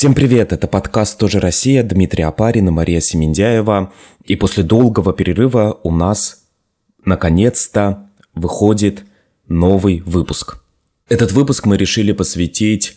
Всем 0.00 0.14
привет, 0.14 0.54
это 0.54 0.66
подкаст 0.66 1.18
«Тоже 1.18 1.40
Россия», 1.40 1.82
Дмитрий 1.82 2.22
Апарин 2.22 2.68
и 2.68 2.70
Мария 2.70 3.00
Семендяева. 3.00 3.92
И 4.24 4.34
после 4.34 4.62
долгого 4.64 5.12
перерыва 5.12 5.78
у 5.82 5.92
нас 5.92 6.44
наконец-то 7.04 8.08
выходит 8.34 9.04
новый 9.46 10.00
выпуск. 10.00 10.62
Этот 11.10 11.32
выпуск 11.32 11.66
мы 11.66 11.76
решили 11.76 12.12
посвятить 12.12 12.96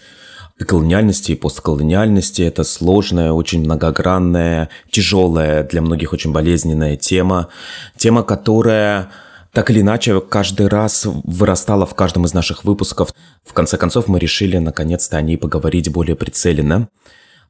колониальности 0.65 1.33
и 1.33 1.35
постколониальности. 1.35 2.41
Это 2.41 2.63
сложная, 2.63 3.33
очень 3.33 3.59
многогранная, 3.65 4.69
тяжелая, 4.89 5.65
для 5.65 5.81
многих 5.81 6.13
очень 6.13 6.31
болезненная 6.31 6.95
тема. 6.95 7.49
Тема, 7.97 8.23
которая 8.23 9.11
так 9.53 9.69
или 9.69 9.81
иначе 9.81 10.19
каждый 10.19 10.67
раз 10.67 11.05
вырастала 11.05 11.85
в 11.85 11.93
каждом 11.93 12.25
из 12.25 12.33
наших 12.33 12.63
выпусков. 12.63 13.13
В 13.45 13.53
конце 13.53 13.77
концов, 13.77 14.07
мы 14.07 14.19
решили 14.19 14.57
наконец-то 14.57 15.17
о 15.17 15.21
ней 15.21 15.37
поговорить 15.37 15.91
более 15.91 16.15
прицеленно. 16.15 16.89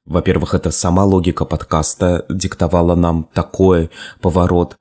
Во-первых, 0.05 0.53
это 0.53 0.69
сама 0.71 1.05
логика 1.05 1.45
подкаста 1.45 2.25
диктовала 2.29 2.95
нам 2.95 3.29
такой 3.33 3.89
поворот 4.19 4.77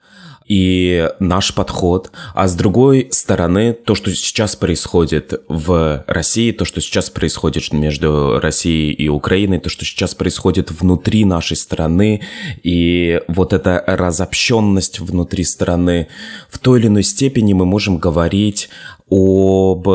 и 0.53 1.09
наш 1.19 1.55
подход. 1.55 2.13
А 2.35 2.47
с 2.47 2.55
другой 2.55 3.09
стороны, 3.11 3.73
то, 3.73 3.95
что 3.95 4.11
сейчас 4.11 4.55
происходит 4.55 5.43
в 5.49 6.05
России, 6.07 6.53
то, 6.53 6.67
что 6.67 6.83
сейчас 6.83 7.09
происходит 7.09 7.73
между 7.73 8.39
Россией 8.39 8.93
и 8.93 9.09
Украиной, 9.09 9.61
то, 9.61 9.71
что 9.71 9.87
сейчас 9.87 10.15
происходит 10.15 10.71
внутри 10.71 11.25
нашей 11.25 11.57
страны, 11.57 12.21
и 12.63 13.23
вот 13.29 13.55
эта 13.55 13.83
разобщенность 13.87 15.01
внутри 15.01 15.45
страны, 15.45 16.09
в 16.51 16.59
той 16.59 16.81
или 16.81 16.89
иной 16.89 17.05
степени 17.05 17.55
мы 17.55 17.65
можем 17.65 17.97
говорить 17.97 18.69
об 19.09 19.89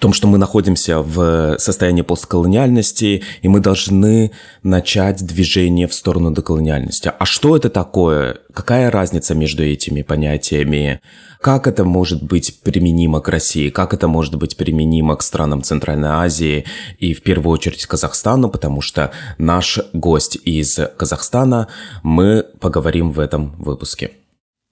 том, 0.00 0.12
что 0.12 0.26
мы 0.26 0.38
находимся 0.38 1.00
в 1.00 1.58
состоянии 1.58 2.02
постколониальности, 2.02 3.22
и 3.42 3.48
мы 3.48 3.60
должны 3.60 4.32
начать 4.62 5.24
движение 5.24 5.86
в 5.86 5.94
сторону 5.94 6.34
деколониальности. 6.34 7.12
А 7.16 7.24
что 7.26 7.56
это 7.56 7.68
такое? 7.68 8.38
Какая 8.52 8.90
разница 8.90 9.34
между 9.34 9.62
этими 9.62 10.02
понятиями? 10.02 11.00
Как 11.40 11.66
это 11.66 11.84
может 11.84 12.22
быть 12.22 12.60
применимо 12.62 13.20
к 13.20 13.28
России? 13.28 13.68
Как 13.68 13.94
это 13.94 14.08
может 14.08 14.34
быть 14.34 14.56
применимо 14.56 15.16
к 15.16 15.22
странам 15.22 15.62
Центральной 15.62 16.08
Азии 16.10 16.64
и 16.98 17.14
в 17.14 17.22
первую 17.22 17.52
очередь 17.52 17.86
Казахстану? 17.86 18.48
Потому 18.48 18.80
что 18.80 19.12
наш 19.38 19.78
гость 19.92 20.36
из 20.44 20.78
Казахстана, 20.96 21.68
мы 22.02 22.44
поговорим 22.60 23.12
в 23.12 23.20
этом 23.20 23.54
выпуске. 23.58 24.19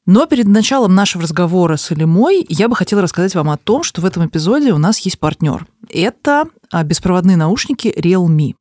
Но 0.08 0.24
перед 0.24 0.46
началом 0.46 0.94
нашего 0.94 1.24
разговора 1.24 1.76
с 1.76 1.92
Илимой 1.92 2.46
я 2.48 2.70
бы 2.70 2.74
хотела 2.74 3.02
рассказать 3.02 3.34
вам 3.34 3.50
о 3.50 3.58
том, 3.58 3.82
что 3.82 4.00
в 4.00 4.06
этом 4.06 4.24
эпизоде 4.24 4.72
у 4.72 4.78
нас 4.78 4.98
есть 5.00 5.18
партнер. 5.18 5.66
Это 5.90 6.46
а, 6.72 6.82
беспроводные 6.82 7.36
наушники 7.36 7.88
Realme. 7.88 8.54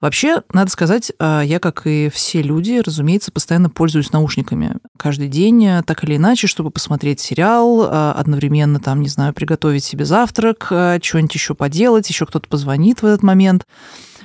Вообще, 0.00 0.42
надо 0.52 0.70
сказать, 0.70 1.10
а, 1.18 1.42
я, 1.42 1.58
как 1.58 1.88
и 1.88 2.08
все 2.14 2.42
люди, 2.42 2.80
разумеется, 2.86 3.32
постоянно 3.32 3.70
пользуюсь 3.70 4.12
наушниками. 4.12 4.76
Каждый 4.96 5.26
день, 5.26 5.66
а, 5.66 5.82
так 5.82 6.04
или 6.04 6.14
иначе, 6.14 6.46
чтобы 6.46 6.70
посмотреть 6.70 7.18
сериал, 7.18 7.82
одновременно, 8.16 8.78
там, 8.78 9.02
не 9.02 9.08
знаю, 9.08 9.34
приготовить 9.34 9.82
себе 9.82 10.04
завтрак, 10.04 10.66
что-нибудь 11.02 11.34
еще 11.34 11.56
поделать, 11.56 12.08
еще 12.08 12.24
кто-то 12.24 12.48
позвонит 12.48 13.02
в 13.02 13.06
этот 13.06 13.24
момент. 13.24 13.66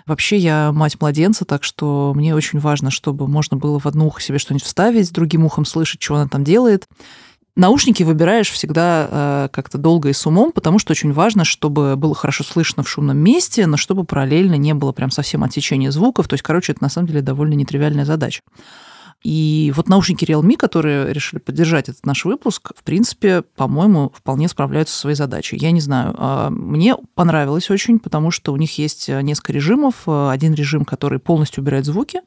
Вообще 0.08 0.38
я 0.38 0.72
мать 0.72 1.00
младенца, 1.02 1.44
так 1.44 1.66
что 1.66 2.13
мне 2.16 2.33
очень 2.33 2.59
важно, 2.59 2.91
чтобы 2.91 3.27
можно 3.27 3.58
было 3.58 3.77
в 3.77 3.86
одно 3.86 4.08
ухо 4.08 4.22
себе 4.22 4.39
что-нибудь 4.39 4.66
вставить, 4.66 5.11
другим 5.11 5.44
ухом 5.44 5.66
слышать, 5.66 6.02
что 6.02 6.16
она 6.16 6.30
там 6.30 6.45
делает. 6.45 6.88
Наушники 7.58 8.03
выбираешь 8.03 8.49
всегда 8.49 9.08
э, 9.09 9.49
как-то 9.52 9.77
долго 9.77 10.09
и 10.09 10.14
с 10.14 10.25
умом, 10.25 10.52
потому 10.52 10.80
что 10.80 10.92
очень 10.92 11.11
важно, 11.11 11.43
чтобы 11.43 11.95
было 11.98 12.15
хорошо 12.15 12.43
слышно 12.43 12.83
в 12.83 12.89
шумном 12.89 13.17
месте, 13.17 13.65
но 13.65 13.76
чтобы 13.76 14.05
параллельно 14.05 14.55
не 14.55 14.73
было 14.73 14.93
прям 14.93 15.11
совсем 15.11 15.43
отсечения 15.43 15.92
звуков. 15.92 16.27
То 16.27 16.36
есть, 16.36 16.43
короче, 16.43 16.71
это 16.71 16.83
на 16.83 16.89
самом 16.89 17.08
деле 17.08 17.21
довольно 17.21 17.55
нетривиальная 17.55 18.05
задача. 18.05 18.43
И 19.23 19.73
вот 19.76 19.89
наушники 19.89 20.26
Realme, 20.26 20.55
которые 20.55 21.11
решили 21.11 21.39
поддержать 21.39 21.89
этот 21.89 22.05
наш 22.05 22.23
выпуск, 22.23 22.72
в 22.76 22.83
принципе, 22.83 23.42
по-моему, 23.42 24.11
вполне 24.16 24.48
справляются 24.48 24.94
со 24.94 25.02
своей 25.02 25.16
задачей. 25.16 25.58
Я 25.58 25.72
не 25.72 25.82
знаю, 25.82 26.14
а, 26.17 26.50
мне 26.50 26.95
понравилось 27.16 27.70
очень, 27.70 28.00
потому 28.00 28.32
что 28.32 28.54
у 28.54 28.58
них 28.58 28.77
есть 28.77 29.10
несколько 29.10 29.54
режимов. 29.54 30.08
Один 30.08 30.54
режим, 30.54 30.86
который 30.86 31.20
полностью 31.20 31.64
убирает 31.64 31.86
звуки, 31.86 32.22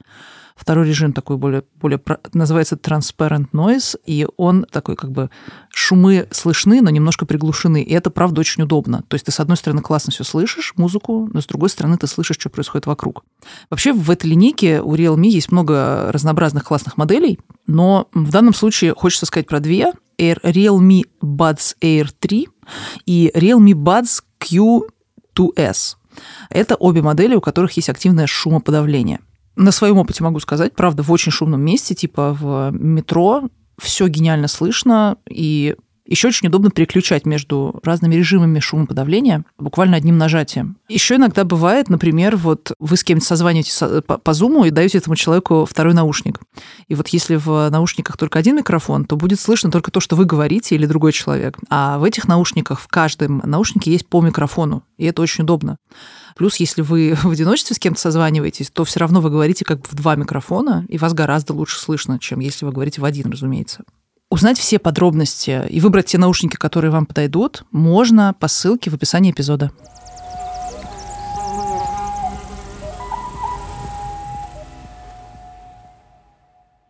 Второй 0.61 0.87
режим 0.87 1.15
такой 1.15 1.39
более, 1.39 1.65
более 1.81 1.99
называется 2.35 2.77
transparent 2.77 3.49
noise, 3.53 3.99
и 4.05 4.27
он 4.37 4.67
такой 4.71 4.95
как 4.95 5.11
бы 5.11 5.31
шумы 5.71 6.29
слышны, 6.33 6.83
но 6.83 6.91
немножко 6.91 7.25
приглушены. 7.25 7.83
И 7.83 7.95
это, 7.95 8.11
правда, 8.11 8.43
очень 8.43 8.65
удобно. 8.65 9.03
То 9.09 9.15
есть 9.15 9.25
ты, 9.25 9.33
с 9.33 9.41
одной 9.41 9.57
стороны, 9.57 9.81
классно 9.81 10.13
все 10.13 10.23
слышишь, 10.23 10.75
музыку, 10.77 11.31
но 11.33 11.41
с 11.41 11.47
другой 11.47 11.71
стороны, 11.71 11.97
ты 11.97 12.07
слышишь, 12.07 12.37
что 12.39 12.51
происходит 12.51 12.85
вокруг. 12.85 13.25
Вообще, 13.71 13.95
в 13.95 14.11
этой 14.11 14.27
линейке 14.27 14.83
у 14.83 14.95
Realme 14.95 15.29
есть 15.29 15.51
много 15.51 16.13
разнообразных 16.13 16.65
классных 16.65 16.99
моделей, 16.99 17.39
но 17.67 18.09
в 18.13 18.31
данном 18.31 18.53
случае 18.53 18.95
хочется 18.95 19.25
сказать 19.25 19.47
про 19.47 19.61
две. 19.61 19.95
Air, 20.19 20.43
Realme 20.43 21.05
Buds 21.23 21.75
Air 21.81 22.11
3 22.21 22.49
и 23.07 23.33
Realme 23.35 23.73
Buds 23.73 24.23
Q2S. 24.41 25.97
Это 26.51 26.75
обе 26.75 27.01
модели, 27.01 27.35
у 27.35 27.41
которых 27.41 27.73
есть 27.73 27.89
активное 27.89 28.27
шумоподавление 28.27 29.21
на 29.61 29.73
своем 29.73 29.99
опыте 29.99 30.25
могу 30.25 30.41
сказать, 30.41 30.75
правда, 30.75 31.03
в 31.03 31.13
очень 31.13 31.33
шумном 31.33 31.61
месте, 31.61 31.95
типа 31.95 32.37
в 32.39 32.71
метро, 32.73 33.49
все 33.79 34.09
гениально 34.09 34.49
слышно, 34.49 35.17
и 35.29 35.77
еще 36.07 36.29
очень 36.29 36.49
удобно 36.49 36.71
переключать 36.71 37.25
между 37.25 37.79
разными 37.85 38.17
режимами 38.17 38.59
шумоподавления 38.59 39.45
буквально 39.59 39.97
одним 39.97 40.19
нажатием. 40.19 40.77
Еще 40.89 41.17
иногда 41.17 41.45
бывает, 41.45 41.89
например, 41.89 42.37
вот 42.37 42.73
вы 42.81 42.97
с 42.97 43.05
кем-то 43.05 43.25
созваниваетесь 43.25 43.79
по, 44.05 44.31
Zoom 44.31 44.67
и 44.67 44.71
даете 44.71 44.99
этому 44.99 45.15
человеку 45.15 45.67
второй 45.71 45.95
наушник. 45.95 46.41
И 46.89 46.97
вот 46.97 47.09
если 47.09 47.37
в 47.37 47.69
наушниках 47.71 48.17
только 48.17 48.41
один 48.41 48.57
микрофон, 48.57 49.05
то 49.05 49.17
будет 49.17 49.39
слышно 49.39 49.71
только 49.71 49.93
то, 49.93 50.01
что 50.01 50.17
вы 50.17 50.25
говорите 50.25 50.75
или 50.75 50.87
другой 50.87 51.13
человек. 51.13 51.59
А 51.69 51.99
в 51.99 52.05
этих 52.05 52.27
наушниках, 52.27 52.81
в 52.81 52.89
каждом 52.89 53.41
наушнике 53.45 53.93
есть 53.93 54.09
по 54.09 54.21
микрофону, 54.21 54.83
и 54.97 55.05
это 55.05 55.23
очень 55.23 55.45
удобно. 55.45 55.77
Плюс, 56.37 56.57
если 56.57 56.83
вы 56.83 57.15
в 57.23 57.31
одиночестве 57.31 57.77
с 57.77 57.79
кем-то 57.79 58.01
созваниваетесь, 58.01 58.71
то 58.71 58.85
все 58.85 59.01
равно 59.01 59.21
вы 59.21 59.31
говорите 59.31 59.65
как 59.65 59.81
бы 59.81 59.87
в 59.91 59.95
два 59.95 60.17
микрофона, 60.17 60.85
и 60.89 60.99
вас 60.99 61.15
гораздо 61.15 61.55
лучше 61.55 61.79
слышно, 61.79 62.19
чем 62.19 62.41
если 62.41 62.65
вы 62.65 62.73
говорите 62.73 63.01
в 63.01 63.05
один, 63.05 63.31
разумеется. 63.31 63.85
Узнать 64.31 64.59
все 64.59 64.79
подробности 64.79 65.63
и 65.69 65.81
выбрать 65.81 66.07
те 66.07 66.19
наушники, 66.19 66.55
которые 66.55 66.93
вам 66.93 67.05
подойдут, 67.05 67.65
можно 67.73 68.35
по 68.39 68.47
ссылке 68.47 68.91
в 68.91 68.95
описании 68.95 69.33
эпизода. 69.33 69.73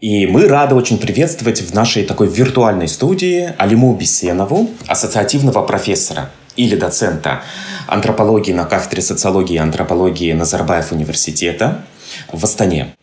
И 0.01 0.27
мы 0.27 0.49
рады 0.49 0.75
очень 0.75 0.99
приветствовать 0.99 1.61
в 1.61 1.75
нашей 1.75 2.05
такой 2.05 2.29
виртуальной 2.29 2.89
студии 2.89 3.55
Алиму 3.59 3.95
Бесенову, 3.95 4.71
ассоциативного 4.87 5.63
профессора 5.63 6.31
или 6.57 6.77
доцента 6.77 7.43
антропологии 7.87 8.53
на 8.53 8.65
кафедре 8.65 9.03
социологии 9.03 9.55
и 9.55 9.59
антропологии 9.59 10.33
Назарбаев 10.33 10.93
университета 10.93 11.85
в 12.33 12.43
Астане. 12.45 12.95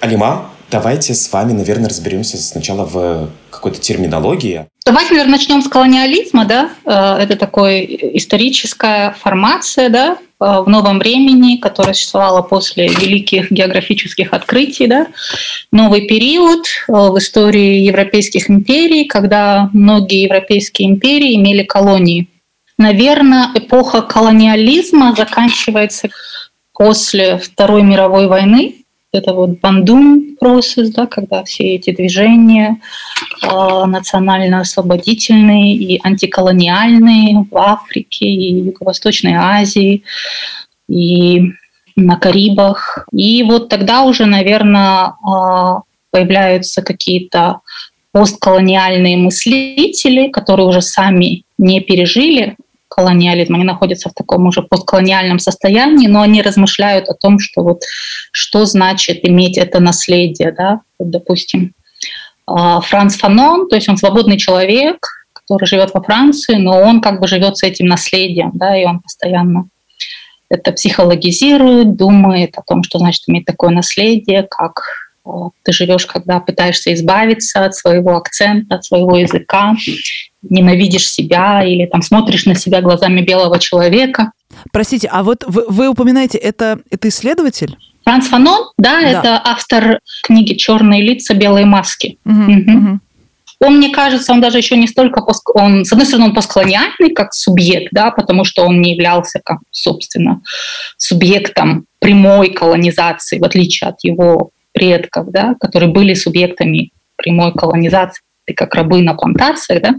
Алима, 0.00 0.50
давайте 0.70 1.14
с 1.14 1.32
вами, 1.32 1.52
наверное, 1.52 1.88
разберемся 1.88 2.36
сначала 2.38 2.84
в 2.84 3.30
какой-то 3.50 3.78
терминологии. 3.78 4.66
Давайте, 4.84 5.12
наверное, 5.12 5.38
начнем 5.38 5.62
с 5.62 5.68
колониализма, 5.68 6.44
да? 6.44 6.70
Э, 6.84 7.22
это 7.22 7.36
такая 7.36 7.84
историческая 7.84 9.14
формация, 9.20 9.88
да, 9.90 10.16
э, 10.40 10.62
в 10.62 10.68
новом 10.68 10.98
времени, 10.98 11.58
которая 11.58 11.94
существовала 11.94 12.42
после 12.42 12.88
великих 12.88 13.52
географических 13.52 14.32
открытий, 14.32 14.88
да? 14.88 15.06
Новый 15.70 16.08
период 16.08 16.66
э, 16.88 16.92
в 16.92 17.16
истории 17.18 17.78
европейских 17.78 18.50
империй, 18.50 19.04
когда 19.04 19.70
многие 19.72 20.22
европейские 20.22 20.88
империи 20.88 21.36
имели 21.36 21.62
колонии. 21.62 22.26
Наверное, 22.82 23.50
эпоха 23.54 24.02
колониализма 24.02 25.14
заканчивается 25.14 26.08
после 26.72 27.38
Второй 27.38 27.84
мировой 27.84 28.26
войны, 28.26 28.84
это 29.12 29.34
вот 29.34 29.60
бандун 29.60 30.36
процесс, 30.40 30.90
да, 30.90 31.06
когда 31.06 31.44
все 31.44 31.76
эти 31.76 31.94
движения 31.94 32.80
э, 33.40 33.46
национально-освободительные 33.46 35.76
и 35.76 36.00
антиколониальные 36.02 37.46
в 37.48 37.56
Африке 37.56 38.24
и 38.24 38.54
Юго-Восточной 38.54 39.34
Азии 39.34 40.02
и 40.88 41.52
на 41.94 42.16
Карибах. 42.16 43.06
И 43.12 43.44
вот 43.44 43.68
тогда 43.68 44.02
уже, 44.02 44.26
наверное, 44.26 45.12
э, 45.12 45.74
появляются 46.10 46.82
какие-то 46.82 47.60
постколониальные 48.10 49.18
мыслители, 49.18 50.30
которые 50.30 50.66
уже 50.66 50.82
сами 50.82 51.44
не 51.58 51.80
пережили 51.80 52.56
колониализм, 52.94 53.54
они 53.54 53.64
находятся 53.64 54.10
в 54.10 54.14
таком 54.14 54.46
уже 54.46 54.62
постколониальном 54.62 55.38
состоянии, 55.38 56.08
но 56.08 56.20
они 56.20 56.42
размышляют 56.42 57.08
о 57.08 57.14
том, 57.14 57.38
что 57.38 57.62
вот 57.62 57.82
что 58.32 58.66
значит 58.66 59.20
иметь 59.22 59.56
это 59.56 59.80
наследие, 59.80 60.52
да, 60.52 60.80
вот, 60.98 61.10
допустим, 61.10 61.72
а, 62.46 62.80
Франц 62.80 63.16
Фанон, 63.16 63.68
то 63.68 63.76
есть 63.76 63.88
он 63.88 63.96
свободный 63.96 64.36
человек, 64.36 65.06
который 65.32 65.66
живет 65.66 65.94
во 65.94 66.02
Франции, 66.02 66.56
но 66.56 66.80
он 66.80 67.00
как 67.00 67.20
бы 67.20 67.26
живет 67.26 67.56
с 67.56 67.62
этим 67.62 67.86
наследием, 67.86 68.50
да, 68.54 68.76
и 68.76 68.84
он 68.84 69.00
постоянно 69.00 69.68
это 70.50 70.72
психологизирует, 70.72 71.96
думает 71.96 72.58
о 72.58 72.62
том, 72.62 72.82
что 72.82 72.98
значит 72.98 73.22
иметь 73.26 73.46
такое 73.46 73.70
наследие, 73.70 74.46
как 74.50 74.82
э, 75.24 75.30
ты 75.62 75.72
живешь, 75.72 76.04
когда 76.04 76.40
пытаешься 76.40 76.92
избавиться 76.92 77.64
от 77.64 77.74
своего 77.74 78.16
акцента, 78.16 78.74
от 78.74 78.84
своего 78.84 79.16
языка, 79.16 79.74
ненавидишь 80.42 81.08
себя 81.08 81.64
или 81.64 81.86
там 81.86 82.02
смотришь 82.02 82.46
на 82.46 82.54
себя 82.54 82.80
глазами 82.80 83.20
белого 83.20 83.58
человека. 83.58 84.32
Простите, 84.72 85.08
а 85.10 85.22
вот 85.22 85.44
вы, 85.46 85.64
вы 85.68 85.88
упоминаете, 85.88 86.38
это, 86.38 86.80
это 86.90 87.08
исследователь? 87.08 87.76
Франц 88.04 88.26
Фанон, 88.26 88.70
да, 88.78 89.00
да, 89.00 89.08
это 89.08 89.42
автор 89.44 90.00
книги 90.24 90.54
«Черные 90.54 91.02
лица, 91.02 91.34
белые 91.34 91.66
маски». 91.66 92.18
Угу, 92.24 92.42
угу. 92.42 92.78
Угу. 92.78 93.00
Он, 93.64 93.76
мне 93.76 93.90
кажется, 93.90 94.32
он 94.32 94.40
даже 94.40 94.58
еще 94.58 94.76
не 94.76 94.88
столько, 94.88 95.22
пост... 95.22 95.44
он, 95.54 95.84
с 95.84 95.92
одной 95.92 96.04
стороны, 96.04 96.30
он 96.30 96.34
постколониальный 96.34 97.10
как 97.14 97.32
субъект, 97.32 97.92
да, 97.92 98.10
потому 98.10 98.44
что 98.44 98.64
он 98.64 98.80
не 98.80 98.94
являлся, 98.94 99.40
как, 99.44 99.58
собственно, 99.70 100.42
субъектом 100.96 101.86
прямой 102.00 102.50
колонизации, 102.50 103.38
в 103.38 103.44
отличие 103.44 103.90
от 103.90 104.02
его 104.02 104.50
предков, 104.72 105.30
да, 105.30 105.54
которые 105.60 105.92
были 105.92 106.14
субъектами 106.14 106.90
прямой 107.14 107.52
колонизации, 107.52 108.22
как 108.56 108.74
рабы 108.74 109.02
на 109.02 109.14
плантациях, 109.14 109.82
да, 109.82 109.94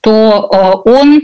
то 0.00 0.50
э, 0.52 0.90
он 0.90 1.22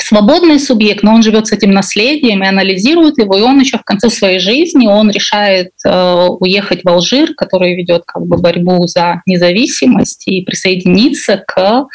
свободный 0.00 0.58
субъект, 0.58 1.02
но 1.02 1.14
он 1.14 1.22
живет 1.22 1.48
с 1.48 1.52
этим 1.52 1.72
наследием 1.72 2.42
и 2.42 2.46
анализирует 2.46 3.18
его, 3.18 3.36
и 3.36 3.42
он 3.42 3.60
еще 3.60 3.78
в 3.78 3.84
конце 3.84 4.08
своей 4.10 4.38
жизни 4.38 4.86
он 4.86 5.10
решает 5.10 5.72
э, 5.84 6.26
уехать 6.40 6.82
в 6.84 6.88
Алжир, 6.88 7.34
который 7.34 7.74
ведет 7.74 8.04
как 8.06 8.24
бы 8.24 8.38
борьбу 8.38 8.86
за 8.86 9.22
независимость, 9.26 10.26
и 10.28 10.42
присоединиться 10.42 11.42
к 11.46 11.86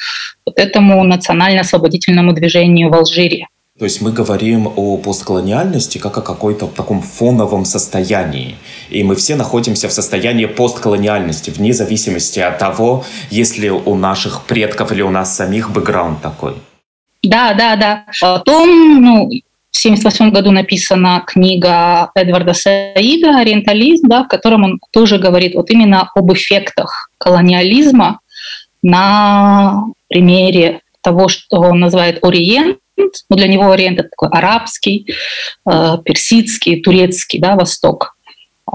вот 0.46 0.60
этому 0.60 1.04
национально-освободительному 1.04 2.34
движению 2.34 2.90
в 2.90 2.94
Алжире. 2.94 3.48
То 3.80 3.86
есть 3.86 4.02
мы 4.02 4.12
говорим 4.12 4.72
о 4.76 4.98
постколониальности 4.98 5.98
как 5.98 6.16
о 6.20 6.22
какой-то 6.22 6.68
таком 6.68 7.02
фоновом 7.02 7.66
состоянии. 7.66 8.56
И 8.92 9.04
мы 9.04 9.16
все 9.16 9.36
находимся 9.36 9.88
в 9.88 9.92
состоянии 9.92 10.46
постколониальности, 10.46 11.50
вне 11.50 11.74
зависимости 11.74 12.40
от 12.40 12.60
того, 12.60 13.04
есть 13.32 13.58
ли 13.58 13.72
у 13.72 13.96
наших 13.96 14.44
предков 14.44 14.92
или 14.92 15.02
у 15.02 15.10
нас 15.10 15.36
самих 15.36 15.72
бэкграунд 15.72 16.22
такой. 16.22 16.54
Да, 17.24 17.56
да, 17.56 17.76
да. 17.76 18.06
Потом, 18.22 19.02
ну, 19.02 19.30
в 19.72 19.86
1978 19.86 20.32
году 20.32 20.52
написана 20.52 21.24
книга 21.26 22.12
Эдварда 22.14 22.54
Саида 22.54 23.40
«Ориентализм», 23.40 24.08
да, 24.08 24.24
в 24.24 24.28
котором 24.28 24.66
он 24.66 24.80
тоже 24.92 25.18
говорит 25.18 25.56
вот 25.56 25.72
именно 25.72 26.12
об 26.14 26.32
эффектах 26.32 27.10
колониализма 27.18 28.20
на 28.84 29.86
примере 30.10 30.82
того, 31.02 31.28
что 31.28 31.60
он 31.60 31.80
называет 31.80 32.24
«Ориент», 32.24 32.78
ну, 33.30 33.36
для 33.36 33.48
него 33.48 33.72
Ориент– 33.72 34.00
это 34.00 34.10
такой 34.10 34.30
арабский, 34.30 35.08
э, 35.70 35.98
персидский, 36.04 36.82
турецкий 36.82 37.40
да, 37.40 37.56
Восток. 37.56 38.16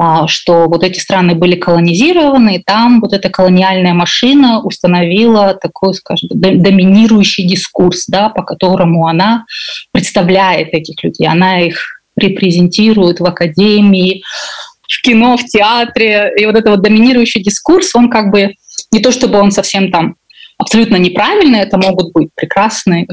А, 0.00 0.28
что 0.28 0.68
вот 0.68 0.84
эти 0.84 1.00
страны 1.00 1.34
были 1.34 1.56
колонизированы, 1.56 2.56
и 2.56 2.62
там 2.62 3.00
вот 3.00 3.12
эта 3.12 3.30
колониальная 3.30 3.94
машина 3.94 4.62
установила 4.62 5.54
такой, 5.54 5.94
скажем, 5.94 6.28
доминирующий 6.32 7.44
дискурс, 7.44 8.04
да, 8.06 8.28
по 8.28 8.42
которому 8.42 9.06
она 9.08 9.44
представляет 9.90 10.74
этих 10.74 11.02
людей, 11.02 11.26
она 11.26 11.62
их 11.62 12.00
репрезентирует 12.16 13.20
в 13.20 13.24
академии, 13.24 14.22
в 14.88 15.02
кино, 15.02 15.36
в 15.36 15.44
театре. 15.44 16.32
И 16.36 16.46
вот 16.46 16.54
этот 16.54 16.70
вот 16.70 16.82
доминирующий 16.82 17.42
дискурс, 17.42 17.94
он 17.94 18.10
как 18.10 18.30
бы 18.30 18.54
не 18.92 19.00
то 19.00 19.10
чтобы 19.10 19.38
он 19.38 19.50
совсем 19.50 19.90
там 19.90 20.16
абсолютно 20.58 20.96
неправильный, 20.96 21.60
это 21.60 21.78
могут 21.78 22.12
быть 22.12 22.28
прекрасные 22.34 23.06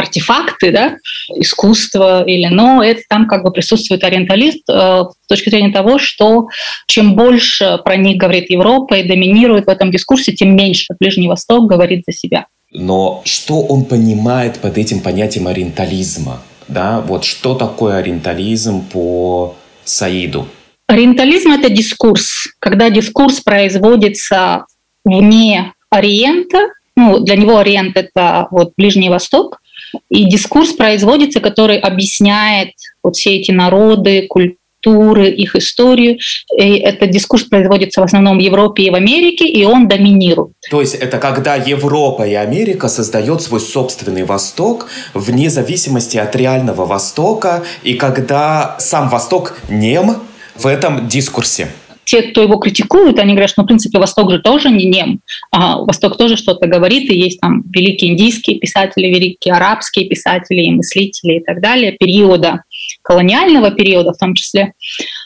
артефакты, 0.00 0.72
да, 0.72 0.96
искусство, 1.34 2.24
или, 2.24 2.46
но 2.46 2.82
это 2.82 3.02
там 3.08 3.26
как 3.26 3.44
бы 3.44 3.52
присутствует 3.52 4.02
ориенталист 4.02 4.68
э, 4.68 5.02
с 5.22 5.26
точки 5.28 5.50
зрения 5.50 5.72
того, 5.72 5.98
что 5.98 6.48
чем 6.86 7.14
больше 7.14 7.78
про 7.84 7.96
них 7.96 8.16
говорит 8.16 8.50
Европа 8.50 8.94
и 8.94 9.06
доминирует 9.06 9.66
в 9.66 9.68
этом 9.68 9.90
дискурсе, 9.90 10.32
тем 10.32 10.56
меньше 10.56 10.94
Ближний 10.98 11.28
Восток 11.28 11.68
говорит 11.68 12.04
за 12.06 12.12
себя. 12.12 12.46
Но 12.72 13.22
что 13.24 13.62
он 13.62 13.84
понимает 13.84 14.58
под 14.58 14.78
этим 14.78 15.00
понятием 15.00 15.48
ориентализма? 15.48 16.40
Да, 16.68 17.00
вот 17.00 17.24
что 17.24 17.54
такое 17.54 17.96
ориентализм 17.96 18.84
по 18.92 19.56
Саиду? 19.84 20.46
Ориентализм– 20.86 21.50
это 21.52 21.68
дискурс. 21.68 22.48
Когда 22.58 22.90
дискурс 22.90 23.40
производится 23.40 24.66
вне 25.04 25.72
Ориента, 25.90 26.68
ну, 26.96 27.20
для 27.20 27.36
него 27.36 27.58
Ориент– 27.58 27.92
это 27.96 28.46
вот 28.50 28.72
Ближний 28.76 29.08
Восток, 29.08 29.60
и 30.08 30.24
дискурс 30.24 30.72
производится, 30.72 31.40
который 31.40 31.78
объясняет 31.78 32.70
вот 33.02 33.16
все 33.16 33.36
эти 33.36 33.50
народы, 33.50 34.26
культуры, 34.28 35.28
их 35.28 35.56
историю. 35.56 36.18
И 36.56 36.78
этот 36.78 37.10
дискурс 37.10 37.44
производится 37.44 38.00
в 38.00 38.04
основном 38.04 38.38
в 38.38 38.40
Европе 38.40 38.84
и 38.84 38.90
в 38.90 38.94
Америке, 38.94 39.46
и 39.46 39.64
он 39.64 39.88
доминирует. 39.88 40.52
То 40.70 40.80
есть 40.80 40.94
это 40.94 41.18
когда 41.18 41.56
Европа 41.56 42.26
и 42.26 42.34
Америка 42.34 42.88
создают 42.88 43.42
свой 43.42 43.60
собственный 43.60 44.24
Восток 44.24 44.88
вне 45.14 45.50
зависимости 45.50 46.16
от 46.16 46.34
реального 46.36 46.86
Востока, 46.86 47.62
и 47.82 47.94
когда 47.94 48.76
сам 48.78 49.08
Восток 49.08 49.58
нем 49.68 50.16
в 50.56 50.66
этом 50.66 51.08
дискурсе 51.08 51.68
те, 52.10 52.22
кто 52.22 52.42
его 52.42 52.56
критикуют, 52.56 53.20
они 53.20 53.34
говорят, 53.34 53.50
что, 53.50 53.60
ну, 53.60 53.66
в 53.66 53.68
принципе, 53.68 54.00
Восток 54.00 54.32
же 54.32 54.40
тоже 54.40 54.68
не 54.68 54.86
нем. 54.86 55.20
А 55.52 55.78
Восток 55.78 56.16
тоже 56.16 56.36
что-то 56.36 56.66
говорит, 56.66 57.08
и 57.08 57.16
есть 57.16 57.38
там 57.40 57.62
великие 57.70 58.10
индийские 58.10 58.58
писатели, 58.58 59.06
великие 59.06 59.54
арабские 59.54 60.08
писатели 60.08 60.62
и 60.62 60.72
мыслители 60.72 61.34
и 61.34 61.40
так 61.40 61.60
далее, 61.60 61.92
периода, 61.92 62.64
колониального 63.02 63.70
периода 63.70 64.12
в 64.12 64.18
том 64.18 64.34
числе, 64.34 64.72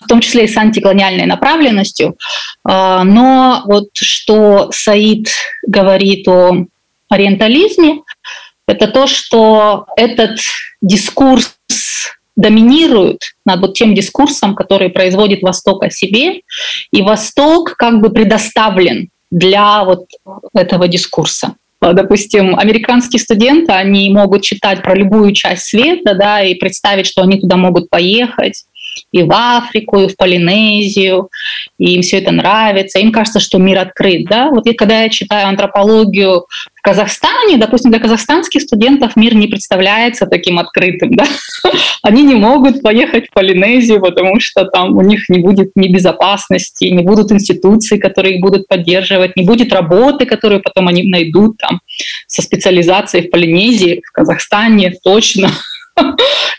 в 0.04 0.08
том 0.08 0.20
числе 0.20 0.44
и 0.44 0.48
с 0.48 0.58
антиколониальной 0.58 1.24
направленностью. 1.24 2.18
А, 2.68 3.02
но 3.02 3.62
вот 3.64 3.88
что 3.94 4.68
Саид 4.70 5.28
говорит 5.66 6.28
о 6.28 6.66
ориентализме, 7.08 8.02
это 8.68 8.88
то, 8.88 9.06
что 9.06 9.86
этот 9.96 10.38
дискурс 10.82 11.54
доминируют 12.36 13.20
над 13.44 13.60
вот 13.60 13.74
тем 13.74 13.94
дискурсом, 13.94 14.54
который 14.54 14.88
производит 14.88 15.42
Восток 15.42 15.84
о 15.84 15.90
себе, 15.90 16.40
и 16.90 17.02
Восток 17.02 17.74
как 17.76 18.00
бы 18.00 18.10
предоставлен 18.10 19.08
для 19.30 19.84
вот 19.84 20.06
этого 20.54 20.88
дискурса. 20.88 21.54
Допустим, 21.80 22.56
американские 22.58 23.20
студенты, 23.20 23.72
они 23.72 24.08
могут 24.10 24.42
читать 24.42 24.82
про 24.82 24.94
любую 24.94 25.32
часть 25.32 25.64
света, 25.64 26.14
да, 26.14 26.42
и 26.42 26.54
представить, 26.54 27.06
что 27.06 27.22
они 27.22 27.40
туда 27.40 27.56
могут 27.56 27.90
поехать, 27.90 28.64
и 29.12 29.22
в 29.22 29.32
Африку, 29.32 30.00
и 30.00 30.08
в 30.08 30.16
Полинезию, 30.16 31.28
и 31.78 31.94
им 31.94 32.02
все 32.02 32.18
это 32.18 32.32
нравится, 32.32 32.98
им 32.98 33.12
кажется, 33.12 33.40
что 33.40 33.58
мир 33.58 33.78
открыт. 33.78 34.26
Да? 34.28 34.50
Вот 34.50 34.66
я, 34.66 34.74
когда 34.74 35.02
я 35.02 35.08
читаю 35.08 35.48
антропологию 35.48 36.46
в 36.74 36.82
Казахстане, 36.82 37.56
допустим, 37.56 37.90
для 37.90 38.00
казахстанских 38.00 38.62
студентов 38.62 39.16
мир 39.16 39.34
не 39.34 39.46
представляется 39.46 40.26
таким 40.26 40.58
открытым. 40.58 41.12
Да? 41.16 41.24
Они 42.02 42.22
не 42.22 42.34
могут 42.34 42.82
поехать 42.82 43.28
в 43.28 43.32
Полинезию, 43.32 44.00
потому 44.00 44.40
что 44.40 44.64
там 44.64 44.96
у 44.96 45.02
них 45.02 45.28
не 45.28 45.38
будет 45.38 45.70
ни 45.74 45.88
безопасности, 45.88 46.84
не 46.84 47.02
будут 47.02 47.32
институций, 47.32 47.98
которые 47.98 48.36
их 48.36 48.40
будут 48.40 48.68
поддерживать, 48.68 49.36
не 49.36 49.44
будет 49.44 49.72
работы, 49.72 50.26
которую 50.26 50.60
потом 50.62 50.88
они 50.88 51.04
найдут 51.04 51.56
там 51.58 51.80
со 52.26 52.42
специализацией 52.42 53.28
в 53.28 53.30
Полинезии, 53.30 54.02
в 54.04 54.12
Казахстане 54.12 54.94
точно. 55.02 55.50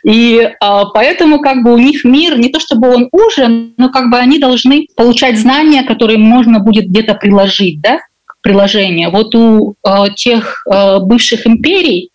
И 0.06 0.50
а, 0.62 0.86
поэтому 0.86 1.40
как 1.40 1.64
бы 1.64 1.74
у 1.74 1.78
них 1.78 2.04
мир 2.04 2.38
не 2.38 2.50
то 2.50 2.60
чтобы 2.60 2.94
он 2.94 3.10
уже, 3.12 3.48
но 3.78 3.90
как 3.90 4.10
бы 4.10 4.18
они 4.18 4.40
должны 4.40 4.88
получать 4.96 5.38
знания, 5.38 5.84
которые 5.84 6.18
можно 6.18 6.60
будет 6.60 6.88
где-то 6.88 7.16
приложить, 7.16 7.82
да, 7.82 8.00
приложение. 8.42 9.10
Вот 9.10 9.34
у 9.34 9.74
э, 9.84 10.06
тех 10.16 10.64
э, 10.72 11.00
бывших 11.00 11.48
империй 11.48 12.12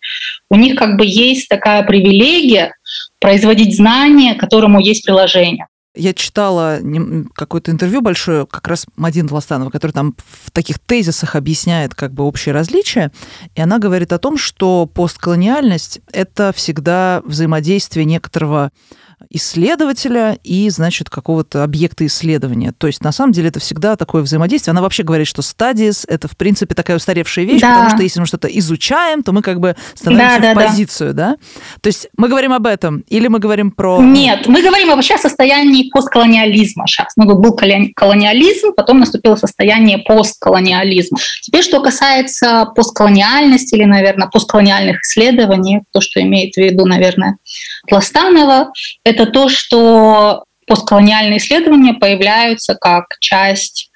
у 0.49 0.55
них 0.55 0.77
как 0.77 0.95
бы 0.95 1.05
есть 1.05 1.49
такая 1.49 1.83
привилегия 1.83 2.73
производить 3.19 3.75
знания, 3.75 4.35
которому 4.35 4.79
есть 4.79 5.05
приложение. 5.05 5.67
Я 5.93 6.13
читала 6.13 6.79
какое-то 7.33 7.71
интервью 7.71 8.01
большое 8.01 8.47
как 8.47 8.65
раз 8.67 8.85
Мадин 8.95 9.27
Властанова, 9.27 9.69
который 9.69 9.91
там 9.91 10.15
в 10.25 10.49
таких 10.51 10.79
тезисах 10.79 11.35
объясняет 11.35 11.95
как 11.95 12.13
бы 12.13 12.23
общие 12.23 12.53
различия, 12.53 13.11
и 13.55 13.61
она 13.61 13.77
говорит 13.77 14.13
о 14.13 14.17
том, 14.17 14.37
что 14.37 14.85
постколониальность– 14.85 15.99
это 16.13 16.53
всегда 16.55 17.21
взаимодействие 17.25 18.05
некоторого 18.05 18.71
исследователя 19.29 20.37
и, 20.43 20.69
значит, 20.69 21.09
какого-то 21.09 21.63
объекта 21.63 22.05
исследования. 22.05 22.73
То 22.77 22.87
есть, 22.87 23.03
на 23.03 23.11
самом 23.11 23.31
деле, 23.31 23.49
это 23.49 23.59
всегда 23.59 23.95
такое 23.95 24.21
взаимодействие. 24.21 24.71
Она 24.71 24.81
вообще 24.81 25.03
говорит, 25.03 25.27
что 25.27 25.41
стадис– 25.41 26.05
это, 26.07 26.27
в 26.27 26.37
принципе, 26.37 26.75
такая 26.75 26.97
устаревшая 26.97 27.45
вещь, 27.45 27.61
да. 27.61 27.75
потому 27.75 27.89
что 27.89 28.03
если 28.03 28.19
мы 28.19 28.25
что-то 28.25 28.47
изучаем, 28.47 29.23
то 29.23 29.31
мы 29.31 29.41
как 29.41 29.59
бы 29.59 29.75
становимся 29.93 30.41
да, 30.41 30.51
в 30.51 30.55
да, 30.55 30.67
позицию, 30.67 31.13
да. 31.13 31.31
да? 31.31 31.37
То 31.81 31.87
есть 31.87 32.09
мы 32.17 32.27
говорим 32.27 32.53
об 32.53 32.65
этом 32.67 33.03
или 33.07 33.27
мы 33.27 33.39
говорим 33.39 33.71
про… 33.71 34.01
Нет, 34.01 34.47
мы 34.47 34.61
говорим 34.61 34.89
вообще 34.89 35.15
о 35.15 35.19
состоянии 35.19 35.89
постколониализма 35.89 36.87
сейчас. 36.87 37.13
Ну, 37.15 37.25
был 37.25 37.55
колониализм, 37.55 38.73
потом 38.75 38.99
наступило 38.99 39.35
состояние 39.35 39.99
постколониализма. 39.99 41.17
Теперь, 41.41 41.63
что 41.63 41.81
касается 41.81 42.67
постколониальности 42.75 43.75
или, 43.75 43.85
наверное, 43.85 44.27
постколониальных 44.27 45.01
исследований, 45.01 45.81
то, 45.91 46.01
что 46.01 46.21
имеет 46.21 46.53
в 46.53 46.57
виду, 46.57 46.85
наверное, 46.85 47.37
Пластанова, 47.87 48.71
это 49.11 49.25
то, 49.25 49.49
что 49.49 50.45
постколониальные 50.67 51.37
исследования 51.37 51.93
появляются 51.93 52.75
как 52.75 53.05
часть 53.19 53.91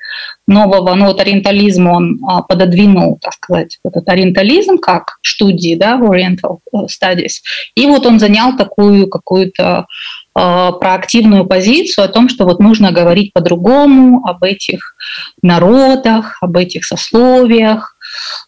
нового, 0.47 0.93
ну 0.93 1.07
вот 1.07 1.19
ориентализм 1.19 1.87
он 1.87 2.19
а, 2.27 2.41
пододвинул, 2.41 3.17
так 3.21 3.33
сказать, 3.33 3.79
этот 3.83 4.07
ориентализм 4.07 4.77
как 4.77 5.17
студии, 5.23 5.75
да, 5.75 5.97
Oriental 5.97 6.59
э, 6.71 6.85
Studies, 6.85 7.41
и 7.75 7.85
вот 7.87 8.05
он 8.05 8.19
занял 8.19 8.55
такую 8.55 9.09
какую-то 9.09 9.87
э, 10.37 10.71
проактивную 10.79 11.45
позицию 11.45 12.05
о 12.05 12.09
том, 12.09 12.29
что 12.29 12.45
вот 12.45 12.59
нужно 12.59 12.91
говорить 12.91 13.33
по-другому 13.33 14.25
об 14.25 14.43
этих 14.43 14.95
народах, 15.41 16.37
об 16.41 16.55
этих 16.57 16.85
сословиях, 16.85 17.97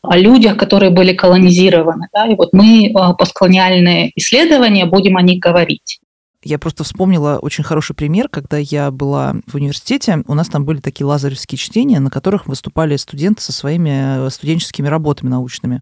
о 0.04 0.16
людях, 0.16 0.58
которые 0.58 0.92
были 0.92 1.14
колонизированы. 1.14 2.08
Да? 2.14 2.28
И 2.28 2.36
вот 2.36 2.54
мы 2.54 2.88
э, 2.88 2.94
постколониальные 3.18 4.12
исследования 4.16 4.86
будем 4.86 5.18
о 5.18 5.22
них 5.22 5.40
говорить. 5.40 6.00
Я 6.48 6.60
просто 6.60 6.86
вспомнила 6.86 7.40
очень 7.42 7.66
хороший 7.66 7.94
пример, 7.94 8.30
когда 8.30 8.56
я 8.56 8.90
была 8.90 9.36
в 9.48 9.56
университете, 9.56 10.24
у 10.28 10.34
нас 10.34 10.48
там 10.48 10.64
были 10.64 10.80
такие 10.80 11.06
лазаревские 11.06 11.60
чтения, 11.60 12.00
на 12.00 12.10
которых 12.10 12.48
выступали 12.48 12.96
студенты 12.96 13.42
со 13.42 13.52
своими 13.52 14.26
э, 14.26 14.30
студенческими 14.30 14.88
работами 14.88 15.28
научными. 15.28 15.82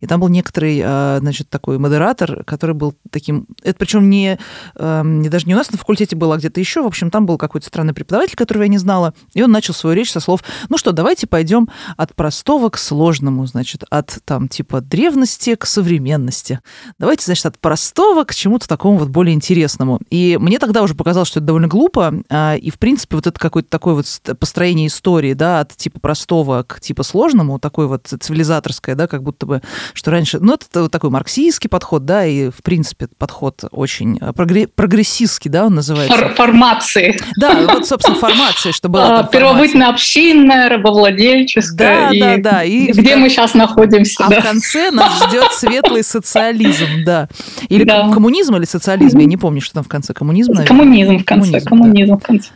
И 0.00 0.06
там 0.06 0.20
был 0.20 0.28
некоторый, 0.28 0.80
э, 0.82 1.18
значит, 1.20 1.50
такой 1.50 1.78
модератор, 1.78 2.44
который 2.44 2.74
был 2.74 2.94
таким... 3.10 3.46
Это 3.62 3.78
причем 3.78 4.08
не, 4.08 4.38
эм, 4.76 5.20
не 5.20 5.28
даже 5.28 5.44
не 5.44 5.52
у 5.52 5.58
нас 5.58 5.70
на 5.70 5.76
факультете 5.76 6.16
было, 6.16 6.36
а 6.36 6.38
где-то 6.38 6.60
еще. 6.60 6.80
В 6.80 6.86
общем, 6.86 7.10
там 7.10 7.26
был 7.26 7.36
какой-то 7.36 7.66
странный 7.66 7.92
преподаватель, 7.92 8.36
которого 8.36 8.62
я 8.62 8.68
не 8.70 8.78
знала, 8.78 9.12
и 9.34 9.42
он 9.42 9.50
начал 9.50 9.74
свою 9.74 9.94
речь 9.94 10.12
со 10.12 10.20
слов, 10.20 10.42
ну 10.70 10.78
что, 10.78 10.92
давайте 10.92 11.26
пойдем 11.26 11.68
от 11.98 12.14
простого 12.14 12.70
к 12.70 12.78
сложному, 12.78 13.44
значит, 13.44 13.84
от 13.90 14.18
там 14.24 14.48
типа 14.48 14.80
древности 14.80 15.56
к 15.56 15.66
современности. 15.66 16.60
Давайте, 16.98 17.26
значит, 17.26 17.44
от 17.44 17.58
простого 17.58 18.24
к 18.24 18.34
чему-то 18.34 18.66
такому 18.66 18.96
вот 18.96 19.10
более 19.10 19.34
интересному. 19.34 20.00
И 20.10 20.38
мне 20.40 20.58
тогда 20.58 20.82
уже 20.82 20.94
показалось, 20.94 21.28
что 21.28 21.40
это 21.40 21.46
довольно 21.46 21.68
глупо, 21.68 22.14
а, 22.30 22.54
и, 22.54 22.70
в 22.70 22.78
принципе, 22.78 23.16
вот 23.16 23.26
это 23.26 23.38
какое-то 23.38 23.68
такое 23.68 23.94
вот 23.94 24.06
построение 24.38 24.86
истории, 24.86 25.32
да, 25.34 25.60
от 25.60 25.76
типа 25.76 26.00
простого 26.00 26.62
к 26.62 26.80
типа 26.80 27.02
сложному, 27.02 27.58
такое 27.58 27.86
вот 27.86 28.06
цивилизаторское, 28.06 28.94
да, 28.94 29.06
как 29.06 29.22
будто 29.22 29.46
бы, 29.46 29.62
что 29.94 30.10
раньше, 30.10 30.38
ну, 30.40 30.54
это 30.54 30.82
вот 30.82 30.92
такой 30.92 31.10
марксистский 31.10 31.68
подход, 31.68 32.04
да, 32.04 32.24
и, 32.24 32.50
в 32.50 32.62
принципе, 32.62 33.08
подход 33.18 33.64
очень 33.70 34.18
а, 34.20 34.32
прогрессистский, 34.32 35.50
да, 35.50 35.66
он 35.66 35.74
называется. 35.74 36.16
Фор 36.16 36.34
формации. 36.34 37.18
Да, 37.38 37.54
вот, 37.66 37.86
собственно, 37.86 38.18
формация, 38.18 38.72
что 38.72 38.88
была. 38.88 39.24
Первобытно-общинная, 39.24 40.68
рабовладельческая. 40.68 42.08
Да, 42.08 42.10
и 42.10 42.20
да, 42.20 42.36
да. 42.38 42.64
И 42.64 42.92
где 42.92 43.16
в... 43.16 43.18
мы 43.18 43.28
сейчас 43.28 43.54
находимся. 43.54 44.24
А 44.24 44.30
да. 44.30 44.40
в 44.40 44.44
конце 44.44 44.90
нас 44.90 45.26
ждет 45.26 45.52
светлый 45.52 46.02
социализм, 46.02 47.04
да. 47.04 47.28
Или 47.68 47.84
да. 47.84 48.10
коммунизм 48.12 48.56
или 48.56 48.64
социализм, 48.64 49.18
я 49.18 49.26
не 49.26 49.36
помню, 49.36 49.60
что 49.60 49.74
там 49.74 49.84
в 49.86 49.88
конце 49.88 50.12
коммунизм, 50.12 50.52
наверное. 50.52 50.68
Коммунизм 50.68 51.18
в 51.18 51.24
конце, 51.24 51.60
коммунизм, 51.60 51.68
коммунизм 51.68 52.12
да. 52.12 52.16
в 52.18 52.22
конце. 52.22 52.50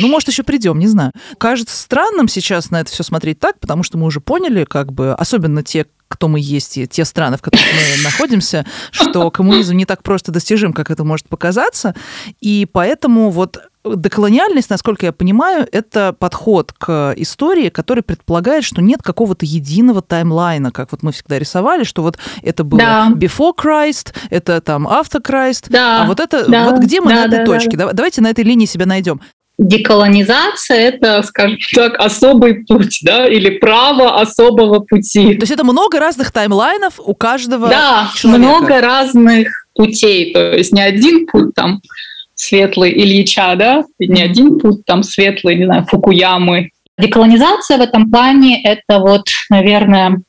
Ну, 0.00 0.08
может, 0.08 0.28
еще 0.28 0.42
придем, 0.42 0.78
не 0.78 0.86
знаю. 0.86 1.12
Кажется 1.38 1.76
странным 1.76 2.28
сейчас 2.28 2.70
на 2.70 2.80
это 2.80 2.90
все 2.90 3.02
смотреть 3.02 3.38
так, 3.38 3.58
потому 3.58 3.82
что 3.82 3.98
мы 3.98 4.06
уже 4.06 4.20
поняли, 4.20 4.64
как 4.64 4.92
бы, 4.92 5.14
особенно 5.14 5.62
те, 5.62 5.86
кто 6.08 6.28
мы 6.28 6.40
есть, 6.40 6.76
и 6.76 6.86
те 6.86 7.04
страны, 7.04 7.38
в 7.38 7.42
которых 7.42 7.64
мы 7.66 8.02
находимся, 8.04 8.66
что 8.90 9.30
коммунизм 9.30 9.74
не 9.74 9.86
так 9.86 10.02
просто 10.02 10.30
достижим, 10.30 10.72
как 10.72 10.90
это 10.90 11.04
может 11.04 11.28
показаться. 11.28 11.94
И 12.40 12.68
поэтому 12.70 13.30
вот 13.30 13.58
деколониальность, 13.84 14.70
насколько 14.70 15.06
я 15.06 15.12
понимаю, 15.12 15.66
это 15.70 16.14
подход 16.18 16.72
к 16.72 17.14
истории, 17.16 17.68
который 17.68 18.02
предполагает, 18.02 18.64
что 18.64 18.80
нет 18.80 19.02
какого-то 19.02 19.44
единого 19.44 20.02
таймлайна, 20.02 20.70
как 20.70 20.92
вот 20.92 21.02
мы 21.02 21.12
всегда 21.12 21.38
рисовали, 21.38 21.84
что 21.84 22.02
вот 22.02 22.18
это 22.42 22.64
было 22.64 22.78
да. 22.78 23.12
before 23.14 23.52
Christ, 23.56 24.14
это 24.30 24.60
там 24.60 24.86
after 24.86 25.20
Christ, 25.20 25.66
да. 25.68 26.02
а 26.02 26.06
вот 26.06 26.20
это 26.20 26.48
да. 26.48 26.70
вот 26.70 26.80
где 26.80 27.00
мы 27.00 27.10
да, 27.10 27.14
на 27.16 27.26
этой 27.26 27.38
да, 27.38 27.44
точке? 27.44 27.76
Да. 27.76 27.92
Давайте 27.92 28.20
на 28.20 28.30
этой 28.30 28.44
линии 28.44 28.66
себя 28.66 28.86
найдем 28.86 29.20
деколонизация– 29.58 30.76
это, 30.78 31.22
скажем 31.22 31.58
так, 31.74 31.98
особый 31.98 32.64
путь, 32.64 33.00
да, 33.02 33.28
или 33.28 33.58
право 33.58 34.20
особого 34.20 34.80
пути. 34.80 35.34
То 35.34 35.42
есть 35.42 35.52
это 35.52 35.62
много 35.62 36.00
разных 36.00 36.32
таймлайнов 36.32 36.94
у 36.98 37.14
каждого 37.14 37.68
Да, 37.68 38.10
человека. 38.14 38.44
много 38.44 38.80
разных 38.80 39.48
путей, 39.74 40.32
то 40.32 40.52
есть 40.52 40.72
не 40.72 40.82
один 40.82 41.26
путь 41.26 41.54
там 41.54 41.80
светлый 42.42 42.92
Ильича, 42.92 43.54
да, 43.56 43.84
не 43.98 44.20
один 44.20 44.58
путь 44.58 44.84
там 44.84 45.02
светлый, 45.02 45.56
не 45.56 45.64
знаю, 45.66 45.84
Фукуямы. 45.84 46.70
Деколонизация 46.98 47.78
в 47.78 47.80
этом 47.80 48.10
плане– 48.10 48.62
это 48.64 48.98
вот, 48.98 49.26
наверное, 49.48 50.20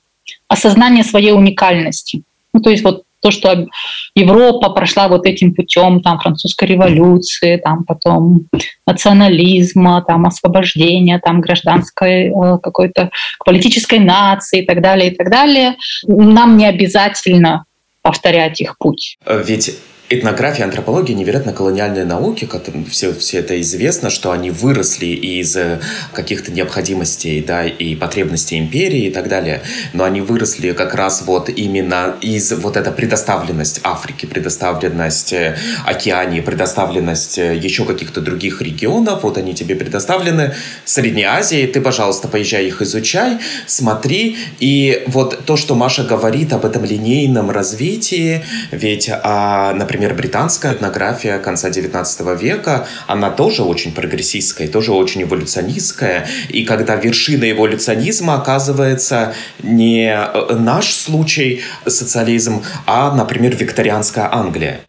осознание 0.47 1.03
своей 1.03 1.31
уникальности. 1.31 2.23
Ну, 2.53 2.61
то 2.61 2.69
есть 2.69 2.83
вот 2.83 3.03
то, 3.19 3.31
что 3.31 3.67
Европа 4.15 4.69
прошла 4.69 5.07
вот 5.07 5.25
этим 5.25 5.55
путем, 5.55 6.01
там, 6.01 6.19
французской 6.19 6.65
революции, 6.65 7.57
там, 7.57 7.83
потом 7.85 8.47
национализма, 8.85 10.03
там, 10.05 10.25
освобождения, 10.25 11.19
там, 11.19 11.41
гражданской 11.41 12.27
э, 12.27 12.57
какой-то 12.61 13.09
политической 13.43 13.99
нации 13.99 14.61
и 14.61 14.65
так 14.65 14.81
далее, 14.81 15.11
и 15.11 15.15
так 15.15 15.31
далее. 15.31 15.77
Нам 16.05 16.57
не 16.57 16.67
обязательно 16.67 17.65
повторять 18.01 18.59
их 18.59 18.77
путь. 18.77 19.17
Ведь 19.25 19.71
этнография, 20.19 20.65
антропология 20.65 21.15
невероятно 21.15 21.53
колониальные 21.53 22.05
науки, 22.05 22.45
которым 22.45 22.85
все, 22.85 23.13
все 23.13 23.39
это 23.39 23.59
известно, 23.61 24.09
что 24.09 24.31
они 24.31 24.51
выросли 24.51 25.07
из 25.07 25.55
э, 25.55 25.79
каких-то 26.13 26.51
необходимостей 26.51 27.43
да, 27.43 27.65
и 27.65 27.95
потребностей 27.95 28.59
империи 28.59 29.05
и 29.05 29.11
так 29.11 29.27
далее, 29.29 29.61
но 29.93 30.03
они 30.03 30.21
выросли 30.21 30.71
как 30.73 30.95
раз 30.95 31.23
вот 31.25 31.49
именно 31.49 32.15
из 32.21 32.51
вот 32.51 32.77
эта 32.77 32.91
предоставленность 32.91 33.79
Африки, 33.83 34.25
предоставленность 34.25 35.33
э, 35.33 35.57
Океании, 35.85 36.41
предоставленность 36.41 37.37
э, 37.37 37.55
еще 37.55 37.85
каких-то 37.85 38.21
других 38.21 38.61
регионов, 38.61 39.23
вот 39.23 39.37
они 39.37 39.53
тебе 39.53 39.75
предоставлены, 39.75 40.53
Средней 40.85 41.23
Азии, 41.23 41.65
ты, 41.67 41.81
пожалуйста, 41.81 42.27
поезжай 42.27 42.65
их 42.65 42.81
изучай, 42.81 43.39
смотри, 43.67 44.37
и 44.59 45.03
вот 45.07 45.45
то, 45.45 45.57
что 45.57 45.75
Маша 45.75 46.03
говорит 46.03 46.53
об 46.53 46.65
этом 46.65 46.83
линейном 46.83 47.51
развитии, 47.51 48.43
ведь, 48.71 49.09
а, 49.11 49.73
например, 49.73 50.02
например, 50.03 50.13
британская 50.15 50.73
этнография 50.73 51.39
конца 51.39 51.69
19 51.69 52.41
века, 52.41 52.87
она 53.07 53.29
тоже 53.29 53.63
очень 53.63 53.93
прогрессистская, 53.93 54.67
тоже 54.67 54.91
очень 54.91 55.23
эволюционистская. 55.23 56.27
И 56.49 56.65
когда 56.65 56.95
вершина 56.95 57.49
эволюционизма 57.49 58.35
оказывается 58.35 59.33
не 59.61 60.11
э, 60.11 60.55
наш 60.55 60.93
случай 60.93 61.61
социализм, 61.87 62.63
а, 62.85 63.15
например, 63.15 63.55
викторианская 63.55 64.29
Англия. 64.31 64.81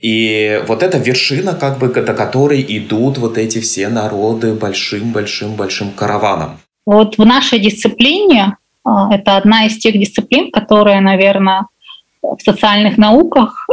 И 0.00 0.62
вот 0.66 0.82
эта 0.82 0.98
вершина, 0.98 1.54
как 1.54 1.78
бы, 1.78 1.88
до 1.88 2.14
которой 2.14 2.64
идут 2.68 3.18
вот 3.18 3.38
эти 3.38 3.60
все 3.60 3.88
народы 3.88 4.54
большим-большим-большим 4.54 5.92
караваном. 5.92 6.58
Вот 6.86 7.18
в 7.18 7.24
нашей 7.24 7.58
дисциплине 7.58 8.56
а, 8.84 9.14
это 9.14 9.36
одна 9.36 9.66
из 9.66 9.78
тех 9.78 9.92
дисциплин, 9.92 10.50
которая, 10.50 11.00
наверное, 11.00 11.66
в 12.22 12.38
социальных 12.42 12.98
науках 12.98 13.68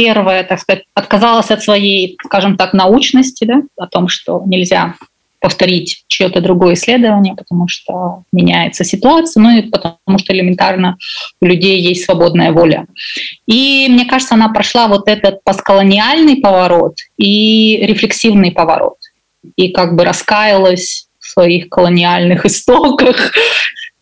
первое, 0.00 0.44
так 0.44 0.58
сказать, 0.60 0.84
отказалась 0.94 1.50
от 1.50 1.62
своей, 1.62 2.16
скажем 2.24 2.56
так, 2.56 2.72
научности, 2.72 3.44
да, 3.44 3.62
о 3.76 3.86
том, 3.86 4.08
что 4.08 4.42
нельзя 4.46 4.94
повторить 5.40 6.04
чье-то 6.06 6.40
другое 6.40 6.72
исследование, 6.72 7.34
потому 7.34 7.68
что 7.68 8.22
меняется 8.32 8.82
ситуация, 8.82 9.42
ну 9.42 9.58
и 9.58 9.62
потому 9.62 10.18
что 10.18 10.32
элементарно 10.32 10.96
у 11.42 11.46
людей 11.46 11.80
есть 11.80 12.04
свободная 12.04 12.52
воля. 12.52 12.86
И 13.46 13.88
мне 13.90 14.06
кажется, 14.06 14.34
она 14.34 14.48
прошла 14.48 14.88
вот 14.88 15.06
этот 15.06 15.44
постколониальный 15.44 16.36
поворот 16.36 16.96
и 17.18 17.78
рефлексивный 17.82 18.52
поворот. 18.52 18.96
И 19.56 19.68
как 19.68 19.96
бы 19.96 20.04
раскаялась 20.04 21.08
в 21.18 21.26
своих 21.26 21.68
колониальных 21.68 22.46
истоках 22.46 23.32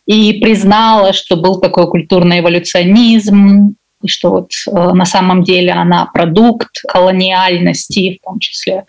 и 0.06 0.34
признала, 0.34 1.12
что 1.12 1.36
был 1.36 1.60
такой 1.60 1.88
культурный 1.88 2.38
эволюционизм, 2.38 3.74
и 4.02 4.08
что 4.08 4.30
вот 4.30 4.50
э, 4.66 4.70
на 4.70 5.04
самом 5.04 5.42
деле 5.42 5.72
она 5.72 6.06
продукт 6.06 6.82
колониальности 6.86 8.18
в 8.20 8.24
том 8.24 8.38
числе, 8.38 8.84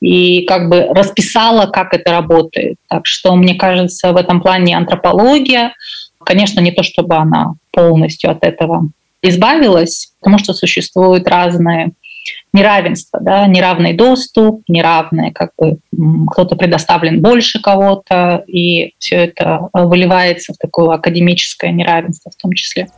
и 0.00 0.44
как 0.46 0.68
бы 0.68 0.88
расписала, 0.90 1.66
как 1.66 1.94
это 1.94 2.12
работает. 2.12 2.76
Так 2.88 3.06
что, 3.06 3.34
мне 3.36 3.54
кажется, 3.54 4.12
в 4.12 4.16
этом 4.16 4.40
плане 4.40 4.76
антропология, 4.76 5.74
конечно, 6.24 6.60
не 6.60 6.72
то 6.72 6.82
чтобы 6.82 7.14
она 7.16 7.54
полностью 7.70 8.30
от 8.30 8.44
этого 8.44 8.88
избавилась, 9.22 10.12
потому 10.20 10.38
что 10.38 10.52
существуют 10.52 11.28
разные 11.28 11.92
неравенства, 12.52 13.20
да, 13.20 13.46
неравный 13.46 13.94
доступ, 13.94 14.62
неравное, 14.68 15.30
как 15.32 15.52
бы 15.56 15.78
кто-то 16.30 16.56
предоставлен 16.56 17.20
больше 17.22 17.60
кого-то, 17.60 18.44
и 18.46 18.94
все 18.98 19.16
это 19.16 19.68
выливается 19.72 20.52
в 20.52 20.58
такое 20.58 20.94
академическое 20.96 21.72
неравенство 21.72 22.30
в 22.30 22.40
том 22.40 22.52
числе. 22.52 22.88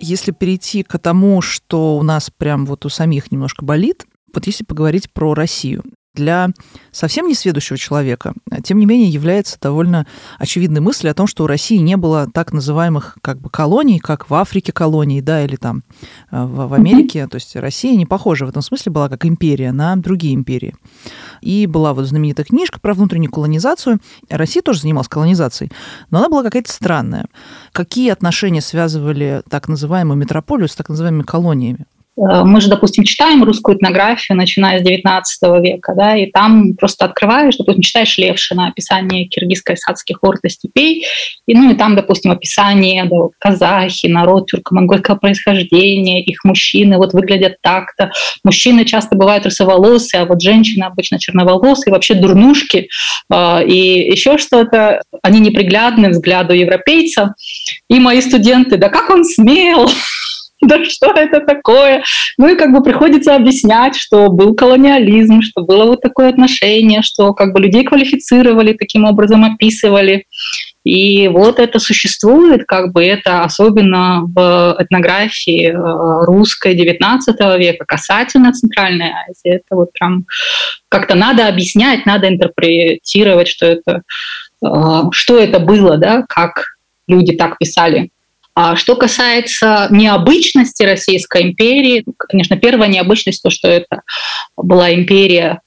Если 0.00 0.32
перейти 0.32 0.82
к 0.82 0.98
тому, 0.98 1.40
что 1.42 1.96
у 1.96 2.02
нас 2.02 2.30
прям 2.30 2.66
вот 2.66 2.86
у 2.86 2.88
самих 2.88 3.30
немножко 3.32 3.64
болит, 3.64 4.06
вот 4.32 4.46
если 4.46 4.64
поговорить 4.64 5.12
про 5.12 5.34
Россию. 5.34 5.84
Для 6.14 6.50
совсем 6.90 7.28
не 7.28 7.34
сведущего 7.34 7.78
человека, 7.78 8.34
тем 8.64 8.78
не 8.78 8.86
менее, 8.86 9.08
является 9.08 9.58
довольно 9.60 10.06
очевидной 10.38 10.80
мыслью 10.80 11.12
о 11.12 11.14
том, 11.14 11.26
что 11.26 11.44
у 11.44 11.46
России 11.46 11.76
не 11.76 11.96
было 11.96 12.28
так 12.32 12.52
называемых 12.52 13.18
как 13.22 13.40
бы 13.40 13.50
колоний, 13.50 13.98
как 13.98 14.28
в 14.28 14.34
Африке 14.34 14.72
колоний, 14.72 15.20
да, 15.20 15.44
или 15.44 15.56
там 15.56 15.82
э, 16.30 16.42
в, 16.44 16.68
в 16.68 16.74
Америке. 16.74 17.26
То 17.28 17.36
есть 17.36 17.54
Россия 17.56 17.96
не 17.96 18.06
похожа 18.06 18.46
в 18.46 18.48
этом 18.48 18.62
смысле 18.62 18.92
была 18.92 19.08
как 19.08 19.24
империя 19.24 19.72
на 19.72 19.94
другие 19.96 20.34
империи. 20.34 20.74
И 21.40 21.66
была 21.66 21.94
вот 21.94 22.06
знаменитая 22.06 22.44
книжка 22.44 22.80
про 22.80 22.94
внутреннюю 22.94 23.30
колонизацию. 23.30 24.00
Россия 24.28 24.62
тоже 24.62 24.80
занималась 24.80 25.08
колонизацией, 25.08 25.70
но 26.10 26.18
она 26.18 26.28
была 26.28 26.42
какая-то 26.42 26.72
странная. 26.72 27.26
Какие 27.72 28.10
отношения 28.10 28.60
связывали 28.60 29.42
так 29.48 29.68
называемую 29.68 30.16
метрополию 30.16 30.68
с 30.68 30.74
так 30.74 30.88
называемыми 30.88 31.22
колониями? 31.22 31.86
Э, 32.18 32.42
мы 32.44 32.60
же, 32.60 32.68
допустим, 32.68 33.04
читаем 33.04 33.44
русскую 33.44 33.76
этнографию, 33.76 34.36
начиная 34.36 34.80
с 34.80 34.82
XIX 34.82 35.22
века, 35.62 35.94
да, 35.96 36.16
и 36.16 36.30
там 36.30 36.74
просто 36.74 37.04
открываешь, 37.04 37.56
допустим, 37.56 37.82
читаешь 37.82 38.18
Левшина, 38.18 38.68
описание 38.68 39.28
киргизско-исадских 39.28 40.16
орд 40.22 40.40
и 40.44 40.48
степей, 40.48 41.04
и, 41.46 41.54
ну, 41.54 41.70
и 41.70 41.74
там, 41.74 41.94
допустим, 41.94 42.32
описание 42.32 43.04
да, 43.04 43.16
казахи, 43.38 44.06
народ 44.06 44.50
тюрко-монгольского 44.50 45.16
происхождения, 45.16 46.22
их 46.22 46.44
мужчины 46.44 46.96
вот 46.96 47.12
выглядят 47.12 47.56
так-то. 47.62 48.10
Мужчины 48.42 48.84
часто 48.84 49.16
бывают 49.16 49.44
русоволосые, 49.44 50.22
а 50.22 50.26
вот 50.26 50.42
женщины 50.42 50.84
обычно 50.84 51.18
черноволосые, 51.18 51.92
вообще 51.92 52.14
дурнушки, 52.14 52.88
э, 53.32 53.66
и 53.66 54.10
еще 54.10 54.38
что-то. 54.38 55.02
Они 55.22 55.40
неприглядны 55.40 56.08
взгляду 56.10 56.52
европейца. 56.52 57.34
И 57.88 58.00
мои 58.00 58.20
студенты, 58.20 58.76
да 58.76 58.88
как 58.88 59.10
он 59.10 59.24
смел, 59.24 59.88
да 60.62 60.84
что 60.84 61.12
это 61.12 61.40
такое? 61.40 62.02
Ну 62.36 62.48
и 62.48 62.56
как 62.56 62.72
бы 62.72 62.82
приходится 62.82 63.36
объяснять, 63.36 63.96
что 63.96 64.28
был 64.28 64.54
колониализм, 64.54 65.40
что 65.42 65.62
было 65.62 65.84
вот 65.84 66.00
такое 66.00 66.28
отношение, 66.28 67.02
что 67.02 67.32
как 67.32 67.52
бы 67.52 67.60
людей 67.60 67.84
квалифицировали, 67.84 68.72
таким 68.72 69.04
образом 69.04 69.44
описывали. 69.44 70.24
И 70.84 71.28
вот 71.28 71.58
это 71.58 71.78
существует, 71.78 72.64
как 72.66 72.92
бы 72.92 73.04
это 73.04 73.42
особенно 73.44 74.22
в 74.24 74.76
этнографии 74.78 75.68
э, 75.68 76.24
русской 76.24 76.74
XIX 76.74 77.58
века 77.58 77.84
касательно 77.86 78.52
Центральной 78.52 79.10
Азии. 79.10 79.56
Это 79.56 79.76
вот 79.76 79.92
прям 79.92 80.24
как-то 80.88 81.14
надо 81.14 81.46
объяснять, 81.46 82.06
надо 82.06 82.28
интерпретировать, 82.28 83.48
что 83.48 83.66
это, 83.66 84.02
э, 84.64 85.02
что 85.12 85.38
это 85.38 85.60
было, 85.60 85.98
да, 85.98 86.24
как 86.26 86.64
люди 87.06 87.36
так 87.36 87.58
писали 87.58 88.10
а 88.60 88.74
что 88.74 88.96
касается 88.96 89.86
необычности 89.88 90.82
Российской 90.82 91.42
империи, 91.42 92.04
конечно, 92.18 92.56
первая 92.56 92.88
необычность 92.88 93.40
то, 93.40 93.50
что 93.50 93.68
это 93.68 94.02
была 94.56 94.92
империя 94.92 95.60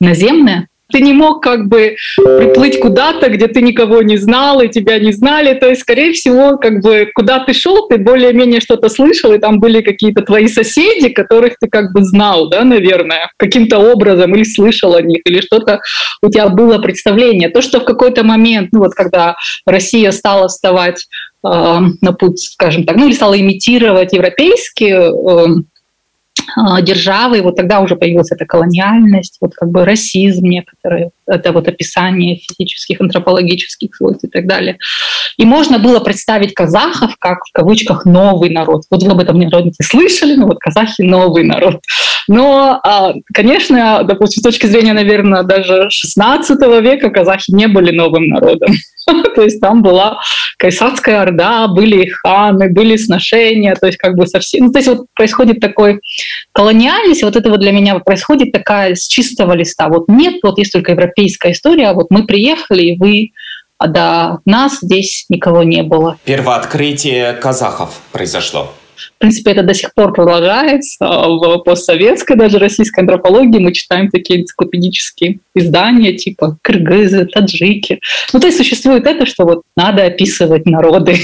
наземная, 0.00 0.68
ты 0.92 1.00
не 1.00 1.14
мог 1.14 1.42
как 1.42 1.68
бы 1.68 1.96
приплыть 2.16 2.78
куда-то, 2.78 3.30
где 3.30 3.46
ты 3.46 3.62
никого 3.62 4.02
не 4.02 4.18
знал 4.18 4.60
и 4.60 4.68
тебя 4.68 4.98
не 4.98 5.12
знали. 5.12 5.54
То 5.54 5.70
есть, 5.70 5.80
скорее 5.80 6.12
всего, 6.12 6.58
как 6.58 6.82
бы 6.82 7.10
куда 7.14 7.38
ты 7.38 7.54
шел, 7.54 7.88
ты 7.88 7.96
более-менее 7.96 8.60
что-то 8.60 8.90
слышал, 8.90 9.32
и 9.32 9.38
там 9.38 9.58
были 9.58 9.80
какие-то 9.80 10.20
твои 10.20 10.48
соседи, 10.48 11.08
которых 11.08 11.54
ты 11.58 11.68
как 11.68 11.94
бы 11.94 12.04
знал, 12.04 12.50
да, 12.50 12.64
наверное, 12.64 13.30
каким-то 13.38 13.78
образом, 13.78 14.34
или 14.34 14.44
слышал 14.44 14.94
о 14.94 15.00
них, 15.00 15.22
или 15.24 15.40
что-то 15.40 15.80
у 16.22 16.28
тебя 16.28 16.48
было 16.48 16.80
представление. 16.80 17.48
То, 17.48 17.62
что 17.62 17.80
в 17.80 17.84
какой-то 17.84 18.24
момент, 18.24 18.70
ну 18.72 18.80
вот 18.80 18.92
когда 18.92 19.36
Россия 19.64 20.10
стала 20.10 20.48
вставать 20.48 21.06
на 21.42 22.12
путь, 22.12 22.40
скажем 22.40 22.84
так, 22.84 22.96
ну 22.96 23.06
или 23.06 23.14
стала 23.14 23.38
имитировать 23.40 24.12
европейские 24.12 25.10
э, 25.10 25.46
э, 26.56 26.82
державы, 26.82 27.38
и 27.38 27.40
вот 27.40 27.56
тогда 27.56 27.80
уже 27.80 27.96
появилась 27.96 28.30
эта 28.30 28.44
колониальность, 28.44 29.38
вот 29.40 29.54
как 29.54 29.70
бы 29.70 29.84
расизм 29.84 30.44
некоторые, 30.44 31.10
это 31.26 31.52
вот 31.52 31.66
описание 31.68 32.36
физических, 32.36 33.00
антропологических 33.00 33.94
свойств 33.94 34.24
и 34.24 34.28
так 34.28 34.46
далее. 34.46 34.76
И 35.38 35.46
можно 35.46 35.78
было 35.78 36.00
представить 36.00 36.52
казахов 36.52 37.16
как, 37.18 37.38
в 37.46 37.52
кавычках, 37.52 38.04
новый 38.04 38.50
народ. 38.50 38.82
Вот 38.90 39.02
вы 39.02 39.10
об 39.10 39.20
этом, 39.20 39.38
наверное, 39.38 39.64
не 39.64 39.72
слышали, 39.82 40.34
но 40.34 40.46
вот 40.46 40.58
казахи— 40.58 41.00
новый 41.02 41.44
народ. 41.44 41.80
Но, 42.28 42.80
а, 42.84 43.14
конечно, 43.32 44.04
допустим, 44.04 44.40
с 44.40 44.44
точки 44.44 44.66
зрения, 44.66 44.92
наверное, 44.92 45.42
даже 45.42 45.88
16 45.88 46.80
века 46.80 47.10
казахи 47.10 47.50
не 47.50 47.66
были 47.66 47.90
новым 47.90 48.28
народом. 48.28 48.74
То 49.34 49.42
есть 49.42 49.60
там 49.60 49.82
была 49.82 50.20
Кайсадская 50.58 51.22
Орда, 51.22 51.68
были 51.68 52.06
ханы, 52.08 52.70
были 52.70 52.96
сношения, 52.96 53.74
то 53.74 53.86
есть 53.86 53.98
как 53.98 54.14
бы 54.14 54.26
совсем... 54.26 54.66
Ну, 54.66 54.72
то 54.72 54.78
есть 54.78 54.88
вот 54.88 55.06
происходит 55.14 55.60
такой 55.60 56.00
колониальность, 56.52 57.22
вот 57.22 57.36
это 57.36 57.48
вот 57.48 57.60
для 57.60 57.72
меня 57.72 57.98
происходит 57.98 58.52
такая 58.52 58.94
с 58.94 59.06
чистого 59.08 59.54
листа. 59.54 59.88
Вот 59.88 60.08
нет, 60.08 60.34
вот 60.42 60.58
есть 60.58 60.72
только 60.72 60.92
европейская 60.92 61.52
история, 61.52 61.88
а 61.88 61.94
вот 61.94 62.08
мы 62.10 62.26
приехали, 62.26 62.82
и 62.82 62.98
вы 62.98 63.30
а 63.78 63.86
до 63.86 64.40
нас 64.44 64.80
здесь 64.82 65.24
никого 65.30 65.62
не 65.62 65.82
было. 65.82 66.18
Первооткрытие 66.24 67.32
казахов 67.32 67.98
произошло. 68.12 68.74
В 69.16 69.18
принципе, 69.18 69.52
это 69.52 69.62
до 69.62 69.74
сих 69.74 69.94
пор 69.94 70.12
продолжается. 70.12 71.06
В 71.06 71.58
постсоветской 71.64 72.36
даже 72.36 72.58
российской 72.58 73.00
антропологии 73.00 73.58
мы 73.58 73.72
читаем 73.72 74.08
такие 74.08 74.40
энциклопедические 74.40 75.40
издания, 75.54 76.14
типа 76.14 76.58
кыргызы, 76.62 77.26
таджики. 77.26 78.00
Ну, 78.32 78.40
то 78.40 78.46
есть 78.46 78.58
существует 78.58 79.06
это, 79.06 79.26
что 79.26 79.44
вот 79.44 79.62
надо 79.76 80.04
описывать 80.04 80.66
народы. 80.66 81.16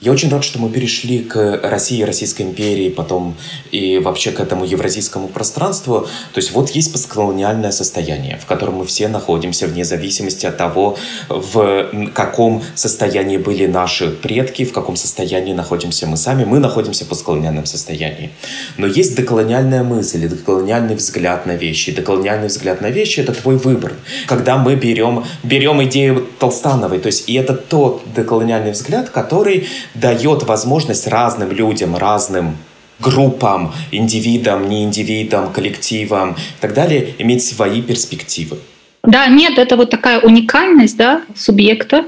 Я 0.00 0.12
очень 0.12 0.30
рад, 0.30 0.44
что 0.44 0.60
мы 0.60 0.70
перешли 0.70 1.24
к 1.24 1.58
России, 1.60 2.04
Российской 2.04 2.42
империи, 2.42 2.88
потом 2.88 3.34
и 3.72 3.98
вообще 3.98 4.30
к 4.30 4.38
этому 4.38 4.64
евразийскому 4.64 5.26
пространству. 5.26 6.06
То 6.32 6.38
есть 6.38 6.52
вот 6.52 6.70
есть 6.70 6.92
постколониальное 6.92 7.72
состояние, 7.72 8.38
в 8.40 8.46
котором 8.46 8.76
мы 8.76 8.86
все 8.86 9.08
находимся 9.08 9.66
вне 9.66 9.84
зависимости 9.84 10.46
от 10.46 10.56
того, 10.56 10.96
в 11.28 12.10
каком 12.14 12.62
состоянии 12.76 13.38
были 13.38 13.66
наши 13.66 14.10
предки, 14.10 14.64
в 14.64 14.72
каком 14.72 14.94
состоянии 14.94 15.52
находимся 15.52 16.06
мы 16.06 16.16
сами. 16.16 16.44
Мы 16.44 16.60
находимся 16.60 17.04
в 17.04 17.08
постколониальном 17.08 17.66
состоянии. 17.66 18.30
Но 18.76 18.86
есть 18.86 19.16
деколониальная 19.16 19.82
мысль, 19.82 20.28
деколониальный 20.28 20.94
взгляд 20.94 21.44
на 21.44 21.56
вещи. 21.56 21.90
Деколониальный 21.90 22.46
взгляд 22.46 22.80
на 22.80 22.90
вещи— 22.90 23.18
это 23.22 23.32
твой 23.32 23.56
выбор. 23.56 23.94
Когда 24.28 24.58
мы 24.58 24.76
берем, 24.76 25.24
берем 25.42 25.82
идею 25.82 26.28
Толстановой, 26.38 27.00
то 27.00 27.08
есть 27.08 27.28
и 27.28 27.34
это 27.34 27.54
тот 27.54 28.02
деколониальный 28.14 28.70
взгляд, 28.70 29.10
который 29.10 29.66
дает 29.94 30.42
возможность 30.44 31.06
разным 31.06 31.52
людям, 31.52 31.96
разным 31.96 32.56
группам, 33.00 33.72
индивидам, 33.92 34.68
не 34.68 34.84
индивидам, 34.84 35.52
коллективам 35.52 36.32
и 36.32 36.60
так 36.60 36.74
далее 36.74 37.14
иметь 37.18 37.44
свои 37.44 37.82
перспективы. 37.82 38.58
Да, 39.04 39.26
нет, 39.26 39.58
это 39.58 39.76
вот 39.76 39.90
такая 39.90 40.20
уникальность 40.20 40.96
да, 40.96 41.22
субъекта. 41.34 42.04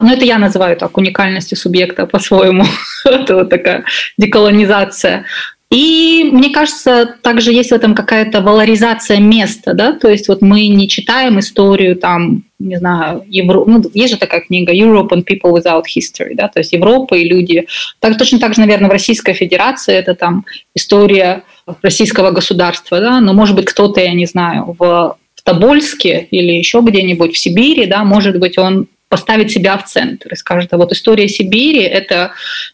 Но 0.00 0.12
это 0.12 0.24
я 0.24 0.38
называю 0.38 0.76
так 0.76 0.96
уникальностью 0.96 1.56
субъекта 1.56 2.06
по-своему. 2.06 2.64
это 3.04 3.36
вот 3.36 3.50
такая 3.50 3.84
деколонизация. 4.18 5.24
И 5.72 6.28
мне 6.30 6.50
кажется, 6.50 7.14
также 7.22 7.50
есть 7.50 7.70
в 7.70 7.74
этом 7.74 7.94
какая-то 7.94 8.42
валоризация 8.42 9.18
места, 9.18 9.72
да, 9.72 9.94
то 9.94 10.10
есть 10.10 10.28
вот 10.28 10.42
мы 10.42 10.66
не 10.66 10.86
читаем 10.86 11.38
историю 11.38 11.96
там, 11.96 12.44
не 12.58 12.76
знаю, 12.76 13.24
Евро... 13.26 13.64
ну, 13.64 13.82
есть 13.94 14.12
же 14.12 14.18
такая 14.18 14.42
книга 14.42 14.74
Europe 14.74 15.08
and 15.12 15.24
People 15.24 15.50
Without 15.56 15.84
History, 15.84 16.34
да, 16.34 16.48
то 16.48 16.60
есть 16.60 16.74
Европа 16.74 17.14
и 17.14 17.26
люди. 17.26 17.66
Так, 18.00 18.18
точно 18.18 18.38
так 18.38 18.52
же, 18.54 18.60
наверное, 18.60 18.90
в 18.90 18.92
Российской 18.92 19.32
Федерации 19.32 19.94
это 19.94 20.14
там 20.14 20.44
история 20.74 21.42
российского 21.80 22.32
государства, 22.32 23.00
да, 23.00 23.20
но 23.20 23.32
может 23.32 23.56
быть 23.56 23.64
кто-то, 23.64 23.98
я 23.98 24.12
не 24.12 24.26
знаю, 24.26 24.76
в 24.78 25.16
Тобольске 25.42 26.28
или 26.30 26.52
еще 26.52 26.82
где-нибудь 26.82 27.34
в 27.34 27.38
Сибири, 27.38 27.86
да, 27.86 28.04
может 28.04 28.38
быть, 28.38 28.58
он 28.58 28.88
поставит 29.08 29.50
себя 29.50 29.78
в 29.78 29.86
центр 29.86 30.34
и 30.34 30.36
скажет, 30.36 30.74
а 30.74 30.76
вот 30.76 30.92
история 30.92 31.28
Сибири, 31.28 31.80
это 31.80 32.32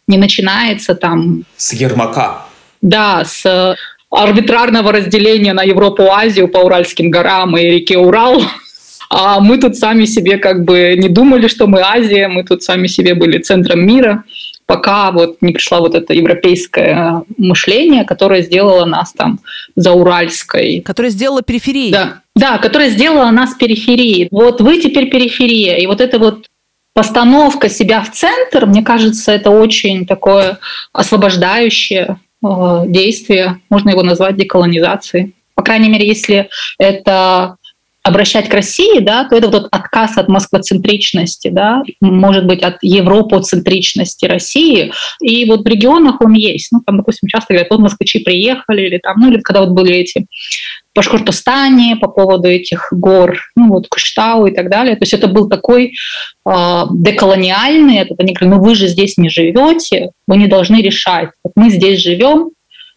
не 0.09 0.19
начинается 0.19 0.97
там... 0.97 1.45
С 1.57 1.73
Ермака 1.75 2.48
да, 2.81 3.25
с 3.25 3.77
арбитрарного 4.11 4.93
разделения 4.93 5.53
на 5.53 5.63
Европу, 5.63 6.11
Азию 6.11 6.49
по 6.49 6.59
Уральским 6.59 7.11
горам 7.11 7.57
и 7.57 7.63
реке 7.63 7.99
Урал. 7.99 8.43
А 9.11 9.41
мы 9.41 9.59
тут 9.59 9.77
сами 9.77 10.05
себе 10.05 10.37
как 10.37 10.65
бы 10.65 10.95
не 10.97 11.09
думали, 11.09 11.49
что 11.49 11.67
мы 11.67 11.81
Азия, 11.81 12.29
мы 12.29 12.45
тут 12.45 12.63
сами 12.63 12.87
себе 12.87 13.15
были 13.15 13.39
центром 13.39 13.87
мира, 13.87 14.25
пока 14.67 15.13
вот 15.13 15.39
не 15.41 15.55
пришло 15.55 15.79
вот 15.79 15.95
это 15.95 16.13
европейское 16.13 17.23
мышление, 17.39 18.05
которое 18.05 18.43
сделало 18.43 18.85
нас 18.85 19.15
там 19.15 19.41
за 19.77 19.93
Уральской. 19.93 20.83
Которое 20.85 21.09
сделало 21.09 21.43
периферией. 21.43 21.91
Да, 21.91 22.21
да, 22.37 22.59
которое 22.59 22.91
сделало 22.91 23.31
нас 23.31 23.55
периферией. 23.55 24.29
Вот 24.31 24.61
вы 24.61 24.79
теперь 24.79 25.09
периферия. 25.09 25.77
И 25.77 25.87
вот 25.87 26.03
это 26.03 26.19
вот 26.19 26.47
постановка 26.93 27.71
себя 27.71 28.03
в 28.03 28.11
центр, 28.13 28.67
мне 28.67 28.83
кажется, 28.83 29.33
это 29.33 29.49
очень 29.51 30.05
такое 30.05 30.59
освобождающее 30.93 32.09
Э, 32.09 32.15
действие, 32.43 33.61
можно 33.71 33.91
его 33.91 34.03
назвать 34.03 34.37
деколонизацией. 34.37 35.35
По 35.55 35.63
крайней 35.63 35.89
мере, 35.89 36.07
если 36.07 36.49
это 36.79 37.57
обращать 38.05 38.49
к 38.49 38.55
России, 38.55 39.01
да, 39.01 39.25
то 39.25 39.37
это 39.37 39.49
вот 39.49 39.69
отказ 39.71 40.17
от 40.17 40.29
москвоцентричности, 40.29 41.49
да, 41.49 41.83
может 42.01 42.47
быть, 42.47 42.63
от 42.63 42.77
европоцентричности 42.81 44.25
России. 44.25 44.93
И 45.21 45.45
вот 45.45 45.63
в 45.63 45.67
регионах 45.67 46.21
он 46.23 46.33
есть. 46.33 46.73
Ну, 46.73 46.81
там, 46.87 46.97
допустим, 46.97 47.29
часто 47.29 47.53
говорят, 47.53 47.71
вот 47.71 47.81
москвичи 47.81 48.21
приехали, 48.21 48.87
или 48.87 48.99
там, 48.99 49.17
ну, 49.19 49.31
или 49.31 49.41
когда 49.41 49.61
вот 49.61 49.71
были 49.71 49.97
эти 49.97 50.27
Башкортостане 50.95 51.97
по 51.97 52.09
поводу 52.09 52.49
этих 52.49 52.89
гор, 52.93 53.39
ну 53.55 53.69
вот 53.69 53.89
Куштау 53.89 54.47
и 54.47 54.53
так 54.53 54.69
далее. 54.69 54.97
То 54.97 55.03
есть 55.03 55.15
это 55.15 55.29
был 55.29 55.49
такой 55.49 55.93
э, 56.45 56.83
деколониальный, 56.93 57.99
это 57.99 58.15
они 58.19 58.33
говорят, 58.33 58.59
ну 58.59 58.65
вы 58.65 58.75
же 58.75 58.89
здесь 58.89 59.17
не 59.17 59.29
живете, 59.29 60.11
вы 60.27 60.37
не 60.37 60.47
должны 60.47 60.83
решать. 60.83 61.31
Вот 61.45 61.53
мы 61.55 61.71
здесь 61.71 62.01
живем, 62.01 62.51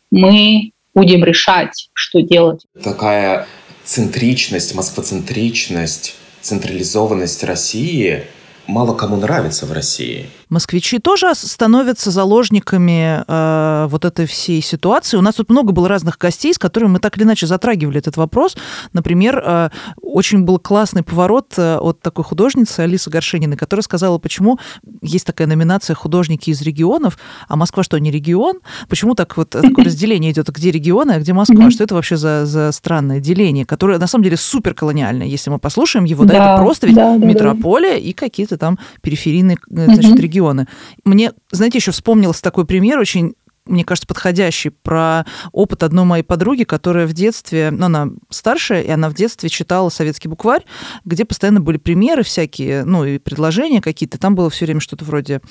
мы 0.09 0.71
будем 0.95 1.23
решать, 1.23 1.89
что 1.93 2.21
делать. 2.21 2.65
Такая 2.83 3.47
центричность, 3.83 4.73
москвоцентричность, 4.73 6.15
централизованность 6.41 7.43
России 7.43 8.23
мало 8.67 8.95
кому 8.95 9.17
нравится 9.17 9.65
в 9.65 9.71
России– 9.71 10.27
москвичи 10.51 10.99
тоже 10.99 11.33
становятся 11.33 12.11
заложниками 12.11 13.23
э, 13.25 13.87
вот 13.87 14.05
этой 14.05 14.27
всей 14.27 14.61
ситуации. 14.61 15.17
У 15.17 15.21
нас 15.21 15.35
тут 15.35 15.49
много 15.49 15.71
было 15.71 15.87
разных 15.87 16.17
гостей, 16.17 16.53
с 16.53 16.59
которыми 16.59 16.91
мы 16.91 16.99
так 16.99 17.17
или 17.17 17.23
иначе 17.23 17.47
затрагивали 17.47 17.97
этот 17.97 18.17
вопрос. 18.17 18.57
Например, 18.91 19.41
э, 19.43 19.69
очень 20.01 20.43
был 20.43 20.59
классный 20.59 21.03
поворот 21.03 21.53
э, 21.57 21.77
от 21.77 22.01
такой 22.01 22.25
художницы 22.25 22.81
Алисы 22.81 23.09
Горшениной, 23.09 23.55
которая 23.55 23.81
сказала, 23.81 24.17
почему 24.17 24.59
есть 25.01 25.25
такая 25.25 25.47
номинация 25.47 25.95
«Художники 25.95 26.49
из 26.49 26.61
регионов», 26.61 27.17
а 27.47 27.55
Москва 27.55 27.81
что, 27.83 27.97
не 27.97 28.11
регион? 28.11 28.59
Почему 28.89 29.15
так 29.15 29.37
вот 29.37 29.51
такое 29.51 29.85
разделение 29.85 30.31
идет, 30.31 30.49
где 30.49 30.69
регионы, 30.69 31.13
а 31.13 31.19
где 31.19 31.31
Москва? 31.31 31.71
Что 31.71 31.85
это 31.85 31.95
вообще 31.95 32.17
за, 32.17 32.45
за 32.45 32.73
странное 32.73 33.21
деление, 33.21 33.65
которое 33.65 33.97
на 33.97 34.07
самом 34.07 34.25
деле 34.25 34.35
супер 34.35 34.73
колониальное. 34.73 35.27
Если 35.27 35.49
мы 35.49 35.59
послушаем 35.59 36.03
его, 36.03 36.25
да, 36.25 36.33
да 36.33 36.53
это 36.53 36.61
просто 36.61 36.87
ведь 36.87 36.97
да, 36.97 37.17
да, 37.17 37.25
метрополия 37.25 37.93
да. 37.93 37.97
и 37.97 38.11
какие-то 38.11 38.57
там 38.57 38.77
периферийные 39.01 39.57
э, 39.69 39.85
значит, 39.85 40.19
регионы 40.19 40.40
регионы. 40.41 40.67
Мне, 41.05 41.33
знаете, 41.51 41.77
еще 41.77 41.91
вспомнился 41.91 42.41
такой 42.41 42.65
пример 42.65 42.99
очень 42.99 43.35
мне 43.71 43.83
кажется, 43.83 44.07
подходящий 44.07 44.69
про 44.69 45.25
опыт 45.51 45.83
одной 45.83 46.05
моей 46.05 46.23
подруги, 46.23 46.63
которая 46.63 47.07
в 47.07 47.13
детстве, 47.13 47.71
ну, 47.71 47.85
она 47.85 48.09
старшая, 48.29 48.81
и 48.81 48.89
она 48.89 49.09
в 49.09 49.13
детстве 49.13 49.49
читала 49.49 49.89
советский 49.89 50.27
букварь, 50.27 50.63
где 51.05 51.25
постоянно 51.25 51.61
были 51.61 51.77
примеры 51.77 52.23
всякие, 52.23 52.83
ну, 52.83 53.05
и 53.05 53.17
предложения 53.17 53.81
какие-то. 53.81 54.17
Там 54.17 54.35
было 54.35 54.49
все 54.49 54.65
время 54.65 54.81
что-то 54.81 55.05
вроде, 55.05 55.41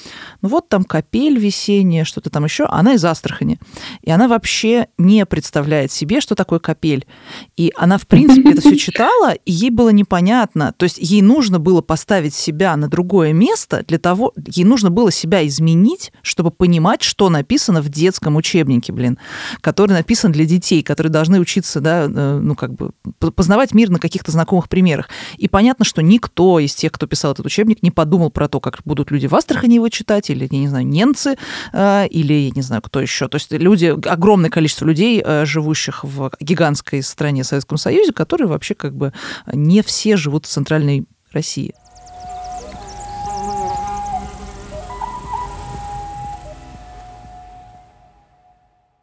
ну, 0.43 0.49
вот 0.49 0.69
там 0.69 0.85
капель 0.85 1.39
весенняя, 1.39 2.05
что-то 2.05 2.31
там 2.31 2.45
еще. 2.45 2.65
Она 2.65 2.95
из 2.95 3.05
Астрахани. 3.05 3.59
И 4.03 4.11
она 4.11 4.29
вообще 4.29 4.87
не 4.99 5.27
представляет 5.27 5.91
себе, 5.91 6.21
что 6.21 6.35
такое 6.35 6.59
капель. 6.59 7.07
И 7.57 7.73
она, 7.77 7.99
в 7.99 8.07
принципе, 8.07 8.53
это 8.53 8.61
все 8.61 8.77
читала, 8.77 9.33
и 9.33 9.53
ей 9.53 9.71
было 9.71 9.91
непонятно. 9.91 10.75
То 10.77 10.85
есть 10.85 10.99
ей 10.99 11.23
нужно 11.23 11.59
было 11.59 11.81
поставить 11.81 12.35
себя 12.35 12.77
на 12.77 12.89
другое 12.89 13.33
место 13.33 13.85
для 13.87 13.99
того, 13.99 14.33
ей 14.47 14.65
нужно 14.65 14.91
было 14.91 15.11
себя 15.11 15.47
изменить, 15.47 16.13
чтобы 16.23 16.51
понимать, 16.51 17.03
что 17.03 17.29
написано 17.29 17.81
в 17.83 17.89
детском 18.11 18.37
учебнике, 18.37 18.93
блин, 18.93 19.19
который 19.61 19.93
написан 19.93 20.33
для 20.33 20.45
детей, 20.45 20.83
которые 20.83 21.11
должны 21.11 21.39
учиться, 21.41 21.81
да, 21.81 22.05
э, 22.05 22.39
ну, 22.43 22.55
как 22.55 22.75
бы 22.75 22.91
познавать 23.35 23.73
мир 23.73 23.89
на 23.91 23.99
каких-то 23.99 24.33
знакомых 24.33 24.69
примерах. 24.69 25.09
И 25.37 25.49
понятно, 25.49 25.85
что 25.85 26.03
никто 26.03 26.59
из 26.59 26.75
тех, 26.75 26.93
кто 26.93 27.07
писал 27.07 27.33
этот 27.33 27.47
учебник, 27.47 27.83
не 27.83 27.91
подумал 27.91 28.31
про 28.31 28.49
то, 28.49 28.61
как 28.61 28.81
будут 28.85 29.11
люди 29.11 29.27
в 29.27 29.35
Астрахани 29.35 29.75
его 29.75 29.89
читать, 29.89 30.31
или, 30.31 30.49
я 30.51 30.59
не 30.59 30.69
знаю, 30.69 30.87
немцы, 30.87 31.37
э, 31.73 32.07
или, 32.09 32.33
я 32.35 32.51
не 32.51 32.63
знаю, 32.63 32.83
кто 32.83 33.01
еще. 33.01 33.29
То 33.29 33.37
есть 33.37 33.53
люди, 33.53 33.87
огромное 34.09 34.51
количество 34.51 34.85
людей, 34.85 35.23
э, 35.25 35.45
живущих 35.47 36.05
в 36.05 36.33
гигантской 36.41 37.03
стране 37.03 37.45
Советском 37.45 37.79
Союзе, 37.79 38.13
которые 38.13 38.49
вообще 38.49 38.75
как 38.75 38.95
бы 38.95 39.13
не 39.53 39.83
все 39.83 40.17
живут 40.17 40.47
в 40.47 40.49
центральной 40.49 41.07
России. 41.33 41.75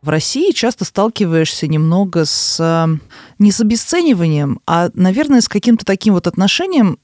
В 0.07 0.09
России 0.09 0.51
часто 0.51 0.85
сталкиваешься 0.85 1.67
немного 1.67 2.23
с 2.23 2.57
э, 2.61 2.97
не 3.39 3.51
с 3.51 3.59
обесцениванием, 3.59 4.61
а, 4.65 4.89
наверное, 4.93 5.41
с 5.41 5.49
каким-то 5.49 5.85
таким 5.85 6.13
вот 6.13 6.27
отношением, 6.27 6.97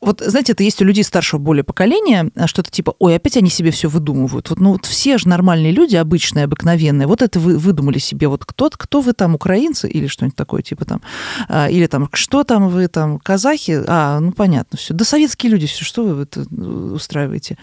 вот, 0.00 0.20
знаете, 0.24 0.52
это 0.52 0.62
есть 0.62 0.80
у 0.80 0.84
людей 0.84 1.02
старшего 1.02 1.40
более 1.40 1.64
поколения, 1.64 2.30
а 2.36 2.46
что-то 2.46 2.70
типа, 2.70 2.94
ой, 2.98 3.16
опять 3.16 3.36
они 3.36 3.50
себе 3.50 3.70
все 3.72 3.88
выдумывают. 3.88 4.50
Вот, 4.50 4.60
ну, 4.60 4.72
вот 4.72 4.86
все 4.86 5.18
же 5.18 5.28
нормальные 5.28 5.72
люди, 5.72 5.96
обычные, 5.96 6.44
обыкновенные, 6.44 7.08
вот 7.08 7.20
это 7.20 7.40
вы 7.40 7.58
выдумали 7.58 7.98
себе, 7.98 8.28
вот 8.28 8.44
кто, 8.44 8.70
кто 8.70 9.00
вы 9.00 9.12
там, 9.12 9.34
украинцы 9.34 9.88
или 9.88 10.06
что-нибудь 10.06 10.36
такое, 10.36 10.62
типа 10.62 10.84
там, 10.84 11.02
а, 11.48 11.68
или 11.68 11.86
там, 11.86 12.08
что 12.12 12.44
там 12.44 12.68
вы 12.68 12.86
там, 12.88 13.18
казахи, 13.18 13.82
а, 13.86 14.20
ну, 14.20 14.32
понятно, 14.32 14.78
все, 14.78 14.94
да 14.94 15.04
советские 15.04 15.50
люди, 15.50 15.66
все, 15.66 15.84
что 15.84 16.04
вы 16.04 16.22
это 16.22 16.42
устраиваете. 16.42 17.58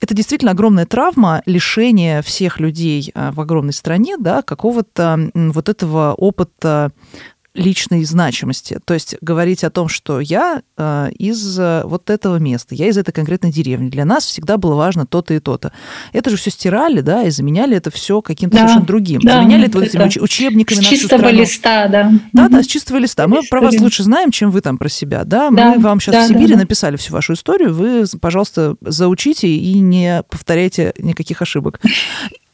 Это 0.00 0.14
действительно 0.14 0.50
огромная 0.50 0.84
травма, 0.84 1.42
лишение 1.46 2.20
всех 2.22 2.60
людей 2.60 3.12
а, 3.14 3.32
в 3.32 3.40
огромной 3.40 3.72
стране, 3.72 4.16
да, 4.18 4.42
какого-то 4.42 5.30
вот 5.34 5.68
этого 5.68 6.14
опыта 6.14 6.90
личной 7.56 8.04
значимости. 8.04 8.78
То 8.84 8.94
есть 8.94 9.16
говорить 9.20 9.64
о 9.64 9.70
том, 9.70 9.88
что 9.88 10.20
я 10.20 10.62
э, 10.76 11.10
из 11.18 11.58
э, 11.58 11.82
вот 11.84 12.10
этого 12.10 12.36
места, 12.36 12.74
я 12.74 12.88
из 12.88 12.98
этой 12.98 13.12
конкретной 13.12 13.50
деревни. 13.50 13.88
Для 13.88 14.04
нас 14.04 14.24
всегда 14.24 14.56
было 14.56 14.74
важно 14.74 15.06
то-то 15.06 15.34
и 15.34 15.40
то-то. 15.40 15.72
Это 16.12 16.30
же 16.30 16.36
все 16.36 16.50
стирали, 16.50 17.00
да, 17.00 17.24
и 17.24 17.30
заменяли 17.30 17.76
это 17.76 17.90
все 17.90 18.20
каким-то 18.22 18.56
да, 18.56 18.62
совершенно 18.62 18.86
другим. 18.86 19.20
Да, 19.20 19.34
заменяли 19.34 19.66
это 19.66 19.78
вот 19.78 19.86
этими 19.86 20.02
уч- 20.02 20.20
учебниками. 20.20 20.80
С 20.80 20.86
чистого 20.86 21.28
листа, 21.30 21.88
да. 21.88 22.12
Да, 22.32 22.48
да, 22.48 22.62
с 22.62 22.66
чистого 22.66 22.98
листа. 22.98 23.26
Мы 23.26 23.42
про 23.48 23.60
вас 23.60 23.78
лучше 23.80 24.02
знаем, 24.02 24.30
чем 24.30 24.50
вы 24.50 24.60
там 24.60 24.78
про 24.78 24.88
себя, 24.88 25.24
да. 25.24 25.50
да 25.50 25.74
Мы 25.74 25.80
вам 25.80 26.00
сейчас 26.00 26.14
да, 26.14 26.24
в 26.24 26.28
Сибири 26.28 26.54
да, 26.54 26.60
написали 26.60 26.96
всю 26.96 27.12
вашу 27.12 27.34
историю, 27.34 27.74
вы, 27.74 28.04
пожалуйста, 28.20 28.76
заучите 28.80 29.48
и 29.48 29.78
не 29.80 30.22
повторяйте 30.28 30.94
никаких 30.98 31.42
ошибок. 31.42 31.80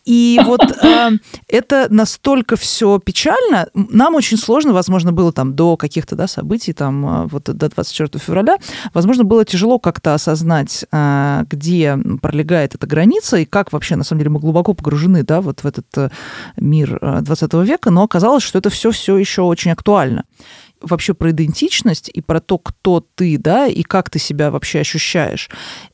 И 0.04 0.40
вот 0.44 0.60
э, 0.62 1.10
это 1.48 1.86
настолько 1.90 2.56
все 2.56 2.98
печально. 2.98 3.68
Нам 3.74 4.14
очень 4.14 4.36
сложно, 4.36 4.72
возможно, 4.72 5.12
было 5.12 5.32
там 5.32 5.54
до 5.54 5.76
каких-то 5.76 6.16
да, 6.16 6.26
событий, 6.26 6.72
там, 6.72 7.24
э, 7.24 7.26
вот 7.26 7.44
до 7.44 7.68
24 7.68 8.22
февраля, 8.22 8.56
возможно, 8.94 9.24
было 9.24 9.44
тяжело 9.44 9.78
как-то 9.78 10.14
осознать, 10.14 10.84
э, 10.90 11.44
где 11.48 11.96
пролегает 12.20 12.74
эта 12.74 12.86
граница 12.86 13.36
и 13.36 13.44
как 13.44 13.72
вообще, 13.72 13.96
на 13.96 14.04
самом 14.04 14.20
деле, 14.20 14.30
мы 14.30 14.40
глубоко 14.40 14.74
погружены 14.74 15.22
да, 15.22 15.40
вот 15.40 15.60
в 15.60 15.66
этот 15.66 15.86
э, 15.96 16.10
мир 16.56 16.98
20 17.22 17.54
века, 17.54 17.90
но 17.90 18.02
оказалось, 18.02 18.42
что 18.42 18.58
это 18.58 18.70
все 18.70 18.90
все 18.90 19.16
еще 19.16 19.42
очень 19.42 19.70
актуально 19.70 20.24
вообще 20.82 21.14
про 21.14 21.30
идентичность 21.30 22.10
и 22.12 22.20
про 22.20 22.40
то, 22.40 22.58
кто 22.58 23.04
ты, 23.14 23.38
да, 23.38 23.66
и 23.66 23.82
как 23.82 24.10
ты 24.10 24.18
себя 24.18 24.50
вообще 24.50 24.80
ощущаешь. 24.80 25.50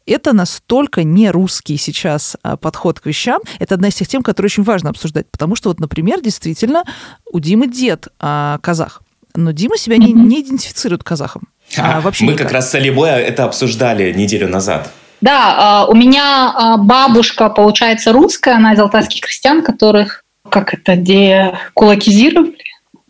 Это 0.07 0.33
настолько 0.33 1.05
не 1.05 1.31
русский 1.31 1.77
сейчас 1.77 2.37
а, 2.43 2.57
подход 2.57 3.01
к 3.01 3.07
вещам. 3.07 3.41
Это 3.59 3.75
одна 3.75 3.89
из 3.89 3.95
тех 3.95 4.09
тем, 4.09 4.23
которые 4.23 4.49
очень 4.49 4.63
важно 4.63 4.91
обсуждать, 4.91 5.27
потому 5.31 5.57
что 5.57 5.69
вот, 5.69 5.81
например, 5.81 6.21
действительно 6.21 6.85
у 7.31 7.41
Димы 7.41 7.69
дед 7.69 8.09
а, 8.19 8.59
казах, 8.63 9.03
но 9.35 9.53
Дима 9.53 9.77
себя 9.77 9.97
mm-hmm. 9.97 10.01
не, 10.01 10.13
не 10.13 10.41
идентифицирует 10.43 11.05
казахом. 11.05 11.49
А, 11.77 12.01
вообще 12.01 12.25
мы 12.25 12.33
никак. 12.33 12.47
как 12.47 12.55
раз 12.55 12.71
с 12.71 12.75
Алимой 12.75 13.11
это 13.11 13.45
обсуждали 13.45 14.13
неделю 14.13 14.49
назад. 14.49 14.91
Да, 15.21 15.87
у 15.89 15.97
меня 15.97 16.77
бабушка, 16.79 17.49
получается, 17.49 18.13
русская, 18.13 18.55
она 18.55 18.75
из 18.75 18.79
алтайских 18.79 19.21
крестьян, 19.21 19.63
которых 19.63 20.25
как 20.49 20.75
это, 20.75 20.97
декулакизировали, 20.97 22.68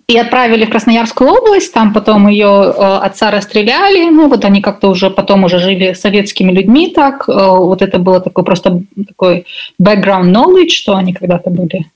и 0.09 0.17
отправили 0.17 0.65
в 0.65 0.71
Красноярскую 0.71 1.31
область, 1.31 1.75
там 1.75 1.93
потом 1.93 2.29
ее 2.29 2.47
э, 2.47 2.97
отца 3.03 3.31
расстреляли, 3.31 4.09
ну 4.09 4.29
вот 4.29 4.43
они 4.47 4.63
как-то 4.63 4.89
уже 4.89 5.11
потом 5.11 5.45
уже 5.45 5.59
жили 5.59 5.93
советскими 5.93 6.51
людьми 6.51 6.91
так, 6.91 7.29
э, 7.29 7.33
вот 7.33 7.83
это 7.83 7.99
было 7.99 8.19
такой 8.21 8.43
просто 8.43 8.83
такой 9.07 9.45
background 9.81 10.33
knowledge, 10.33 10.71
что 10.71 10.97
они 10.97 11.13
когда-то 11.13 11.51
были, 11.51 11.91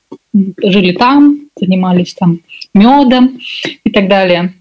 жили 0.62 0.92
там, 0.92 1.38
занимались 1.58 2.12
там 2.12 2.40
медом 2.74 3.38
и 3.82 3.90
так 3.90 4.08
далее. 4.08 4.52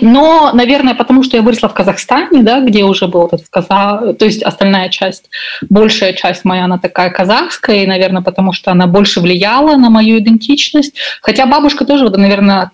Но, 0.00 0.52
наверное, 0.54 0.94
потому 0.94 1.24
что 1.24 1.36
я 1.36 1.42
выросла 1.42 1.68
в 1.68 1.74
Казахстане, 1.74 2.42
да, 2.42 2.60
где 2.60 2.84
уже 2.84 3.08
был 3.08 3.26
этот 3.26 3.48
казах, 3.50 4.16
то 4.16 4.24
есть 4.24 4.40
остальная 4.42 4.88
часть, 4.88 5.28
большая 5.68 6.12
часть 6.12 6.44
моя, 6.44 6.64
она 6.64 6.78
такая 6.78 7.10
казахская, 7.10 7.82
и, 7.82 7.86
наверное, 7.86 8.22
потому 8.22 8.52
что 8.52 8.70
она 8.70 8.86
больше 8.86 9.20
влияла 9.20 9.76
на 9.76 9.90
мою 9.90 10.18
идентичность. 10.18 10.94
Хотя 11.22 11.44
бабушка 11.46 11.84
тоже, 11.84 12.04
вот, 12.04 12.16
наверное, 12.16 12.70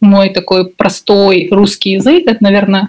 мой 0.00 0.30
такой 0.30 0.68
простой 0.68 1.48
русский 1.52 1.92
язык, 1.92 2.24
это, 2.26 2.42
наверное, 2.42 2.88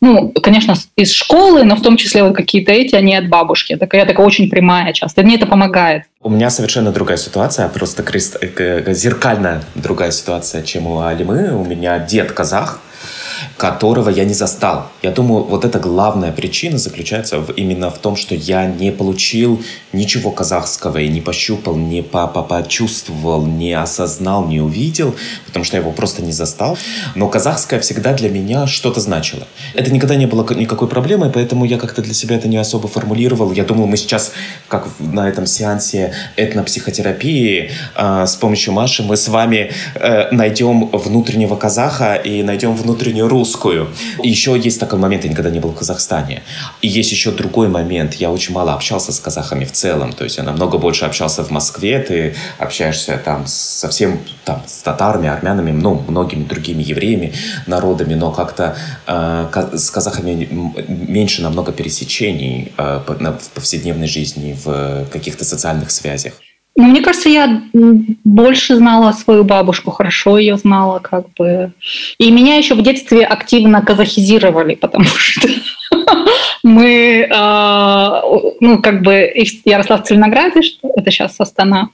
ну, 0.00 0.30
конечно, 0.30 0.74
из 0.94 1.12
школы, 1.12 1.64
но 1.64 1.74
в 1.74 1.82
том 1.82 1.96
числе 1.96 2.22
вот 2.22 2.36
какие-то 2.36 2.70
эти, 2.70 2.94
они 2.94 3.16
от 3.16 3.28
бабушки. 3.28 3.74
Такая, 3.74 4.02
я 4.02 4.06
такая 4.06 4.24
очень 4.24 4.48
прямая 4.48 4.92
часто. 4.92 5.22
Мне 5.22 5.34
это 5.34 5.46
помогает. 5.46 6.04
У 6.22 6.30
меня 6.30 6.50
совершенно 6.50 6.92
другая 6.92 7.16
ситуация, 7.16 7.68
просто 7.68 8.04
крест... 8.04 8.38
зеркальная 8.42 9.62
другая 9.74 10.12
ситуация, 10.12 10.62
чем 10.62 10.86
у 10.86 11.00
Алимы. 11.00 11.52
У 11.52 11.64
меня 11.64 11.98
дед 11.98 12.30
казах, 12.30 12.80
которого 13.56 14.10
я 14.10 14.24
не 14.24 14.34
застал. 14.34 14.90
Я 15.02 15.10
думаю, 15.10 15.44
вот 15.44 15.64
эта 15.64 15.78
главная 15.78 16.32
причина 16.32 16.78
заключается 16.78 17.38
в, 17.38 17.50
именно 17.52 17.90
в 17.90 17.98
том, 17.98 18.16
что 18.16 18.34
я 18.34 18.66
не 18.66 18.90
получил 18.90 19.62
ничего 19.92 20.30
казахского 20.30 20.98
и 20.98 21.08
не 21.08 21.20
пощупал, 21.20 21.76
не 21.76 22.02
по 22.02 22.30
-по 22.34 22.46
почувствовал, 22.46 23.46
не 23.46 23.72
осознал, 23.72 24.46
не 24.46 24.60
увидел, 24.60 25.14
потому 25.46 25.64
что 25.64 25.76
я 25.76 25.82
его 25.82 25.92
просто 25.92 26.22
не 26.22 26.32
застал. 26.32 26.78
Но 27.14 27.28
казахское 27.28 27.80
всегда 27.80 28.12
для 28.12 28.28
меня 28.28 28.66
что-то 28.66 29.00
значило. 29.00 29.46
Это 29.74 29.92
никогда 29.92 30.16
не 30.16 30.26
было 30.26 30.46
никакой 30.54 30.88
проблемой, 30.88 31.30
поэтому 31.30 31.64
я 31.64 31.78
как-то 31.78 32.02
для 32.02 32.14
себя 32.14 32.36
это 32.36 32.48
не 32.48 32.56
особо 32.56 32.88
формулировал. 32.88 33.52
Я 33.52 33.64
думал, 33.64 33.86
мы 33.86 33.96
сейчас, 33.96 34.32
как 34.68 34.88
на 34.98 35.28
этом 35.28 35.46
сеансе 35.46 36.12
этнопсихотерапии, 36.36 37.70
э, 37.96 38.26
с 38.26 38.36
помощью 38.36 38.72
Маши 38.72 39.02
мы 39.02 39.16
с 39.16 39.28
вами 39.28 39.70
э, 39.94 40.30
найдем 40.32 40.86
внутреннего 40.92 41.56
казаха 41.56 42.14
и 42.14 42.42
найдем 42.42 42.74
внутреннюю 42.74 43.27
русскую. 43.28 43.88
Еще 44.22 44.58
есть 44.58 44.80
такой 44.80 44.98
момент, 44.98 45.24
я 45.24 45.30
никогда 45.30 45.50
не 45.50 45.60
был 45.60 45.70
в 45.70 45.76
Казахстане. 45.76 46.42
И 46.82 46.88
есть 46.88 47.12
еще 47.12 47.30
другой 47.30 47.68
момент. 47.68 48.14
Я 48.14 48.30
очень 48.30 48.54
мало 48.54 48.74
общался 48.74 49.12
с 49.12 49.20
казахами 49.20 49.64
в 49.64 49.72
целом. 49.72 50.12
То 50.12 50.24
есть 50.24 50.38
я 50.38 50.42
намного 50.42 50.78
больше 50.78 51.04
общался 51.04 51.44
в 51.44 51.50
Москве. 51.50 51.98
Ты 52.00 52.34
общаешься 52.58 53.20
там 53.24 53.44
совсем 53.46 54.20
там, 54.44 54.62
с 54.66 54.82
татарами, 54.82 55.28
армянами, 55.28 55.72
ну, 55.72 56.02
многими 56.08 56.44
другими 56.44 56.82
евреями, 56.82 57.32
народами, 57.66 58.14
но 58.14 58.32
как-то 58.32 58.76
э, 59.06 59.68
с 59.74 59.90
казахами 59.90 60.48
меньше 60.88 61.42
намного 61.42 61.72
пересечений 61.72 62.72
э, 62.76 63.00
в 63.06 63.48
повседневной 63.54 64.08
жизни, 64.08 64.56
в 64.64 65.06
каких-то 65.10 65.44
социальных 65.44 65.90
связях. 65.90 66.34
Ну, 66.78 66.84
мне 66.84 67.00
кажется, 67.00 67.28
я 67.28 67.60
больше 67.72 68.76
знала 68.76 69.10
свою 69.10 69.42
бабушку, 69.42 69.90
хорошо 69.90 70.38
ее 70.38 70.56
знала, 70.56 71.00
как 71.00 71.26
бы. 71.36 71.72
И 72.18 72.30
меня 72.30 72.54
еще 72.54 72.76
в 72.76 72.82
детстве 72.82 73.24
активно 73.24 73.82
казахизировали, 73.82 74.76
потому 74.76 75.04
что 75.04 75.48
мы, 76.62 77.28
э, 77.28 78.20
ну, 78.60 78.80
как 78.80 79.02
бы, 79.02 79.28
я 79.64 79.78
росла 79.78 79.96
в 79.96 80.04
Целинограде, 80.04 80.60
это 80.94 81.10
сейчас 81.10 81.40
Астана, 81.40 81.88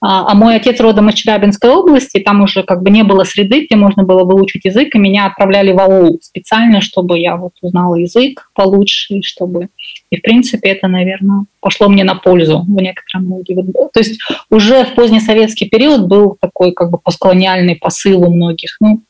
а, 0.00 0.30
а 0.30 0.34
мой 0.34 0.56
отец 0.56 0.78
родом 0.80 1.08
из 1.08 1.14
Челябинской 1.14 1.70
области, 1.70 2.20
там 2.20 2.42
уже 2.42 2.62
как 2.62 2.82
бы 2.82 2.90
не 2.90 3.02
было 3.02 3.24
среды, 3.24 3.64
где 3.64 3.76
можно 3.76 4.02
было 4.02 4.24
выучить 4.24 4.64
язык, 4.64 4.94
и 4.94 4.98
меня 4.98 5.26
отправляли 5.26 5.72
в 5.72 5.78
аул 5.80 6.18
специально, 6.20 6.80
чтобы 6.80 7.18
я 7.18 7.36
вот 7.36 7.52
узнала 7.62 7.94
язык 7.94 8.50
получше, 8.54 9.22
чтобы... 9.22 9.68
И, 10.10 10.16
в 10.16 10.22
принципе, 10.22 10.70
это, 10.70 10.88
наверное, 10.88 11.46
пошло 11.60 11.88
мне 11.88 12.04
на 12.04 12.14
пользу 12.14 12.64
в 12.66 12.80
некотором 12.80 13.32
роде. 13.32 13.54
То 13.92 14.00
есть 14.00 14.20
уже 14.50 14.84
в 14.84 14.94
позднесоветский 14.94 15.68
период 15.68 16.06
был 16.06 16.36
такой 16.40 16.72
как 16.72 16.90
бы 16.90 16.98
постколониальный 16.98 17.76
посыл 17.76 18.22
у 18.22 18.34
многих, 18.34 18.76
ну, 18.80 19.02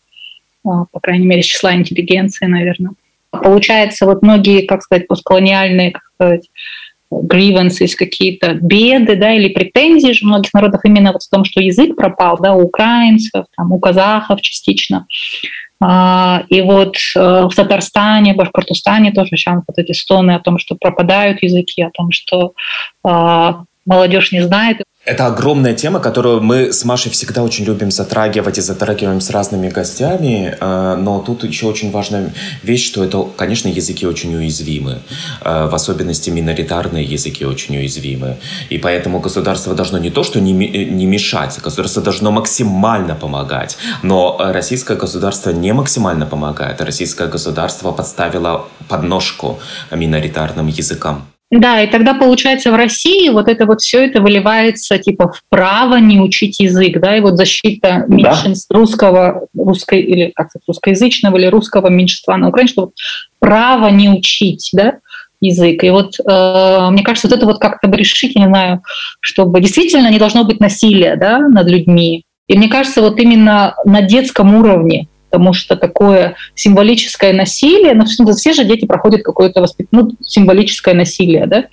а, 0.65 0.87
по 0.91 1.01
крайней 1.01 1.27
мере, 1.27 1.43
числа 1.43 1.75
интеллигенции, 1.75 2.47
наверное. 2.47 2.93
Получается, 3.31 4.07
вот 4.07 4.23
многие, 4.23 4.67
как 4.67 4.83
сказать, 4.83 5.07
постколониальные, 5.07 5.93
как 5.93 6.03
сказать, 6.15 6.51
grievances, 7.13 7.95
какие-то 7.97 8.55
беды, 8.55 9.17
да, 9.17 9.33
или 9.33 9.49
претензии 9.49 10.13
же 10.13 10.27
многих 10.27 10.53
народов 10.55 10.81
именно 10.85 11.13
вот 11.13 11.23
в 11.23 11.31
том, 11.31 11.45
что 11.45 11.61
язык 11.61 11.95
пропал, 11.97 12.39
да, 12.41 12.55
у 12.55 12.63
украинцев, 12.63 13.47
там, 13.57 13.73
у 13.73 13.79
казахов 13.79 14.41
частично. 14.41 15.07
А, 15.81 16.45
и 16.49 16.62
вот 16.62 16.97
э, 17.17 17.21
в 17.21 17.51
Татарстане, 17.55 18.35
Башкортостане 18.35 19.12
тоже 19.12 19.31
сейчас 19.37 19.62
вот 19.67 19.79
эти 19.79 19.93
стоны 19.93 20.33
о 20.33 20.41
том, 20.41 20.59
что 20.59 20.75
пропадают 20.75 21.43
языки, 21.43 21.83
о 21.83 21.91
том, 21.91 22.12
что 22.12 22.55
а, 23.05 23.65
молодежь 23.85 24.33
не 24.33 24.41
знает. 24.41 24.83
Это 25.07 25.27
огромная 25.27 25.73
тема, 25.73 26.01
которую 26.01 26.40
мы 26.40 26.73
с 26.73 26.85
Машей 26.85 27.12
всегда 27.12 27.45
очень 27.45 27.64
любим 27.64 27.92
затрагивать 27.92 28.59
и 28.59 28.61
затрагиваем 28.61 29.21
с 29.21 29.31
разными 29.31 29.69
гостями, 29.69 30.57
э, 30.61 30.97
но 30.99 31.21
тут 31.21 31.45
еще 31.45 31.66
очень 31.66 31.92
важная 31.92 32.35
вещь, 32.64 32.85
что 32.85 33.05
это, 33.05 33.23
конечно, 33.37 33.69
языки 33.69 34.05
очень 34.05 34.35
уязвимы, 34.35 34.99
э, 35.45 35.69
в 35.71 35.75
особенности 35.77 36.31
миноритарные 36.31 37.05
языки 37.05 37.45
очень 37.45 37.77
уязвимы, 37.77 38.38
и 38.69 38.79
поэтому 38.79 39.21
государство 39.21 39.77
должно 39.77 39.99
не 39.99 40.11
то, 40.11 40.25
что 40.25 40.40
не, 40.40 40.53
не 40.53 41.07
мешать, 41.07 41.57
государство 41.62 42.03
должно 42.03 42.33
максимально 42.33 43.14
помогать, 43.14 43.79
но 44.03 44.37
российское 44.40 44.97
государство 44.97 45.51
не 45.51 45.73
максимально 45.73 46.27
помогает, 46.27 46.81
российское 46.81 47.29
государство 47.29 47.92
подставило 47.92 48.64
подножку 48.88 49.61
миноритарным 49.92 50.66
языкам. 50.66 51.36
Да, 51.51 51.81
и 51.81 51.87
тогда 51.87 52.15
получается 52.15 52.73
в 52.73 52.75
России 52.75 53.29
вот 53.29 53.49
это 53.49 53.67
вот 53.67 53.81
все 53.81 54.05
это 54.05 54.21
выливается 54.21 54.99
типа 54.99 55.29
в 55.29 55.43
право 55.49 55.97
не 55.97 56.21
учить 56.21 56.59
язык, 56.59 56.99
да, 56.99 57.17
и 57.17 57.21
вот 57.21 57.37
защита 57.37 58.05
меньшинств 58.09 58.67
да. 58.69 58.77
русского, 58.77 59.47
русской 59.57 60.01
или 60.01 60.33
как 60.35 60.49
сказать, 60.51 60.65
русскоязычного 60.67 61.37
или 61.37 61.47
русского 61.47 61.89
меньшинства 61.89 62.37
на 62.37 62.49
Украине, 62.49 62.69
что 62.69 62.83
вот 62.83 62.95
право 63.39 63.89
не 63.89 64.09
учить, 64.11 64.71
да, 64.73 64.95
язык. 65.41 65.85
И 65.85 65.91
вот 65.91 66.19
э, 66.19 66.89
мне 66.91 67.05
кажется, 67.05 67.29
вот 67.29 67.37
это 67.37 67.47
вот 67.47 67.61
как-то 67.61 67.87
бы 67.87 67.97
решить, 67.97 68.35
я 68.35 68.43
не 68.43 68.49
знаю, 68.49 68.83
чтобы 69.21 69.61
действительно 69.61 70.11
не 70.11 70.19
должно 70.19 70.43
быть 70.45 70.59
насилия, 70.59 71.15
да, 71.15 71.39
над 71.39 71.69
людьми. 71.69 72.25
И 72.49 72.59
мне 72.59 72.69
кажется, 72.69 73.03
вот 73.03 73.21
именно 73.21 73.77
на 73.85 74.03
детском 74.03 74.55
уровне 74.55 75.07
потому 75.31 75.53
что 75.53 75.77
такое 75.77 76.37
символическое 76.55 77.33
насилие, 77.33 77.95
ну, 77.95 78.05
все 78.33 78.53
же 78.53 78.65
дети 78.65 78.87
проходят 78.87 79.23
какое-то 79.23 79.61
воспит... 79.61 79.89
ну, 79.91 80.11
символическое 80.23 80.95
насилие, 80.95 81.47
да, 81.47 81.65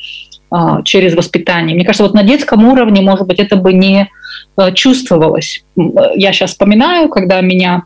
а, 0.52 0.84
через 0.84 1.16
воспитание. 1.16 1.76
Мне 1.76 1.86
кажется, 1.86 2.04
вот 2.04 2.13
на 2.13 2.24
детском 2.24 2.66
уровне, 2.66 3.02
может 3.02 3.28
быть, 3.28 3.39
это 3.39 3.56
бы 3.56 3.74
не 3.74 4.10
а, 4.56 4.72
чувствовалось. 4.72 5.63
Я 5.76 6.32
сейчас 6.32 6.52
вспоминаю, 6.52 7.10
когда 7.10 7.42
меня 7.42 7.84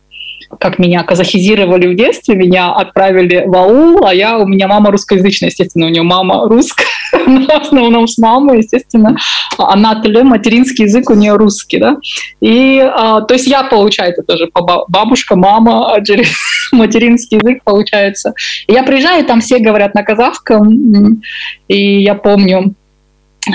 как 0.59 0.79
меня 0.79 1.03
казахизировали 1.03 1.87
в 1.87 1.95
детстве, 1.95 2.35
меня 2.35 2.71
отправили 2.71 3.43
в 3.45 3.55
аул, 3.55 4.05
а 4.05 4.13
я, 4.13 4.37
у 4.37 4.47
меня 4.47 4.67
мама 4.67 4.91
русскоязычная, 4.91 5.49
естественно, 5.49 5.85
у 5.85 5.89
нее 5.89 6.03
мама 6.03 6.47
русская, 6.47 6.85
в 7.11 7.49
основном 7.49 8.07
с 8.07 8.17
мамой, 8.17 8.59
естественно, 8.59 9.17
она 9.57 10.01
теле, 10.01 10.23
материнский 10.23 10.85
язык 10.85 11.09
у 11.09 11.13
нее 11.13 11.35
русский, 11.35 11.79
да, 11.79 11.97
и, 12.41 12.79
а, 12.79 13.21
то 13.21 13.33
есть 13.33 13.47
я, 13.47 13.63
получается, 13.63 14.23
тоже 14.23 14.49
бабушка, 14.87 15.35
мама, 15.35 15.95
а 15.95 15.99
материнский 16.71 17.37
язык, 17.37 17.63
получается. 17.63 18.33
Я 18.67 18.83
приезжаю, 18.83 19.25
там 19.25 19.41
все 19.41 19.59
говорят 19.59 19.95
на 19.95 20.03
казахском, 20.03 21.21
и 21.67 22.01
я 22.01 22.15
помню, 22.15 22.73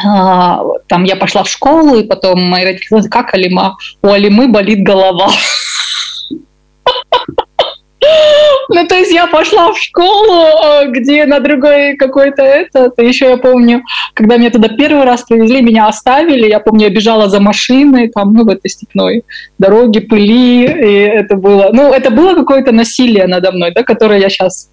а, 0.04 0.62
там 0.86 1.04
я 1.04 1.16
пошла 1.16 1.42
в 1.42 1.48
школу, 1.48 1.98
и 1.98 2.04
потом 2.04 2.42
мои 2.42 2.64
родители 2.64 2.86
сказали, 2.86 3.08
как 3.08 3.34
Алима? 3.34 3.76
У 4.02 4.08
Алимы 4.08 4.48
болит 4.48 4.82
голова. 4.82 5.30
Ну, 8.68 8.86
то 8.86 8.94
есть 8.94 9.12
я 9.12 9.26
пошла 9.26 9.72
в 9.72 9.78
школу, 9.78 10.46
э, 10.64 10.90
где 10.90 11.26
на 11.26 11.40
другой 11.40 11.96
какой-то 11.96 12.42
этот. 12.42 12.98
Еще 12.98 13.26
я 13.30 13.36
помню, 13.36 13.82
когда 14.14 14.36
меня 14.36 14.50
туда 14.50 14.68
первый 14.68 15.04
раз 15.04 15.22
привезли, 15.22 15.62
меня 15.62 15.88
оставили. 15.88 16.48
Я 16.48 16.58
помню, 16.58 16.84
я 16.84 16.90
бежала 16.90 17.28
за 17.28 17.40
машиной, 17.40 18.08
там, 18.08 18.32
ну, 18.32 18.44
в 18.44 18.48
этой 18.48 18.70
степной 18.70 19.24
дороге, 19.58 20.00
пыли. 20.00 20.64
И 20.64 20.94
это 21.00 21.36
было, 21.36 21.70
ну, 21.72 21.92
это 21.92 22.10
было 22.10 22.34
какое-то 22.34 22.72
насилие 22.72 23.26
надо 23.26 23.52
мной, 23.52 23.72
да, 23.74 23.82
которое 23.82 24.18
я 24.20 24.28
сейчас 24.28 24.70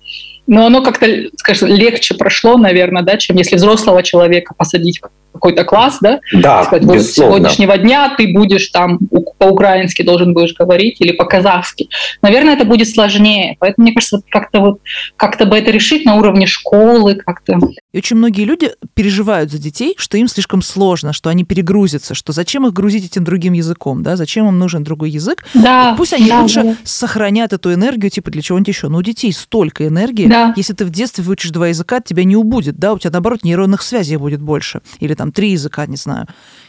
но 0.50 0.66
оно 0.66 0.82
как-то, 0.82 1.06
скажем, 1.38 1.70
легче 1.70 2.16
прошло, 2.16 2.58
наверное, 2.58 3.04
да, 3.04 3.18
чем 3.18 3.38
если 3.38 3.56
взрослого 3.56 4.02
человека 4.02 4.56
посадить 4.58 5.00
какой-то 5.34 5.64
класс, 5.64 5.98
да? 6.02 6.20
Да, 6.34 6.64
сказать, 6.64 6.86
вот 6.86 7.02
с 7.02 7.12
сегодняшнего 7.12 7.78
дня 7.78 8.14
ты 8.18 8.34
будешь 8.34 8.68
там 8.70 9.00
по-украински 9.38 10.02
должен 10.02 10.34
будешь 10.34 10.54
говорить 10.54 10.98
или 11.00 11.12
по-казахски. 11.12 11.90
Наверное, 12.22 12.56
это 12.56 12.66
будет 12.66 12.90
сложнее. 12.90 13.56
Поэтому, 13.60 13.86
мне 13.86 13.94
кажется, 13.94 14.22
как-то 14.30 14.60
вот 14.60 14.80
как-то 15.16 15.46
бы 15.46 15.58
это 15.58 15.72
решить 15.72 16.06
на 16.06 16.16
уровне 16.16 16.46
школы 16.46 17.16
как-то. 17.16 17.60
И 17.92 17.98
очень 17.98 18.18
многие 18.18 18.44
люди 18.44 18.72
переживают 18.94 19.52
за 19.52 19.58
детей, 19.58 19.96
что 19.98 20.18
им 20.18 20.28
слишком 20.28 20.62
сложно, 20.62 21.14
что 21.14 21.30
они 21.30 21.44
перегрузятся, 21.44 22.14
что 22.14 22.34
зачем 22.34 22.68
их 22.68 22.74
грузить 22.74 23.06
этим 23.06 23.24
другим 23.24 23.54
языком, 23.54 24.04
да? 24.04 24.16
Зачем 24.16 24.48
им 24.48 24.60
нужен 24.60 24.84
другой 24.84 25.10
язык? 25.12 25.46
Да. 25.54 25.92
И 25.94 25.98
пусть 25.98 26.14
они 26.14 26.30
да, 26.30 26.42
лучше 26.42 26.64
да. 26.64 26.76
сохранят 26.84 27.54
эту 27.54 27.74
энергию, 27.74 28.12
типа 28.12 28.32
для 28.32 28.42
чего-нибудь 28.42 28.68
еще. 28.68 28.90
Но 28.90 28.98
у 28.98 29.02
детей 29.02 29.32
столько 29.34 29.88
энергии. 29.88 30.28
Да. 30.28 30.54
Если 30.56 30.74
ты 30.74 30.86
в 30.86 30.90
детстве 30.90 31.24
выучишь 31.24 31.52
два 31.52 31.70
языка, 31.70 32.00
тебя 32.02 32.24
не 32.24 32.36
убудет, 32.36 32.78
да? 32.78 32.94
У 32.94 33.00
тебя 33.00 33.12
наоборот 33.12 33.44
нейронных 33.44 33.82
связей 33.82 34.18
будет 34.18 34.42
больше. 34.42 34.82
Или 35.00 35.14
там 35.20 35.34
три 35.34 35.52
языка, 35.52 35.86
не 35.86 35.98
знаю. 35.98 36.28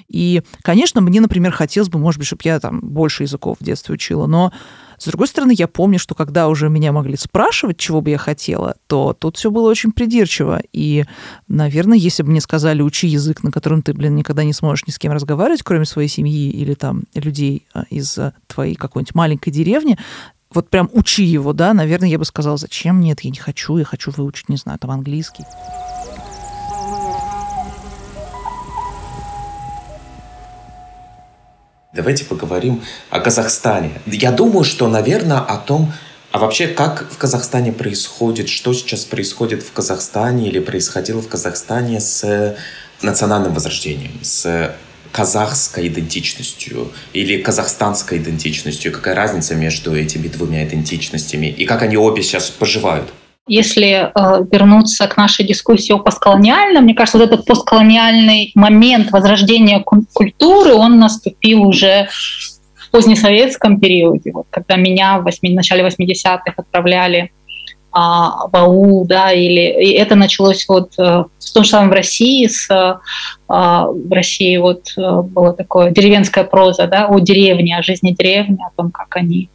И, 0.08 0.42
конечно, 0.62 1.00
мне, 1.00 1.20
например, 1.20 1.52
хотелось 1.52 1.88
бы, 1.88 2.00
может 2.00 2.18
быть, 2.18 2.26
чтобы 2.26 2.42
я 2.44 2.58
там 2.58 2.80
больше 2.80 3.22
языков 3.22 3.58
в 3.60 3.64
детстве 3.64 3.94
учила, 3.94 4.26
но 4.26 4.52
с 4.98 5.04
другой 5.06 5.28
стороны, 5.28 5.54
я 5.56 5.68
помню, 5.68 5.98
что 5.98 6.14
когда 6.14 6.48
уже 6.48 6.68
меня 6.68 6.92
могли 6.92 7.16
спрашивать, 7.16 7.78
чего 7.78 8.02
бы 8.02 8.10
я 8.10 8.18
хотела, 8.18 8.74
то 8.88 9.14
тут 9.18 9.36
все 9.36 9.50
было 9.50 9.70
очень 9.70 9.92
придирчиво. 9.92 10.60
И, 10.72 11.04
наверное, 11.48 11.96
если 11.96 12.22
бы 12.22 12.30
мне 12.30 12.40
сказали, 12.40 12.82
учи 12.82 13.06
язык, 13.06 13.42
на 13.44 13.52
котором 13.52 13.82
ты, 13.82 13.94
блин, 13.94 14.16
никогда 14.16 14.44
не 14.44 14.52
сможешь 14.52 14.86
ни 14.86 14.90
с 14.90 14.98
кем 14.98 15.12
разговаривать, 15.12 15.62
кроме 15.62 15.86
своей 15.86 16.08
семьи 16.08 16.50
или 16.50 16.74
там 16.74 17.04
людей 17.14 17.66
а, 17.72 17.84
из 17.88 18.18
твоей 18.48 18.74
какой-нибудь 18.74 19.14
маленькой 19.14 19.52
деревни, 19.52 19.96
вот 20.52 20.68
прям 20.68 20.90
учи 20.92 21.22
его, 21.22 21.52
да, 21.52 21.72
наверное, 21.72 22.08
я 22.08 22.18
бы 22.18 22.24
сказала, 22.24 22.56
зачем? 22.56 23.00
Нет, 23.00 23.20
я 23.20 23.30
не 23.30 23.38
хочу, 23.38 23.76
я 23.76 23.84
хочу 23.84 24.10
выучить, 24.10 24.48
не 24.48 24.56
знаю, 24.56 24.80
там 24.80 24.90
английский. 24.90 25.44
Давайте 31.92 32.24
поговорим 32.24 32.82
о 33.10 33.18
Казахстане. 33.18 33.90
Я 34.06 34.30
думаю, 34.30 34.62
что, 34.62 34.86
наверное, 34.86 35.38
о 35.38 35.56
том, 35.56 35.92
А 36.30 36.38
вообще, 36.38 36.68
как 36.68 37.10
в 37.10 37.18
Казахстане 37.18 37.72
происходит, 37.72 38.48
что 38.48 38.72
сейчас 38.72 39.04
происходит 39.04 39.64
в 39.64 39.72
Казахстане 39.72 40.46
или 40.48 40.60
происходило 40.60 41.20
в 41.20 41.28
Казахстане 41.28 41.98
с 41.98 42.56
национальным 43.02 43.52
возрождением, 43.52 44.12
с 44.22 44.72
казахской 45.10 45.88
идентичностью 45.88 46.92
или 47.12 47.42
казахстанской 47.42 48.18
идентичностью? 48.18 48.92
Какая 48.92 49.16
разница 49.16 49.56
между 49.56 49.96
этими 49.96 50.28
двумя 50.28 50.64
идентичностями? 50.64 51.46
И 51.46 51.64
как 51.64 51.82
они 51.82 51.96
обе 51.96 52.22
сейчас 52.22 52.50
поживают? 52.50 53.12
Если 53.50 53.88
э, 53.88 54.44
вернуться 54.52 55.08
к 55.08 55.16
нашей 55.16 55.44
дискуссии 55.44 55.92
о 55.92 55.98
постколониальном, 55.98 56.84
мне 56.84 56.94
кажется, 56.94 57.18
вот 57.18 57.32
этот 57.32 57.44
постколониальный 57.46 58.52
момент 58.54 59.10
возрождения 59.10 59.80
культуры, 60.12 60.72
он 60.74 61.00
наступил 61.00 61.62
уже 61.62 62.06
в 62.76 62.90
позднесоветском 62.92 63.80
периоде, 63.80 64.30
вот, 64.32 64.46
когда 64.50 64.76
меня 64.76 65.18
в, 65.18 65.24
8, 65.24 65.52
в 65.52 65.54
начале 65.56 65.84
80-х 65.84 66.54
отправляли 66.56 67.32
а, 67.92 68.46
в 68.46 68.56
АУ, 68.56 69.04
да, 69.04 69.32
или 69.32 69.82
и 69.82 69.92
это 69.94 70.14
началось 70.14 70.64
вот 70.68 70.92
э, 70.96 71.02
в 71.02 71.52
том 71.52 71.64
же 71.64 71.70
самом 71.70 71.90
в 71.90 71.92
России, 71.92 72.46
с, 72.46 72.68
а, 73.48 73.86
в 73.86 74.12
России 74.12 74.56
вот 74.58 74.92
э, 74.96 75.22
было 75.22 75.52
такое 75.54 75.90
деревенская 75.90 76.44
проза, 76.44 76.86
да, 76.86 77.08
о 77.08 77.18
деревне, 77.18 77.76
о 77.76 77.82
жизни 77.82 78.12
деревни, 78.12 78.58
о 78.64 78.70
том, 78.76 78.92
как 78.92 79.16
они, 79.16 79.50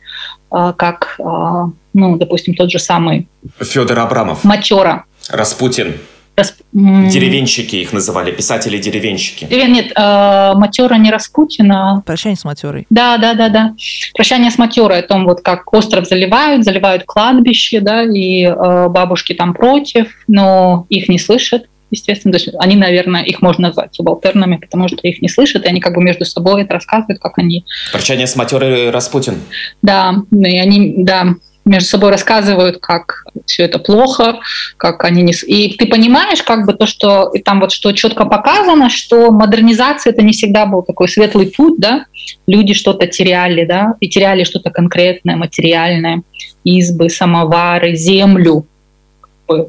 как, 0.74 1.16
а, 1.24 1.70
ну, 1.94 2.18
допустим, 2.18 2.54
тот 2.54 2.72
же 2.72 2.80
самый 2.80 3.28
Федор 3.60 4.00
Абрамов. 4.00 4.44
Матера. 4.44 5.06
Распутин. 5.30 5.96
Расп... 6.36 6.62
Деревенщики 6.74 7.78
их 7.78 7.94
называли, 7.94 8.32
писатели-деревенщики. 8.32 9.48
Нет, 9.50 9.94
э, 9.96 10.54
Матера 10.56 10.96
не 10.96 11.10
Распутина. 11.10 12.04
Прощание 12.06 12.36
с 12.36 12.44
Матерой. 12.44 12.86
Да, 12.90 13.18
да, 13.18 13.36
да, 13.36 13.48
да. 13.48 13.74
Прощание 14.14 14.52
с 14.52 14.58
Матерой, 14.58 15.00
о 15.00 15.04
том, 15.04 15.24
вот 15.24 15.42
как 15.42 15.72
остров 15.74 16.06
заливают, 16.06 16.66
заливают 16.66 17.04
кладбище, 17.06 17.80
да, 17.80 18.04
и 18.04 18.44
э, 18.44 18.88
бабушки 18.90 19.34
там 19.34 19.54
против, 19.54 20.08
но 20.28 20.86
их 20.90 21.08
не 21.08 21.20
слышат 21.20 21.68
естественно. 21.92 22.32
То 22.32 22.40
есть 22.40 22.50
они, 22.60 22.76
наверное, 22.76 23.24
их 23.24 23.42
можно 23.42 23.70
назвать 23.70 23.94
субалтернами, 23.96 24.58
потому 24.58 24.88
что 24.88 24.98
их 25.04 25.22
не 25.22 25.30
слышат, 25.30 25.66
и 25.66 25.68
они 25.68 25.80
как 25.80 25.96
бы 25.96 26.04
между 26.04 26.26
собой 26.26 26.64
это 26.64 26.74
рассказывают, 26.74 27.20
как 27.22 27.38
они... 27.38 27.66
Прощание 27.92 28.28
с 28.28 28.36
матерой 28.36 28.90
Распутин. 28.90 29.40
Да, 29.82 30.16
и 30.32 30.58
они, 30.58 30.96
да, 30.98 31.36
между 31.66 31.90
собой 31.90 32.12
рассказывают, 32.12 32.78
как 32.80 33.26
все 33.46 33.64
это 33.64 33.80
плохо, 33.80 34.40
как 34.78 35.04
они 35.04 35.24
не... 35.24 35.34
И 35.48 35.76
ты 35.76 35.88
понимаешь, 35.88 36.44
как 36.44 36.66
бы 36.66 36.74
то, 36.74 36.86
что 36.86 37.32
и 37.34 37.42
там 37.42 37.60
вот 37.60 37.72
что 37.72 37.92
четко 37.92 38.26
показано, 38.26 38.90
что 38.90 39.32
модернизация 39.32 40.14
это 40.14 40.22
не 40.22 40.32
всегда 40.32 40.68
был 40.68 40.84
такой 40.84 41.10
светлый 41.10 41.48
путь, 41.48 41.80
да, 41.80 42.06
люди 42.46 42.74
что-то 42.74 43.08
теряли, 43.08 43.66
да, 43.66 43.96
и 44.00 44.08
теряли 44.08 44.44
что-то 44.44 44.70
конкретное, 44.70 45.36
материальное, 45.36 46.22
избы, 46.64 47.10
самовары, 47.10 47.96
землю, 47.96 48.68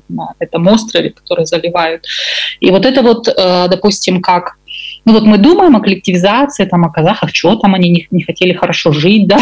на 0.08 0.34
этом 0.38 0.66
острове, 0.68 1.10
который 1.10 1.46
заливают. 1.46 2.04
И 2.60 2.70
вот 2.70 2.86
это 2.86 3.02
вот, 3.02 3.28
э, 3.28 3.68
допустим, 3.68 4.20
как 4.20 4.56
ну 5.04 5.12
вот 5.12 5.22
мы 5.22 5.38
думаем 5.38 5.76
о 5.76 5.80
коллективизации, 5.80 6.64
там, 6.64 6.84
о 6.84 6.90
казахах, 6.90 7.30
что 7.32 7.56
там 7.56 7.74
они 7.74 7.90
не, 7.90 8.06
не 8.10 8.24
хотели 8.24 8.52
хорошо 8.52 8.92
жить, 8.92 9.26
да, 9.28 9.38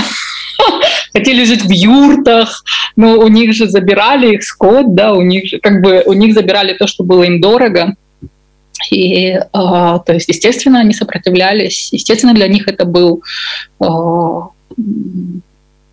хотели 1.13 1.45
жить 1.45 1.63
в 1.63 1.71
юртах, 1.71 2.63
но 2.97 3.19
у 3.19 3.29
них 3.29 3.55
же 3.55 3.69
забирали 3.69 4.35
их 4.35 4.43
скот, 4.43 4.95
да, 4.95 5.13
у 5.13 5.23
них 5.23 5.47
же 5.47 5.59
как 5.59 5.81
бы 5.81 6.03
у 6.05 6.13
них 6.13 6.35
забирали 6.35 6.75
то, 6.75 6.87
что 6.87 7.03
было 7.05 7.23
им 7.25 7.41
дорого. 7.41 7.95
И, 8.91 9.29
э, 9.29 9.41
то 9.53 10.05
есть, 10.09 10.29
естественно, 10.29 10.81
они 10.81 10.93
сопротивлялись. 10.93 11.89
Естественно, 11.93 12.35
для 12.35 12.49
них 12.49 12.69
это 12.69 12.85
был 12.85 13.23
э, 13.81 13.87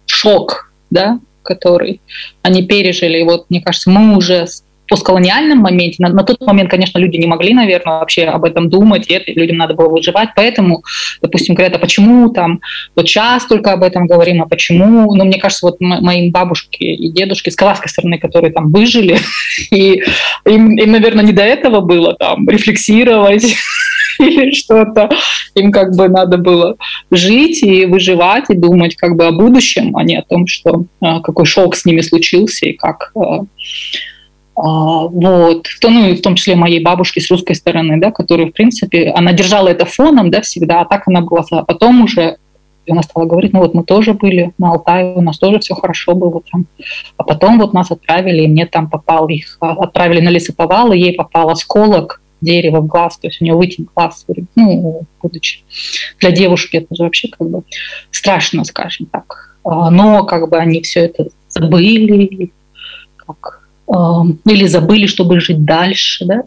шок, 0.06 0.73
да, 0.89 1.19
который 1.43 2.01
они 2.41 2.63
пережили. 2.63 3.19
И 3.19 3.23
вот, 3.23 3.45
мне 3.49 3.62
кажется, 3.62 3.89
мы 3.89 4.17
уже 4.17 4.47
постколониальном 4.91 5.60
моменте, 5.60 6.04
на, 6.04 6.10
на 6.10 6.23
тот 6.23 6.41
момент, 6.41 6.69
конечно, 6.69 6.99
люди 6.99 7.15
не 7.15 7.25
могли, 7.25 7.54
наверное, 7.54 7.99
вообще 7.99 8.25
об 8.25 8.43
этом 8.43 8.69
думать, 8.69 9.08
и 9.08 9.13
это, 9.13 9.32
людям 9.32 9.56
надо 9.56 9.73
было 9.73 9.88
выживать, 9.88 10.32
поэтому, 10.36 10.84
допустим, 11.21 11.56
говорят, 11.56 11.77
а 11.77 11.80
почему 11.80 12.30
там, 12.30 12.60
вот 12.93 13.08
сейчас 13.08 13.45
только 13.45 13.71
об 13.71 13.84
этом 13.84 14.06
говорим, 14.06 14.41
а 14.41 14.47
почему, 14.47 15.15
ну, 15.15 15.23
мне 15.23 15.39
кажется, 15.39 15.65
вот 15.65 15.80
моим 15.80 16.32
бабушке 16.32 16.93
и 16.93 17.10
дедушке 17.10 17.51
с 17.51 17.56
казахской 17.56 17.89
стороны, 17.89 18.19
которые 18.19 18.51
там 18.51 18.69
выжили, 18.69 19.17
и 19.71 20.04
им, 20.45 20.75
им, 20.75 20.91
наверное, 20.91 21.23
не 21.23 21.32
до 21.32 21.43
этого 21.43 21.80
было 21.80 22.13
там 22.15 22.49
рефлексировать, 22.49 23.45
или 24.19 24.52
что-то. 24.52 25.10
Им 25.56 25.71
как 25.71 25.95
бы 25.95 26.08
надо 26.08 26.38
было 26.38 26.76
жить 27.10 27.63
и 27.63 27.86
выживать, 27.86 28.50
и 28.50 28.56
думать 28.56 28.95
как 28.95 29.15
бы 29.15 29.26
о 29.26 29.32
будущем, 29.32 29.95
а 29.97 30.04
не 30.04 30.17
о 30.17 30.24
том, 30.24 30.47
что 30.47 30.86
а, 31.02 31.21
какой 31.21 31.45
шок 31.45 31.76
с 31.76 31.86
ними 31.86 32.02
случился 32.02 32.67
и 32.67 32.74
как 32.74 33.12
а, 33.15 33.45
а, 34.56 35.08
вот, 35.08 35.65
то, 35.82 35.89
ну 35.89 36.10
и 36.10 36.15
в 36.15 36.21
том 36.21 36.36
числе 36.36 36.56
моей 36.56 36.84
бабушки 36.84 37.19
с 37.19 37.32
русской 37.32 37.56
стороны, 37.56 38.00
да, 38.00 38.12
которая, 38.12 38.47
в 38.47 38.52
принципе, 38.52 39.12
она 39.12 39.34
держала 39.34 39.69
это 39.69 39.86
фоном, 39.86 40.30
да, 40.30 40.41
всегда, 40.41 40.82
а 40.82 40.86
так 40.86 41.08
она 41.08 41.21
была, 41.21 41.43
а 41.52 41.63
потом 41.63 42.04
уже 42.04 42.38
она 42.89 43.04
стала 43.04 43.26
говорить, 43.26 43.54
ну 43.54 43.60
вот 43.60 43.74
мы 43.74 43.84
тоже 43.84 44.13
были 44.13 44.52
на 44.58 44.71
Алтае, 44.71 45.13
у 45.15 45.21
нас 45.21 45.38
тоже 45.38 45.60
все 45.60 45.76
хорошо 45.76 46.15
было 46.15 46.41
там. 46.52 46.65
А 47.17 47.24
потом 47.24 47.60
вот 47.60 47.74
нас 47.74 47.91
отправили, 47.91 48.43
и 48.43 48.47
мне 48.47 48.65
там 48.65 48.89
попал 48.89 49.28
их, 49.30 49.58
отправили 49.60 50.21
на 50.21 50.30
лесоповал, 50.30 50.91
и 50.91 51.00
ей 51.00 51.13
попал 51.13 51.50
осколок 51.50 52.20
дерева 52.41 52.82
в 52.82 52.88
глаз, 52.88 53.17
то 53.17 53.27
есть 53.27 53.41
у 53.41 53.45
нее 53.45 53.56
вытек 53.56 53.88
глаз, 53.95 54.25
ну, 54.56 55.06
будучи 55.21 55.60
для 56.19 56.32
девушки 56.32 56.77
это 56.77 56.95
же 56.95 57.04
вообще 57.04 57.27
как 57.30 57.49
бы 57.49 57.63
страшно, 58.12 58.63
скажем 58.63 59.06
так. 59.06 59.56
Но 59.63 60.25
как 60.25 60.49
бы 60.49 60.58
они 60.58 60.82
все 60.82 61.01
это 61.01 61.27
забыли, 61.47 62.51
как 63.15 63.62
или 63.88 64.65
забыли, 64.65 65.06
чтобы 65.06 65.39
жить 65.39 65.63
дальше, 65.63 66.25
да. 66.25 66.43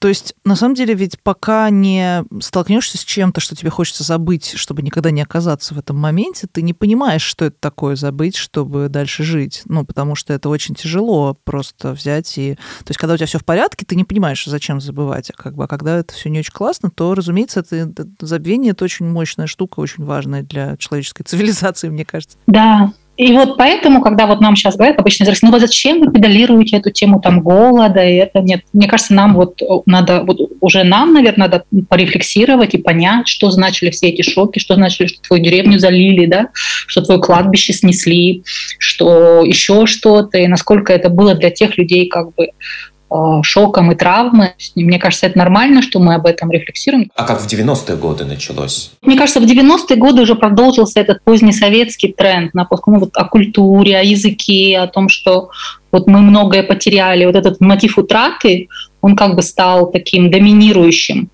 То 0.00 0.08
есть, 0.08 0.34
на 0.44 0.56
самом 0.56 0.74
деле, 0.74 0.94
ведь 0.94 1.20
пока 1.22 1.70
не 1.70 2.24
столкнешься 2.40 2.98
с 2.98 3.04
чем-то, 3.04 3.40
что 3.40 3.56
тебе 3.56 3.70
хочется 3.70 4.04
забыть, 4.04 4.52
чтобы 4.56 4.82
никогда 4.82 5.10
не 5.10 5.22
оказаться 5.22 5.74
в 5.74 5.78
этом 5.78 5.96
моменте, 5.96 6.46
ты 6.50 6.62
не 6.62 6.74
понимаешь, 6.74 7.22
что 7.22 7.46
это 7.46 7.56
такое 7.58 7.96
забыть, 7.96 8.36
чтобы 8.36 8.88
дальше 8.88 9.24
жить. 9.24 9.62
Ну, 9.66 9.84
потому 9.84 10.14
что 10.14 10.32
это 10.32 10.48
очень 10.48 10.74
тяжело 10.74 11.34
просто 11.44 11.92
взять 11.92 12.38
и... 12.38 12.54
То 12.54 12.90
есть, 12.90 12.98
когда 12.98 13.14
у 13.14 13.16
тебя 13.16 13.26
все 13.26 13.38
в 13.38 13.44
порядке, 13.44 13.84
ты 13.84 13.96
не 13.96 14.04
понимаешь, 14.04 14.44
зачем 14.44 14.80
забывать. 14.80 15.30
А, 15.30 15.32
как 15.34 15.54
бы, 15.54 15.64
а 15.64 15.66
когда 15.66 15.98
это 15.98 16.14
все 16.14 16.28
не 16.30 16.40
очень 16.40 16.52
классно, 16.52 16.90
то, 16.90 17.14
разумеется, 17.14 17.60
это, 17.60 18.06
забвение 18.20 18.72
это 18.72 18.84
очень 18.84 19.06
мощная 19.06 19.46
штука, 19.46 19.80
очень 19.80 20.04
важная 20.04 20.42
для 20.42 20.76
человеческой 20.76 21.22
цивилизации, 21.26 21.88
мне 21.88 22.04
кажется. 22.04 22.38
Да, 22.46 22.92
и 23.18 23.32
вот 23.32 23.56
поэтому, 23.58 24.00
когда 24.00 24.28
вот 24.28 24.40
нам 24.40 24.54
сейчас 24.54 24.76
говорят, 24.76 25.00
обычно 25.00 25.24
из 25.24 25.42
ну 25.42 25.50
вот 25.50 25.60
зачем 25.60 25.98
вы 25.98 26.12
педалируете 26.12 26.76
эту 26.76 26.92
тему 26.92 27.20
там 27.20 27.40
голода, 27.40 28.00
и 28.00 28.14
это 28.14 28.38
нет. 28.38 28.62
Мне 28.72 28.86
кажется, 28.86 29.12
нам 29.12 29.34
вот 29.34 29.60
надо, 29.86 30.22
вот 30.22 30.38
уже 30.60 30.84
нам, 30.84 31.12
наверное, 31.12 31.48
надо 31.48 31.64
порефлексировать 31.88 32.74
и 32.74 32.78
понять, 32.78 33.26
что 33.26 33.50
значили 33.50 33.90
все 33.90 34.10
эти 34.10 34.22
шоки, 34.22 34.60
что 34.60 34.76
значили, 34.76 35.08
что 35.08 35.20
твою 35.20 35.42
деревню 35.42 35.80
залили, 35.80 36.26
да, 36.26 36.50
что 36.86 37.02
твое 37.02 37.20
кладбище 37.20 37.72
снесли, 37.72 38.44
что 38.78 39.42
еще 39.44 39.86
что-то, 39.86 40.38
и 40.38 40.46
насколько 40.46 40.92
это 40.92 41.08
было 41.08 41.34
для 41.34 41.50
тех 41.50 41.76
людей 41.76 42.06
как 42.06 42.32
бы 42.36 42.50
Э, 42.50 42.97
шоком 43.42 43.92
и 43.92 43.94
травмы. 43.94 44.54
Мне 44.74 44.98
кажется, 44.98 45.26
это 45.26 45.38
нормально, 45.38 45.82
что 45.82 45.98
мы 45.98 46.14
об 46.14 46.26
этом 46.26 46.50
рефлексируем. 46.50 47.10
А 47.14 47.24
как 47.24 47.40
в 47.40 47.46
90-е 47.46 47.96
годы 47.96 48.24
началось? 48.24 48.92
Мне 49.02 49.16
кажется, 49.16 49.40
в 49.40 49.44
90-е 49.44 49.96
годы 49.96 50.22
уже 50.22 50.34
продолжился 50.34 51.00
этот 51.00 51.22
поздний 51.22 51.52
советский 51.52 52.12
тренд 52.12 52.54
на 52.54 52.68
ну, 52.86 52.98
вот, 52.98 53.16
о 53.16 53.24
культуре, 53.24 53.98
о 53.98 54.02
языке, 54.02 54.78
о 54.78 54.86
том, 54.86 55.08
что 55.08 55.50
вот 55.90 56.06
мы 56.06 56.20
многое 56.20 56.62
потеряли. 56.62 57.24
Вот 57.24 57.34
этот 57.34 57.60
мотив 57.60 57.98
утраты, 57.98 58.68
он 59.00 59.16
как 59.16 59.34
бы 59.34 59.42
стал 59.42 59.90
таким 59.90 60.30
доминирующим. 60.30 61.30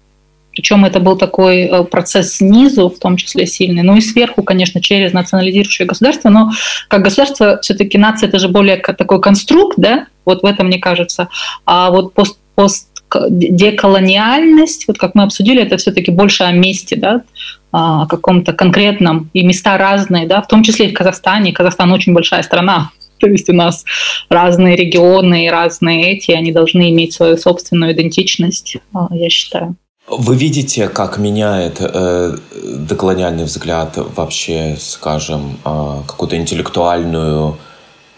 Причем 0.52 0.84
это 0.84 1.00
был 1.00 1.16
такой 1.16 1.62
э, 1.62 1.82
процесс 1.82 2.34
снизу, 2.34 2.88
в 2.88 2.98
том 3.00 3.16
числе 3.16 3.44
сильный, 3.44 3.82
ну 3.82 3.96
и 3.96 4.00
сверху, 4.00 4.44
конечно, 4.44 4.80
через 4.80 5.12
национализирующее 5.12 5.86
государство, 5.86 6.28
но 6.30 6.52
как 6.86 7.02
государство 7.02 7.58
все-таки 7.60 7.98
нация 7.98 8.28
это 8.28 8.38
же 8.38 8.48
более 8.48 8.76
такой 8.76 9.20
конструкт, 9.20 9.74
да, 9.76 10.06
вот 10.24 10.42
в 10.42 10.46
этом, 10.46 10.66
мне 10.66 10.78
кажется. 10.78 11.28
А 11.64 11.90
вот 11.90 12.14
пост, 12.14 12.38
пост 12.54 12.88
деколониальность, 13.28 14.86
вот 14.88 14.98
как 14.98 15.14
мы 15.14 15.22
обсудили, 15.22 15.62
это 15.62 15.76
все-таки 15.76 16.10
больше 16.10 16.44
о 16.44 16.52
месте, 16.52 16.96
да, 16.96 17.22
о 17.70 18.06
каком-то 18.06 18.52
конкретном, 18.52 19.30
и 19.32 19.44
места 19.44 19.78
разные, 19.78 20.26
да, 20.26 20.42
в 20.42 20.48
том 20.48 20.62
числе 20.62 20.86
и 20.86 20.90
в 20.90 20.94
Казахстане. 20.94 21.52
Казахстан 21.52 21.92
очень 21.92 22.12
большая 22.12 22.42
страна, 22.42 22.90
то 23.18 23.28
есть 23.28 23.48
у 23.48 23.52
нас 23.52 23.84
разные 24.28 24.76
регионы 24.76 25.46
и 25.46 25.50
разные 25.50 26.12
эти, 26.12 26.32
они 26.32 26.52
должны 26.52 26.90
иметь 26.90 27.12
свою 27.12 27.36
собственную 27.36 27.92
идентичность, 27.92 28.78
а, 28.92 29.08
я 29.12 29.28
считаю. 29.30 29.76
Вы 30.06 30.36
видите, 30.36 30.88
как 30.88 31.16
меняет 31.16 31.78
э, 31.80 32.36
деколониальный 32.52 33.44
взгляд 33.44 33.96
вообще, 33.96 34.76
скажем, 34.78 35.58
э, 35.64 36.02
какую-то 36.06 36.36
интеллектуальную 36.36 37.56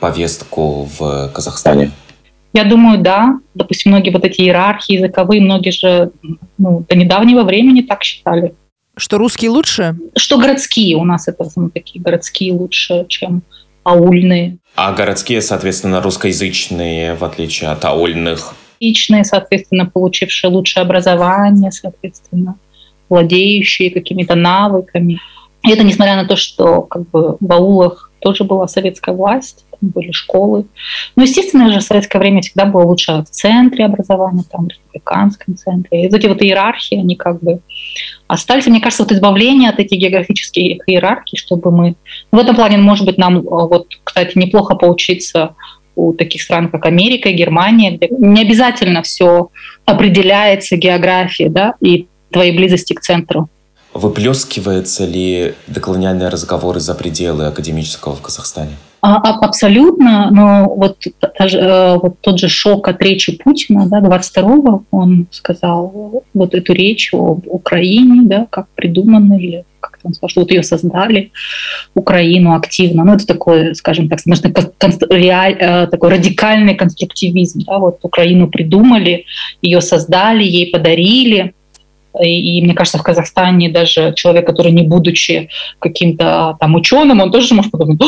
повестку 0.00 0.88
в 0.98 1.30
Казахстане? 1.32 1.92
Я 2.52 2.64
думаю, 2.64 2.98
да. 2.98 3.38
Допустим, 3.54 3.92
многие 3.92 4.10
вот 4.10 4.24
эти 4.24 4.40
иерархии 4.40 4.94
языковые, 4.94 5.40
многие 5.40 5.70
же 5.70 6.10
ну, 6.58 6.84
до 6.88 6.96
недавнего 6.96 7.42
времени 7.42 7.82
так 7.82 8.02
считали. 8.02 8.54
Что 8.96 9.18
русские 9.18 9.50
лучше? 9.50 9.94
Что 10.16 10.38
городские 10.38 10.96
у 10.96 11.04
нас 11.04 11.28
это 11.28 11.46
ну, 11.54 11.68
такие 11.68 12.02
городские 12.02 12.54
лучше, 12.54 13.04
чем 13.08 13.42
аульные. 13.84 14.58
А 14.74 14.92
городские, 14.92 15.42
соответственно, 15.42 16.00
русскоязычные, 16.00 17.14
в 17.14 17.24
отличие 17.24 17.70
от 17.70 17.84
аульных? 17.84 18.54
Личные, 18.80 19.24
соответственно, 19.24 19.86
получившие 19.86 20.50
лучшее 20.50 20.82
образование, 20.82 21.70
соответственно, 21.70 22.56
владеющие 23.08 23.90
какими-то 23.90 24.34
навыками. 24.34 25.18
И 25.62 25.70
это 25.70 25.84
несмотря 25.84 26.16
на 26.16 26.26
то, 26.26 26.36
что 26.36 26.82
как 26.82 27.08
бы 27.10 27.36
в 27.38 27.52
аулах 27.52 28.10
тоже 28.20 28.44
была 28.44 28.66
советская 28.66 29.14
власть, 29.14 29.65
там 29.80 29.90
были 29.90 30.12
школы. 30.12 30.66
Ну, 31.16 31.22
естественно 31.22 31.72
же, 31.72 31.80
в 31.80 31.82
советское 31.82 32.18
время 32.18 32.42
всегда 32.42 32.66
было 32.66 32.82
лучше 32.82 33.12
в 33.12 33.30
центре 33.30 33.84
образования, 33.84 34.44
там, 34.50 34.66
в 34.66 34.68
республиканском 34.68 35.56
центре. 35.56 36.02
И 36.02 36.06
эти 36.06 36.26
вот 36.26 36.42
иерархии, 36.42 36.98
они 36.98 37.16
как 37.16 37.42
бы 37.42 37.60
остались. 38.26 38.66
мне 38.66 38.80
кажется, 38.80 39.04
вот 39.04 39.12
избавление 39.12 39.70
от 39.70 39.78
этих 39.78 39.98
географических 39.98 40.88
иерархий, 40.88 41.38
чтобы 41.38 41.70
мы... 41.70 41.96
В 42.32 42.38
этом 42.38 42.56
плане, 42.56 42.78
может 42.78 43.06
быть, 43.06 43.18
нам, 43.18 43.42
вот, 43.42 43.88
кстати, 44.04 44.36
неплохо 44.36 44.74
поучиться 44.74 45.54
у 45.94 46.12
таких 46.12 46.42
стран, 46.42 46.68
как 46.68 46.84
Америка 46.86 47.32
Германия, 47.32 47.96
где 47.96 48.08
не 48.10 48.42
обязательно 48.42 49.02
все 49.02 49.50
определяется 49.84 50.76
географией, 50.76 51.48
да, 51.48 51.74
и 51.80 52.06
твоей 52.30 52.56
близости 52.56 52.92
к 52.92 53.00
центру. 53.00 53.48
Выплескиваются 53.94 55.06
ли 55.06 55.54
доколониальные 55.66 56.28
разговоры 56.28 56.80
за 56.80 56.94
пределы 56.94 57.46
академического 57.46 58.14
в 58.14 58.20
Казахстане? 58.20 58.76
А, 59.08 59.20
а, 59.22 59.38
абсолютно, 59.46 60.30
но 60.32 60.64
вот, 60.64 61.04
даже, 61.38 61.58
э, 61.58 61.96
вот 61.96 62.20
тот 62.20 62.40
же 62.40 62.48
шок 62.48 62.88
от 62.88 63.00
речи 63.00 63.38
Путина, 63.38 63.86
да, 63.86 64.00
22-го, 64.00 64.82
он 64.90 65.28
сказал 65.30 66.24
вот 66.34 66.54
эту 66.56 66.72
речь 66.72 67.14
об 67.14 67.46
Украине, 67.46 68.22
да, 68.24 68.48
как 68.50 68.66
придуманной, 68.74 69.40
или 69.40 69.64
как 69.78 70.00
он 70.02 70.12
сказал, 70.12 70.28
что 70.30 70.40
вот 70.40 70.50
ее 70.50 70.64
создали, 70.64 71.30
Украину 71.94 72.56
активно. 72.56 73.04
Ну, 73.04 73.14
это 73.14 73.28
такой, 73.28 73.76
скажем 73.76 74.08
так, 74.08 74.18
можно 74.26 74.52
реаль, 75.10 75.56
э, 75.56 75.86
такой 75.86 76.10
радикальный 76.10 76.74
конструктивизм. 76.74 77.60
Да, 77.64 77.78
вот 77.78 78.00
Украину 78.02 78.48
придумали, 78.48 79.24
ее 79.62 79.80
создали, 79.82 80.42
ей 80.42 80.72
подарили– 80.72 81.52
и, 82.20 82.58
и 82.58 82.64
мне 82.64 82.74
кажется, 82.74 82.98
в 82.98 83.02
Казахстане 83.02 83.70
даже 83.70 84.12
человек, 84.14 84.46
который 84.46 84.72
не 84.72 84.82
будучи 84.82 85.48
каким-то 85.78 86.56
там 86.60 86.74
ученым, 86.74 87.20
он 87.20 87.30
тоже 87.30 87.54
может 87.54 87.72
подумать, 87.72 88.00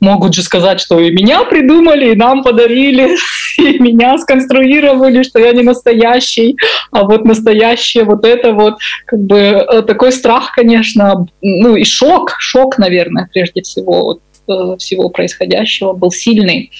могут 0.00 0.34
же 0.34 0.42
сказать, 0.42 0.80
что 0.80 0.98
и 0.98 1.10
меня 1.10 1.44
придумали, 1.44 2.12
и 2.12 2.16
нам 2.16 2.42
подарили, 2.42 3.16
и 3.58 3.78
меня 3.78 4.18
сконструировали, 4.18 5.22
что 5.22 5.38
я 5.38 5.52
не 5.52 5.62
настоящий, 5.62 6.56
а 6.90 7.04
вот 7.04 7.24
настоящее 7.24 8.04
вот 8.04 8.24
это 8.24 8.52
вот, 8.52 8.78
как 9.06 9.20
бы 9.20 9.36
э, 9.36 9.82
такой 9.82 10.12
страх, 10.12 10.52
конечно, 10.54 11.26
ну 11.40 11.76
и 11.76 11.84
шок, 11.84 12.36
шок, 12.38 12.78
наверное, 12.78 13.28
прежде 13.32 13.62
всего, 13.62 14.04
вот, 14.04 14.20
э, 14.48 14.76
всего 14.78 15.08
происходящего 15.08 15.92
был 15.92 16.10
сильный. 16.10 16.70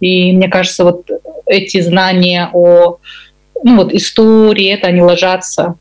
И 0.00 0.32
мне 0.32 0.48
кажется, 0.48 0.84
вот 0.84 1.08
эти 1.46 1.80
знания 1.80 2.50
о 2.52 2.98
ну, 3.62 3.76
вот 3.76 3.92
истории, 3.92 4.68
это 4.68 4.88
они 4.88 5.00
ложатся 5.00 5.76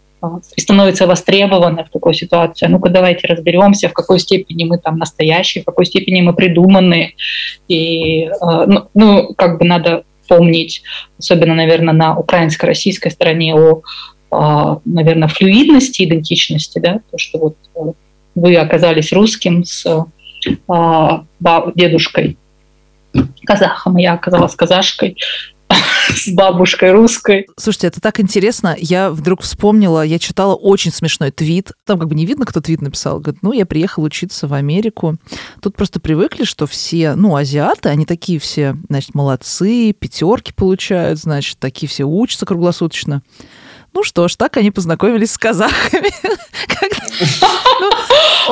и 0.56 0.62
становится 0.62 1.08
востребованы 1.08 1.84
в 1.84 1.90
такой 1.90 2.14
ситуации. 2.14 2.68
Ну-ка 2.68 2.90
давайте 2.90 3.28
разберемся, 3.28 3.90
в 3.90 3.94
какой 3.94 4.20
степени 4.20 4.66
мы 4.66 4.78
там 4.78 4.98
настоящие, 4.98 5.62
в 5.62 5.66
какой 5.66 5.86
степени 5.86 6.22
мы 6.22 6.34
придуманные. 6.34 7.14
И, 7.68 8.24
э, 8.26 8.30
ну, 8.42 8.88
ну, 8.94 9.34
как 9.36 9.60
бы 9.60 9.66
надо 9.66 10.04
помнить, 10.28 10.84
особенно, 11.20 11.56
наверное, 11.56 11.94
на 11.94 12.18
украинско-российской 12.18 13.10
стороне 13.10 13.56
о, 13.56 13.82
э, 14.32 14.78
наверное, 14.86 15.28
флюидности 15.28 16.04
идентичности, 16.04 16.80
да, 16.80 17.00
то, 17.12 17.18
что 17.18 17.40
вот 17.40 17.58
э, 17.76 17.80
вы 18.36 18.56
оказались 18.56 19.14
русским 19.14 19.64
с 19.64 19.86
дедушкой 21.76 22.38
казахом, 23.46 23.98
я 23.98 24.14
оказалась 24.14 24.56
казашкой, 24.56 25.18
с 26.16 26.28
бабушкой 26.30 26.92
русской. 26.92 27.48
Слушайте, 27.58 27.88
это 27.88 28.02
так 28.02 28.20
интересно. 28.20 28.76
Я 28.78 29.10
вдруг 29.10 29.42
вспомнила, 29.42 30.04
я 30.04 30.20
читала 30.20 30.56
очень 30.56 30.92
смешной 30.92 31.32
твит. 31.32 31.72
Там 31.86 32.00
как 32.00 32.10
бы 32.10 32.16
не 32.16 32.26
видно, 32.26 32.46
кто 32.46 32.62
твит 32.62 32.82
написал. 32.82 33.20
Говорит, 33.20 33.44
ну, 33.44 33.52
я 33.54 33.66
приехал 33.66 34.04
учиться 34.04 34.48
в 34.48 34.54
Америку. 34.54 35.18
Тут 35.62 35.76
просто 35.76 36.00
привыкли, 36.00 36.44
что 36.44 36.68
все, 36.68 37.16
ну, 37.16 37.36
азиаты, 37.36 37.90
они 37.90 38.06
такие 38.06 38.40
все, 38.40 38.76
значит, 38.90 39.16
молодцы, 39.16 39.94
пятерки 39.94 40.54
получают, 40.54 41.20
значит, 41.20 41.60
такие 41.60 41.90
все 41.90 42.04
учатся 42.04 42.46
круглосуточно. 42.46 43.22
Ну 43.96 44.04
что 44.04 44.28
ж, 44.28 44.36
так 44.36 44.58
они 44.58 44.72
познакомились 44.72 45.32
с 45.32 45.38
казахами. 45.38 46.10
Ну, 47.80 47.90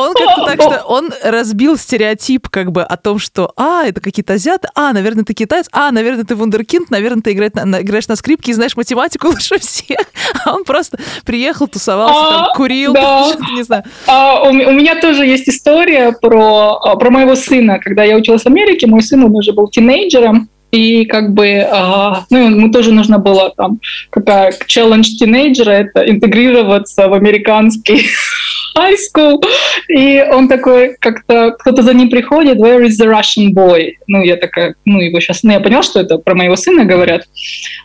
он 0.01 0.13
как-то 0.13 0.45
так 0.45 0.61
что 0.61 0.83
он 0.87 1.11
разбил 1.21 1.77
стереотип 1.77 2.47
как 2.47 2.71
бы 2.71 2.81
о 2.81 2.95
том, 2.95 3.19
что 3.19 3.51
а, 3.57 3.83
это 3.85 3.99
какие-то 3.99 4.33
азиаты, 4.33 4.69
а, 4.73 4.93
наверное, 4.93 5.25
ты 5.25 5.33
китаец, 5.33 5.67
а, 5.71 5.91
наверное, 5.91 6.23
ты 6.23 6.35
вундеркинд, 6.35 6.89
наверное, 6.89 7.21
ты 7.21 7.33
играешь 7.33 8.07
на, 8.07 8.15
скрипке 8.15 8.51
и 8.51 8.53
знаешь 8.53 8.77
математику 8.77 9.27
лучше 9.31 9.59
всех. 9.59 9.99
А 10.45 10.55
он 10.55 10.63
просто 10.63 10.97
приехал, 11.25 11.67
тусовался, 11.67 12.21
там, 12.21 12.43
а, 12.43 12.55
курил, 12.55 12.93
не 13.55 13.63
знаю. 13.63 13.83
А, 14.07 14.43
у 14.43 14.53
меня 14.53 14.99
тоже 14.99 15.25
есть 15.25 15.49
история 15.49 16.13
про, 16.13 16.95
про 16.95 17.09
моего 17.09 17.35
сына. 17.35 17.79
Когда 17.79 18.03
я 18.03 18.15
училась 18.15 18.43
в 18.43 18.47
Америке, 18.47 18.87
мой 18.87 19.01
сын, 19.01 19.23
он 19.23 19.35
уже 19.35 19.51
был 19.51 19.67
тинейджером, 19.67 20.49
и 20.73 21.05
как 21.05 21.33
бы, 21.33 21.67
а, 21.71 22.25
ну, 22.31 22.49
ему 22.49 22.71
тоже 22.71 22.91
нужно 22.91 23.19
было 23.19 23.53
там, 23.55 23.79
какая 24.09 24.51
челлендж 24.65 25.05
тинейджера, 25.19 25.69
это 25.69 26.09
интегрироваться 26.09 27.07
в 27.07 27.13
американский 27.13 28.07
high 28.75 28.95
school. 28.95 29.39
И 29.87 30.25
он 30.31 30.47
такой, 30.47 30.95
как-то 30.99 31.51
кто-то 31.59 31.83
за 31.83 31.93
ним 31.93 32.09
приходит, 32.09 32.57
where 32.57 32.83
is 32.83 32.99
the 32.99 33.07
Russian 33.07 33.53
boy? 33.53 33.91
Ну, 34.07 34.23
я 34.23 34.35
такая, 34.35 34.73
ну, 34.83 34.99
его 34.99 35.19
сейчас, 35.19 35.43
ну, 35.43 35.51
я 35.51 35.59
поняла, 35.59 35.83
что 35.83 35.99
это 35.99 36.17
про 36.17 36.33
моего 36.33 36.55
сына 36.55 36.85
говорят. 36.85 37.27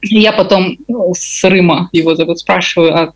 И 0.00 0.18
я 0.20 0.32
потом 0.32 0.78
ну, 0.88 1.12
с 1.14 1.44
Рыма 1.44 1.90
его 1.92 2.14
зовут, 2.14 2.38
спрашиваю, 2.38 2.96
а 2.96 3.12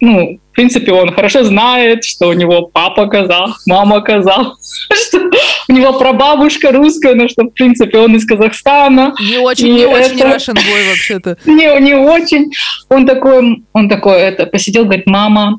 ну, 0.00 0.38
в 0.52 0.54
принципе, 0.54 0.92
он 0.92 1.12
хорошо 1.12 1.44
знает, 1.44 2.04
что 2.04 2.28
у 2.28 2.32
него 2.32 2.62
папа 2.66 3.06
казах, 3.06 3.62
мама 3.66 4.00
казах, 4.00 4.58
что 4.92 5.30
у 5.68 5.72
него 5.72 5.94
прабабушка 5.98 6.72
русская, 6.72 7.14
но 7.14 7.28
что, 7.28 7.44
в 7.44 7.50
принципе, 7.50 7.98
он 7.98 8.14
из 8.16 8.26
Казахстана. 8.26 9.14
Не 9.20 9.38
очень, 9.38 9.74
не 9.74 9.80
это... 9.82 9.90
очень 9.90 10.20
Russian 10.20 10.54
boy 10.54 10.88
вообще-то. 10.90 11.38
Не, 11.46 11.80
не 11.80 11.94
очень. 11.94 12.52
Он 12.88 13.06
такой, 13.06 13.64
он 13.72 13.88
такой, 13.88 14.18
это, 14.20 14.46
посидел, 14.46 14.84
говорит, 14.84 15.06
мама, 15.06 15.58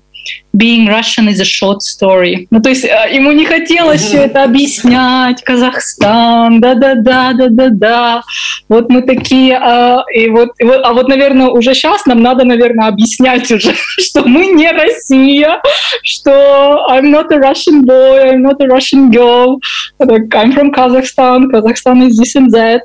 being 0.57 0.87
Russian 0.87 1.27
is 1.27 1.39
a 1.39 1.45
short 1.45 1.81
story. 1.81 2.47
Ну, 2.49 2.61
то 2.61 2.69
есть 2.69 2.85
э, 2.85 3.09
ему 3.11 3.31
не 3.31 3.45
хотелось 3.45 4.01
все 4.01 4.23
это 4.23 4.43
объяснять. 4.43 5.43
Казахстан, 5.43 6.59
да-да-да, 6.59 7.33
да-да-да. 7.33 8.23
Вот 8.69 8.89
мы 8.89 9.01
такие, 9.01 9.57
а, 9.57 10.03
и 10.13 10.29
вот, 10.29 10.49
и 10.59 10.63
вот, 10.63 10.81
а 10.83 10.93
вот, 10.93 11.07
наверное, 11.07 11.47
уже 11.47 11.73
сейчас 11.73 12.05
нам 12.05 12.21
надо, 12.21 12.43
наверное, 12.43 12.87
объяснять 12.87 13.51
уже, 13.51 13.73
что 13.99 14.27
мы 14.27 14.47
не 14.47 14.71
Россия, 14.71 15.61
что 16.03 16.85
I'm 16.89 17.11
not 17.11 17.31
a 17.31 17.37
Russian 17.37 17.85
boy, 17.85 18.31
I'm 18.31 18.41
not 18.41 18.61
a 18.61 18.67
Russian 18.67 19.11
girl, 19.11 19.59
I'm 19.99 20.51
from 20.53 20.71
Kazakhstan, 20.71 21.49
Kazakhstan 21.51 22.07
is 22.07 22.17
this 22.17 22.35
and 22.35 22.51
that, 22.51 22.81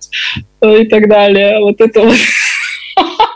э, 0.62 0.82
и 0.82 0.86
так 0.86 1.09
далее. 1.09 1.61
Вот 1.61 1.80
это 1.80 2.03
вот. 2.03 2.16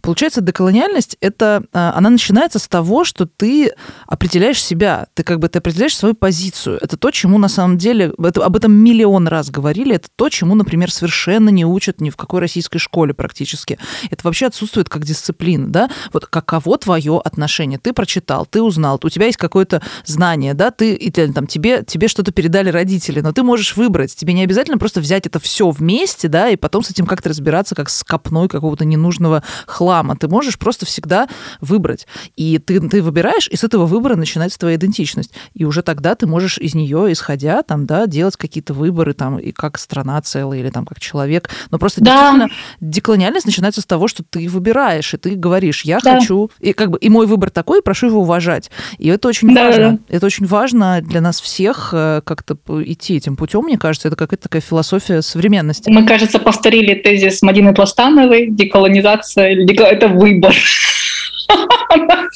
Получается, 0.00 0.40
деколониальность 0.40 1.16
это 1.20 1.64
а, 1.72 1.92
она 1.94 2.10
начинается 2.10 2.58
с 2.58 2.68
того, 2.68 3.04
что 3.04 3.26
ты 3.26 3.72
определяешь 4.06 4.62
себя, 4.62 5.06
ты 5.14 5.22
как 5.22 5.38
бы 5.38 5.48
ты 5.48 5.58
определяешь 5.58 5.96
свою 5.96 6.14
позицию. 6.14 6.78
Это 6.80 6.96
то, 6.96 7.10
чему 7.10 7.38
на 7.38 7.48
самом 7.48 7.76
деле 7.76 8.12
это, 8.22 8.44
об 8.44 8.56
этом 8.56 8.72
миллион 8.72 9.28
раз 9.28 9.50
говорили. 9.50 9.94
Это 9.94 10.08
то, 10.14 10.28
чему, 10.28 10.54
например, 10.54 10.90
совершенно 10.90 11.50
не 11.50 11.64
учат 11.64 12.00
ни 12.00 12.10
в 12.10 12.16
какой 12.16 12.40
российской 12.40 12.78
школе 12.78 13.12
практически. 13.12 13.78
Это 14.10 14.20
вообще 14.24 14.46
отсутствует 14.46 14.88
как 14.88 15.04
дисциплина, 15.04 15.68
да? 15.68 15.90
Вот 16.12 16.26
каково 16.26 16.78
твое 16.78 17.20
отношение? 17.22 17.78
Ты 17.78 17.92
прочитал, 17.92 18.46
ты 18.46 18.62
узнал, 18.62 18.98
у 19.02 19.08
тебя 19.08 19.26
есть 19.26 19.38
какое-то 19.38 19.82
знание, 20.04 20.54
да? 20.54 20.70
Ты 20.70 20.94
или 20.94 21.32
там 21.32 21.46
тебе 21.46 21.82
тебе 21.86 22.08
что-то 22.08 22.32
передали 22.32 22.70
родители, 22.70 23.20
но 23.20 23.32
ты 23.32 23.42
можешь 23.42 23.76
выбрать. 23.76 24.14
Тебе 24.14 24.32
не 24.32 24.42
обязательно 24.42 24.78
просто 24.78 25.00
взять 25.00 25.26
это 25.26 25.38
все 25.38 25.70
вместе, 25.70 26.28
да, 26.28 26.48
и 26.48 26.56
потом 26.56 26.82
с 26.82 26.90
этим 26.90 27.06
как-то 27.06 27.28
разбираться, 27.28 27.74
как 27.74 27.90
с 27.90 28.02
копной 28.02 28.48
какого-то 28.48 28.84
ненужного 28.84 29.42
хлама. 29.66 30.16
Ты 30.16 30.28
можешь 30.28 30.58
просто 30.58 30.86
всегда 30.86 31.28
выбрать. 31.60 32.06
И 32.36 32.58
ты, 32.58 32.80
ты 32.80 33.02
выбираешь, 33.02 33.48
и 33.48 33.56
с 33.56 33.64
этого 33.64 33.86
выбора 33.86 34.16
начинается 34.16 34.58
твоя 34.58 34.76
идентичность. 34.76 35.32
И 35.54 35.64
уже 35.64 35.82
тогда 35.82 36.14
ты 36.14 36.26
можешь 36.26 36.58
из 36.58 36.74
нее, 36.74 37.12
исходя, 37.12 37.62
там, 37.62 37.86
да, 37.86 38.06
делать 38.06 38.36
какие-то 38.36 38.74
выборы, 38.74 39.12
там, 39.14 39.38
и 39.38 39.52
как 39.52 39.78
страна 39.78 40.20
целая, 40.22 40.60
или 40.60 40.70
там 40.70 40.86
как 40.86 41.00
человек. 41.00 41.50
Но 41.70 41.78
просто 41.78 42.00
да. 42.02 42.10
действительно 42.12 42.48
деколониальность 42.80 43.46
начинается 43.46 43.80
с 43.80 43.86
того, 43.86 44.08
что 44.08 44.22
ты 44.22 44.48
выбираешь, 44.48 45.12
и 45.14 45.16
ты 45.16 45.34
говоришь, 45.34 45.84
я 45.84 45.98
да. 46.00 46.18
хочу, 46.18 46.50
и 46.60 46.72
как 46.72 46.90
бы 46.90 46.98
и 46.98 47.08
мой 47.08 47.26
выбор 47.26 47.50
такой, 47.50 47.80
и 47.80 47.82
прошу 47.82 48.08
его 48.08 48.20
уважать. 48.20 48.70
И 48.98 49.08
это 49.08 49.28
очень 49.28 49.54
да, 49.54 49.66
важно. 49.66 49.92
Да. 50.08 50.16
Это 50.16 50.26
очень 50.26 50.46
важно 50.46 51.00
для 51.02 51.20
нас 51.20 51.40
всех 51.40 51.90
э, 51.92 52.22
как-то 52.24 52.56
идти 52.84 53.16
этим 53.16 53.36
путем, 53.36 53.64
мне 53.64 53.78
кажется, 53.78 54.08
это 54.08 54.16
какая-то 54.16 54.44
такая 54.44 54.62
философия 54.62 55.22
современности. 55.22 55.90
Мы, 55.90 56.06
кажется, 56.06 56.38
повторили 56.38 56.94
тезис 56.94 57.42
Мадины 57.42 57.74
Пластановой, 57.74 58.48
деколонизация 58.50 59.39
или 59.48 59.82
это 59.82 60.08
выбор. 60.08 60.54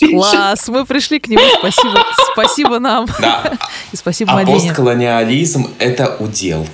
Класс, 0.00 0.68
мы 0.68 0.84
пришли 0.84 1.18
к 1.20 1.28
нему. 1.28 1.42
Спасибо, 1.58 2.04
спасибо 2.32 2.78
нам. 2.78 3.06
Да. 3.20 3.52
И 3.92 3.96
спасибо, 3.96 4.32
а 4.32 4.34
Мадине. 4.36 4.68
постколониализм– 4.68 5.68
это 5.78 6.16
удел. 6.18 6.66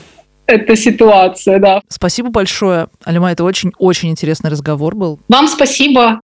эта 0.50 0.76
ситуация, 0.76 1.58
да. 1.58 1.80
Спасибо 1.88 2.30
большое, 2.30 2.88
Алима, 3.04 3.30
это 3.30 3.44
очень-очень 3.44 4.10
интересный 4.10 4.50
разговор 4.50 4.94
был. 4.94 5.20
Вам 5.28 5.48
спасибо. 5.48 6.20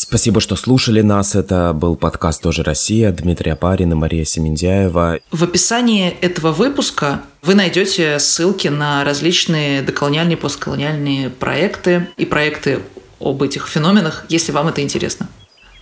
Спасибо, 0.00 0.40
что 0.40 0.54
слушали 0.54 1.00
нас. 1.00 1.34
Это 1.34 1.72
был 1.72 1.96
подкаст 1.96 2.40
«Тоже 2.40 2.62
Россия». 2.62 3.10
Дмитрий 3.10 3.50
Апарин 3.50 3.90
и 3.90 3.94
Мария 3.96 4.24
Семендяева. 4.24 5.18
В 5.32 5.42
описании 5.42 6.10
этого 6.20 6.52
выпуска 6.52 7.22
вы 7.42 7.56
найдете 7.56 8.20
ссылки 8.20 8.68
на 8.68 9.02
различные 9.02 9.82
доколониальные 9.82 10.36
постколониальные 10.36 11.30
проекты 11.30 12.08
и 12.16 12.26
проекты 12.26 12.78
об 13.18 13.42
этих 13.42 13.66
феноменах, 13.66 14.24
если 14.28 14.52
вам 14.52 14.68
это 14.68 14.82
интересно. 14.82 15.26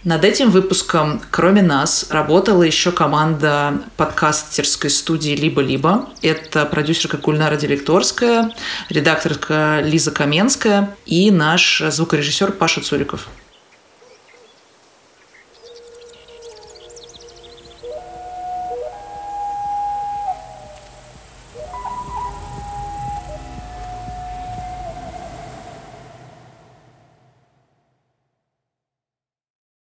Над 0.03 0.25
этим 0.25 0.51
выпуском, 0.51 1.21
кроме 1.31 1.61
нас, 1.61 2.07
работала 2.09 2.63
еще 2.63 2.93
команда 2.93 3.83
подкастерской 3.99 4.89
студии 4.89 5.37
«Либо-либо». 5.37 6.09
Это 6.23 6.65
продюсерка 6.65 7.19
Гульнара 7.19 7.57
Директорская, 7.57 8.51
редакторка 8.89 9.83
Лиза 9.85 10.11
Каменская 10.11 10.97
и 11.05 11.31
наш 11.31 11.83
звукорежиссер 11.87 12.53
Паша 12.53 12.81
Цуриков. 12.81 13.29